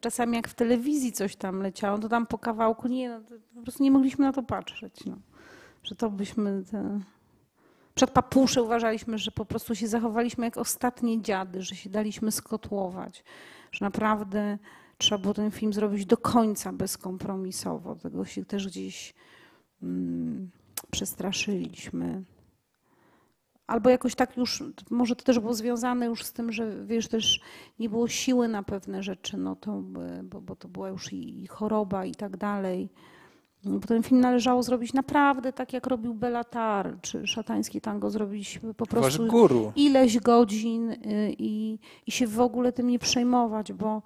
[0.00, 3.20] czasami jak w telewizji coś tam leciało, to tam po kawałku, nie, no,
[3.54, 5.04] po prostu nie mogliśmy na to patrzeć.
[5.04, 5.16] No.
[5.82, 6.64] Że to byśmy...
[6.70, 7.00] Te...
[7.94, 13.24] Przed papusze uważaliśmy, że po prostu się zachowaliśmy jak ostatnie dziady, że się daliśmy skotłować,
[13.72, 14.58] że naprawdę
[14.98, 17.94] trzeba było ten film zrobić do końca bezkompromisowo.
[17.94, 19.14] Tego się też gdzieś
[19.82, 20.50] mm,
[20.90, 22.24] przestraszyliśmy.
[23.68, 27.40] Albo jakoś tak już, może to też było związane już z tym, że wiesz, też
[27.78, 29.82] nie było siły na pewne rzeczy, no to,
[30.22, 32.88] bo, bo to była już i, i choroba i tak dalej.
[33.64, 38.86] Bo ten film należało zrobić naprawdę tak, jak robił Belatar, czy szatański tango, zrobić po
[38.86, 39.72] prostu guru.
[39.76, 40.96] ileś godzin y,
[41.38, 44.02] i, i się w ogóle tym nie przejmować, bo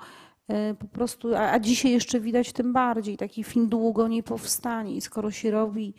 [0.50, 4.96] y, po prostu, a, a dzisiaj jeszcze widać tym bardziej, taki film długo nie powstanie
[4.96, 5.94] i skoro się robi,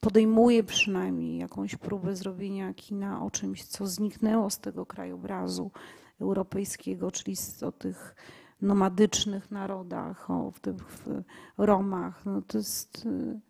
[0.00, 5.70] podejmuje przynajmniej jakąś próbę zrobienia kina o czymś, co zniknęło z tego krajobrazu
[6.20, 8.14] europejskiego, czyli z, o tych
[8.60, 11.04] nomadycznych narodach, o w tych
[11.58, 13.06] Romach, no to jest...
[13.06, 13.40] y,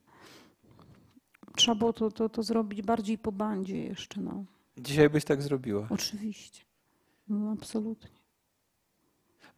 [1.57, 4.45] Trzeba było to, to, to zrobić bardziej po bandzie jeszcze, no.
[4.79, 5.87] Dzisiaj byś tak zrobiła.
[5.91, 6.65] Oczywiście.
[7.29, 8.11] No, absolutnie.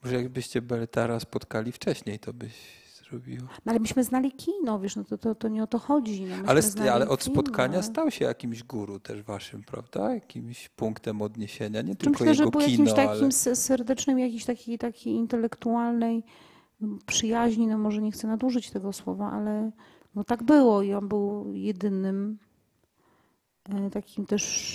[0.04, 2.77] Może jakbyście Beltara spotkali wcześniej, to byś
[3.12, 6.24] No, ale myśmy znali kino, wiesz, no to, to, to nie o to chodzi.
[6.24, 6.60] No, Ale,
[6.92, 7.34] ale od kino.
[7.34, 10.14] spotkania stał się jakimś guru też waszym, prawda?
[10.14, 13.56] Jakimś punktem odniesienia, nie Czy tylko myślę, że jego był kino, jakimś takim ale...
[13.56, 16.24] serdecznym, jakiejś takiej, takiej intelektualnej
[16.82, 19.70] mm, przyjaźni, no może nie chcę nadużyć tego słowa, ale
[20.14, 22.38] no tak było i on był jedynym
[23.68, 24.74] e, takim też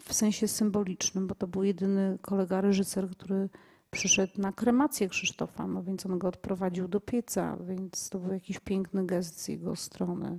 [0.00, 3.48] w sensie symbolicznym, bo to był jedyny kolega reżyser, który
[3.94, 8.60] przyszedł na kremację Krzysztofa, no więc on go odprowadził do pieca, więc to był jakiś
[8.60, 10.38] piękny gest z jego strony.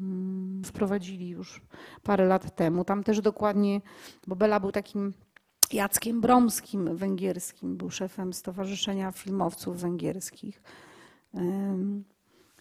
[0.00, 1.62] Mm, Wprowadzili już
[2.02, 2.84] parę lat temu.
[2.84, 3.80] Tam też dokładnie,
[4.26, 5.12] bo Bela był takim
[5.72, 10.62] Jackiem Bromskim węgierskim, był szefem Stowarzyszenia Filmowców Węgierskich.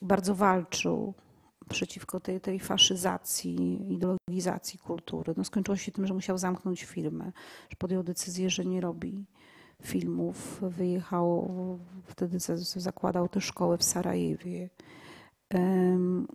[0.02, 1.14] Bardzo walczył
[1.70, 5.34] przeciwko tej, tej faszyzacji, ideologizacji kultury.
[5.38, 7.32] No skończyło się tym, że musiał zamknąć firmę,
[7.70, 9.26] że podjął decyzję, że nie robi
[9.84, 10.62] filmów.
[10.62, 11.50] Wyjechał,
[12.06, 12.40] wtedy
[12.76, 14.70] zakładał tę szkołę w Sarajewie.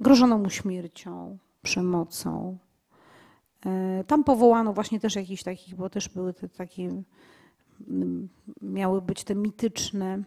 [0.01, 2.59] Grożono mu śmiercią, przemocą.
[3.67, 7.03] E, tam powołano właśnie też jakichś takich, bo też były te takie,
[8.63, 10.23] miały być te mityczne,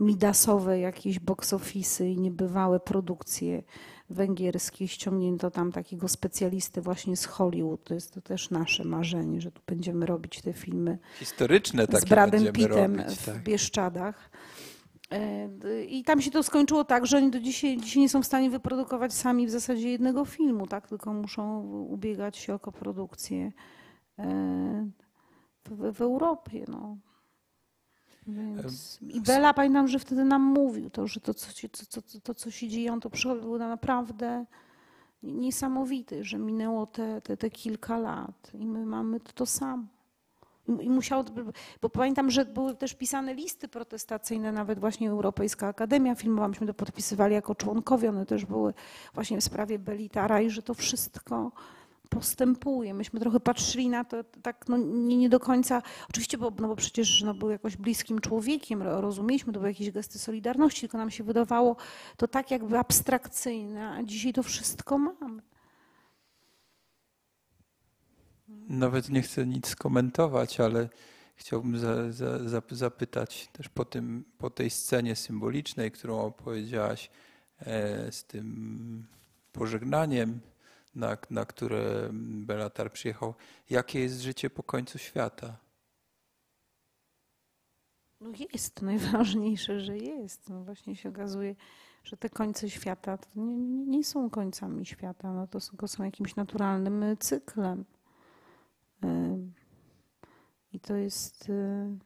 [0.00, 3.62] midasowe jakieś box office'y i niebywałe produkcje
[4.10, 4.88] węgierskie.
[4.88, 7.84] Ściągnięto tam takiego specjalisty właśnie z Hollywood.
[7.84, 12.04] To jest to też nasze marzenie, że tu będziemy robić te filmy historyczne takie z
[12.04, 13.42] Bradem Pittem robić, w tak.
[13.42, 14.30] Bieszczadach.
[15.10, 18.26] E, I tam się to skończyło tak, że oni do dzisiaj, dzisiaj nie są w
[18.26, 20.88] stanie wyprodukować sami w zasadzie jednego filmu, tak?
[20.88, 23.52] tylko muszą ubiegać się o koprodukcję
[24.18, 24.90] e,
[25.64, 26.64] w, w Europie.
[26.68, 26.96] No.
[28.26, 28.98] Więc...
[29.08, 32.34] I Bela pamiętam, że wtedy nam mówił to, że to, co się, to, to, to,
[32.34, 33.10] co się dzieje, on to
[33.40, 34.44] było naprawdę
[35.22, 39.84] niesamowite, że minęło te, te, te kilka lat i my mamy to, to samo.
[40.80, 41.24] I musiało,
[41.82, 46.74] bo pamiętam, że były też pisane listy protestacyjne, nawet właśnie Europejska Akademia Filmowa, myśmy to
[46.74, 48.74] podpisywali jako członkowie, one też były
[49.14, 51.52] właśnie w sprawie Belitara i że to wszystko
[52.10, 52.94] postępuje.
[52.94, 56.76] Myśmy trochę patrzyli na to tak no, nie, nie do końca, oczywiście, bo, no bo
[56.76, 61.24] przecież no, był jakoś bliskim człowiekiem, rozumieliśmy, to były jakieś gesty solidarności, tylko nam się
[61.24, 61.76] wydawało
[62.16, 65.42] to tak jakby abstrakcyjne, a dzisiaj to wszystko mamy.
[68.68, 70.88] Nawet nie chcę nic skomentować, ale
[71.36, 77.10] chciałbym za, za, za, zapytać też po, tym, po tej scenie symbolicznej, którą opowiedziałaś
[77.60, 79.06] e, z tym
[79.52, 80.40] pożegnaniem,
[80.94, 82.10] na, na które
[82.46, 83.34] Belatar przyjechał,
[83.70, 85.56] jakie jest życie po końcu świata?
[88.20, 90.48] No jest, najważniejsze, że jest.
[90.48, 91.54] No właśnie się okazuje,
[92.04, 93.56] że te końce świata nie,
[93.86, 97.84] nie są końcami świata, no to są, są jakimś naturalnym cyklem.
[100.72, 101.48] I to jest.
[101.48, 101.98] Y,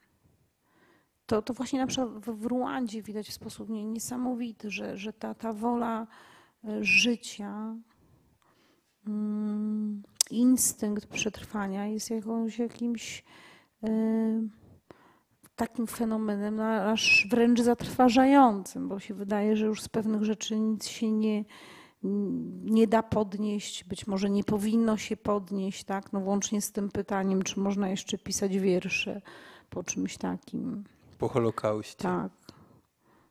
[1.27, 5.53] to, to właśnie na przykład w Ruandzie widać w sposób niesamowity, że, że ta, ta
[5.53, 6.07] wola
[6.65, 7.77] y, życia,
[10.31, 13.25] instynkt przetrwania jest jakąś, jakimś
[13.85, 13.89] y,
[15.57, 20.87] takim fenomenem, no, aż wręcz zatrważającym, bo się wydaje, że już z pewnych rzeczy nic
[20.87, 21.45] się nie,
[22.65, 26.13] nie da podnieść, być może nie powinno się podnieść, tak?
[26.13, 29.23] No włącznie z tym pytaniem, czy można jeszcze pisać wiersze
[29.71, 30.85] po czymś takim.
[31.19, 32.03] Po Holokauście.
[32.03, 32.33] Tak.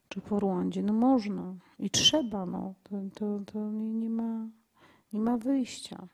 [0.10, 0.84] Czy po Rwandzie.
[0.84, 2.74] No można i trzeba, no.
[2.84, 4.48] To, to, to nie, nie, ma,
[5.14, 6.07] nie ma wyjścia.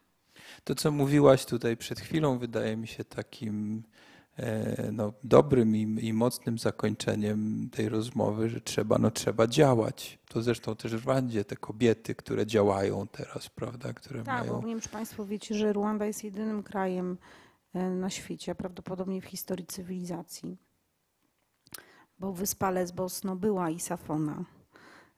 [0.63, 3.84] To, co mówiłaś tutaj przed chwilą, wydaje mi się takim
[4.39, 10.19] E, no, dobrym i, i, mocnym zakończeniem tej rozmowy, że trzeba, no, trzeba działać.
[10.27, 13.93] To zresztą też w Rwandzie te kobiety, które działają teraz, prawda?
[13.93, 14.53] Które tak, mają...
[14.53, 17.17] bo nie wiem, czy Państwo wiecie, że Rwanda jest jedynym krajem
[17.73, 20.57] e, na świecie, prawdopodobnie w historii cywilizacji,
[22.19, 24.43] bo wyspa Lesbos no, była i Safona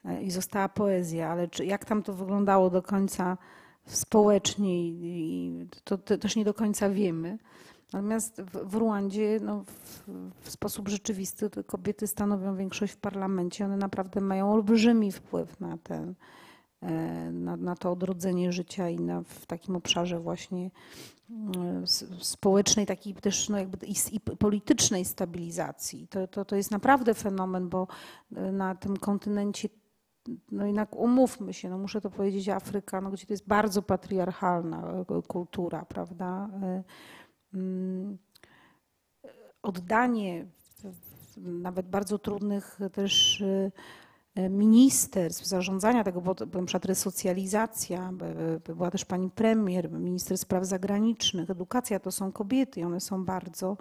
[0.06, 3.38] e, i została poezja, ale czy, jak tam to wyglądało do końca
[3.96, 7.38] społecznie, i, to, też nie do końca wiemy.
[7.94, 10.10] Natomiast w, w Ruandzie no, w,
[10.42, 13.66] w, sposób rzeczywisty kobiety stanowią większość w parlamencie.
[13.66, 16.16] One naprawdę mają olbrzymi wpływ na, ten,
[16.82, 20.72] e, na, na to odrodzenie życia i na, w takim obszarze właśnie
[21.58, 21.84] e,
[22.20, 26.08] społecznej, takiej też no jakby i, i politycznej stabilizacji.
[26.08, 27.88] To, to, to jest naprawdę fenomen, bo
[28.36, 29.70] e, na tym kontynencie
[30.52, 35.06] no jednak umówmy się, no muszę to powiedzieć, Afryka, no gdzie to jest bardzo patriarchalna
[35.28, 36.50] kultura, prawda?
[37.54, 38.18] Mm,
[39.64, 40.46] oddanie
[41.38, 43.44] nawet bardzo trudnych też
[44.36, 48.12] e, ministerstw, zarządzania tego, bo na przykład resocjalizacja,
[48.66, 53.78] była też pani premier, minister spraw zagranicznych, edukacja to są kobiety i one są bardzo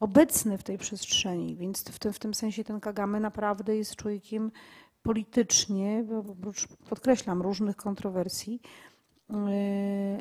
[0.00, 4.50] obecne w tej przestrzeni, więc w tym, w tym sensie ten Kagame naprawdę jest człowiekiem
[5.02, 6.04] politycznie,
[6.88, 8.60] podkreślam, różnych kontrowersji,
[9.30, 10.18] e,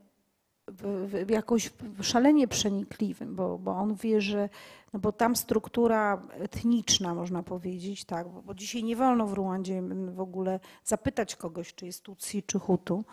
[1.29, 1.71] jakoś
[2.01, 4.49] szalenie przenikliwym, bo, bo on wie, że
[4.93, 9.81] no bo tam struktura etniczna, można powiedzieć, tak, bo, bo dzisiaj nie wolno w Ruandzie
[10.13, 13.05] w ogóle zapytać kogoś, czy jest Tutsi, czy Hutu,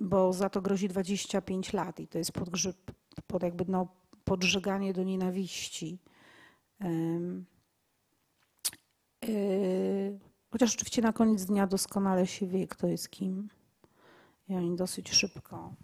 [0.00, 2.76] bo za to grozi 25 lat i to jest podgrzyb,
[3.26, 3.88] pod jakby no,
[4.24, 5.98] podżeganie do nienawiści.
[6.80, 7.44] Yy,
[10.50, 13.48] chociaż oczywiście na koniec dnia doskonale się wie, kto jest kim.
[14.48, 15.74] I oni dosyć szybko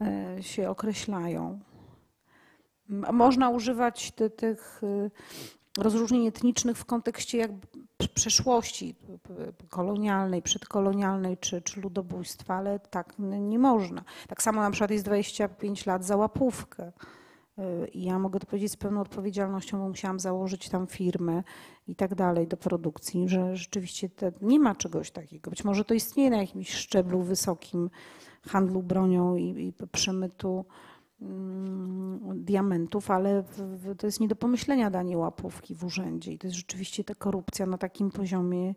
[0.00, 1.60] E, się określają.
[3.12, 5.10] Można używać tych e,
[5.82, 7.50] rozróżnień etnicznych w kontekście jak
[8.14, 8.94] przeszłości
[9.68, 14.04] kolonialnej, przedkolonialnej czy, czy ludobójstwa, ale tak nie można.
[14.28, 16.92] Tak samo na przykład jest 25 lat za łapówkę.
[17.58, 21.42] Y, I ja mogę to powiedzieć z pełną odpowiedzialnością, bo musiałam założyć tam firmę
[21.86, 25.50] i tak dalej do produkcji, że rzeczywiście te, nie ma czegoś takiego.
[25.50, 27.90] Być może to istnieje na jakimś szczeblu wysokim
[28.48, 30.64] handlu bronią i, i przemytu
[31.20, 33.44] mm, diamentów, ale
[33.98, 37.66] to jest nie do pomyślenia danie łapówki w urzędzie i to jest rzeczywiście ta korupcja
[37.66, 38.74] na takim poziomie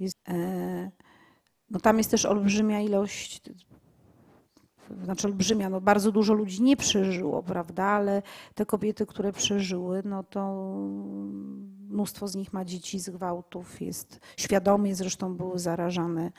[0.00, 0.90] jest, e,
[1.70, 3.42] no tam jest też olbrzymia ilość,
[5.04, 8.22] znaczy olbrzymia, no bardzo dużo ludzi nie przeżyło, prawda, ale
[8.54, 10.72] te kobiety, które przeżyły, no to
[11.88, 16.32] mnóstwo z nich ma dzieci z gwałtów, jest świadomie zresztą były zarażane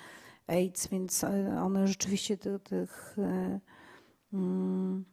[0.48, 3.60] AIDS, więc e, one rzeczywiście tych, tych e,
[4.34, 5.06] mm,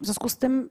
[0.00, 0.70] w związku z tym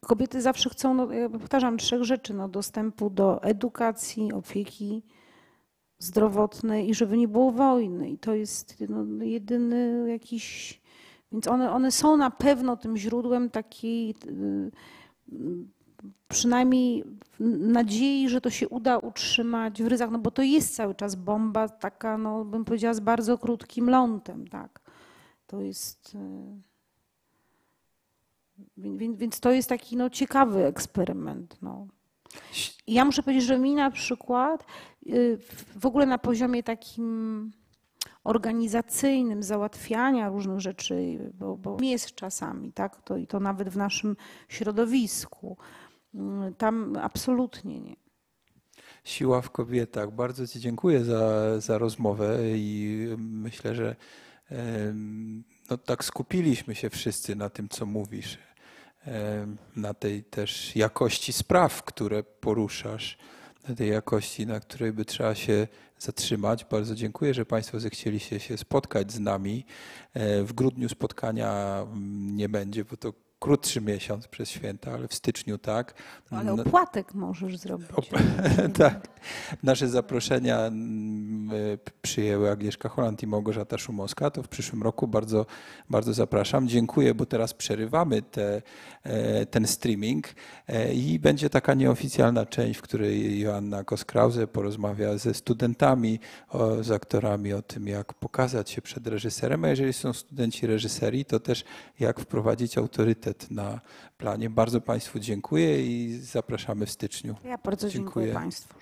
[0.00, 5.02] kobiety zawsze chcą, no, ja powtarzam, trzech rzeczy, no, dostępu do edukacji, opieki
[5.98, 8.10] zdrowotnej i żeby nie było wojny.
[8.10, 10.80] I to jest no, jedyny jakiś...
[11.32, 14.70] Więc one, one są na pewno tym źródłem takiej y,
[16.28, 17.04] przynajmniej
[17.60, 21.68] nadziei, że to się uda utrzymać w ryzach, no bo to jest cały czas bomba
[21.68, 24.80] taka, no bym powiedziała, z bardzo krótkim lądem, tak.
[25.46, 26.14] To jest...
[26.14, 26.76] y,
[29.16, 31.62] więc to jest taki no, ciekawy eksperyment.
[31.62, 31.86] No.
[32.86, 34.66] Ja muszę powiedzieć, że mi na przykład
[35.06, 35.38] y,
[35.80, 37.50] w ogóle na poziomie takim
[38.24, 44.16] organizacyjnym załatwiania różnych rzeczy, bo, bo jest czasami, tak, to, i to nawet w naszym
[44.48, 45.56] środowisku,
[46.14, 46.18] y,
[46.58, 47.96] tam absolutnie nie.
[49.04, 50.12] Siła w kobietach.
[50.12, 53.96] Bardzo Ci dziękuję za, za rozmowę i myślę, że
[55.70, 58.38] no, tak skupiliśmy się wszyscy na tym, co mówisz,
[59.76, 63.18] na tej też jakości spraw, które poruszasz,
[63.68, 65.68] na tej jakości, na której by trzeba się
[65.98, 66.64] zatrzymać.
[66.64, 69.64] Bardzo dziękuję, że Państwo zechcieliście się spotkać z nami.
[70.14, 71.82] E, W grudniu spotkania
[72.16, 75.94] nie będzie, bo to krótszy miesiąc przez święta, ale w styczniu tak.
[76.30, 77.88] Ale No- opłatek możesz zrobić.
[78.78, 79.08] tak.
[79.62, 84.30] Nasze zaproszenia mm, y, przyjęły Agnieszka Holland i Małgorzata Szumowska.
[84.30, 85.46] To w przyszłym roku bardzo,
[85.90, 86.68] bardzo zapraszam.
[86.68, 88.62] Dziękuję, bo teraz przerywamy te,
[89.02, 90.34] e, ten streaming
[90.68, 96.20] e, i będzie taka nieoficjalna część, w której Joanna Koskrause porozmawia ze studentami,
[96.80, 101.40] z aktorami o tym, jak pokazać się przed reżyserem, a jeżeli są studenci reżyserii, to
[101.40, 101.64] też
[102.00, 103.80] jak wprowadzić autorytet na
[104.18, 104.50] planie.
[104.50, 107.34] Bardzo Państwu dziękuję i zapraszamy w styczniu.
[107.44, 108.34] Ja bardzo dziękuję, Dziękuję.
[108.34, 108.74] Państwu.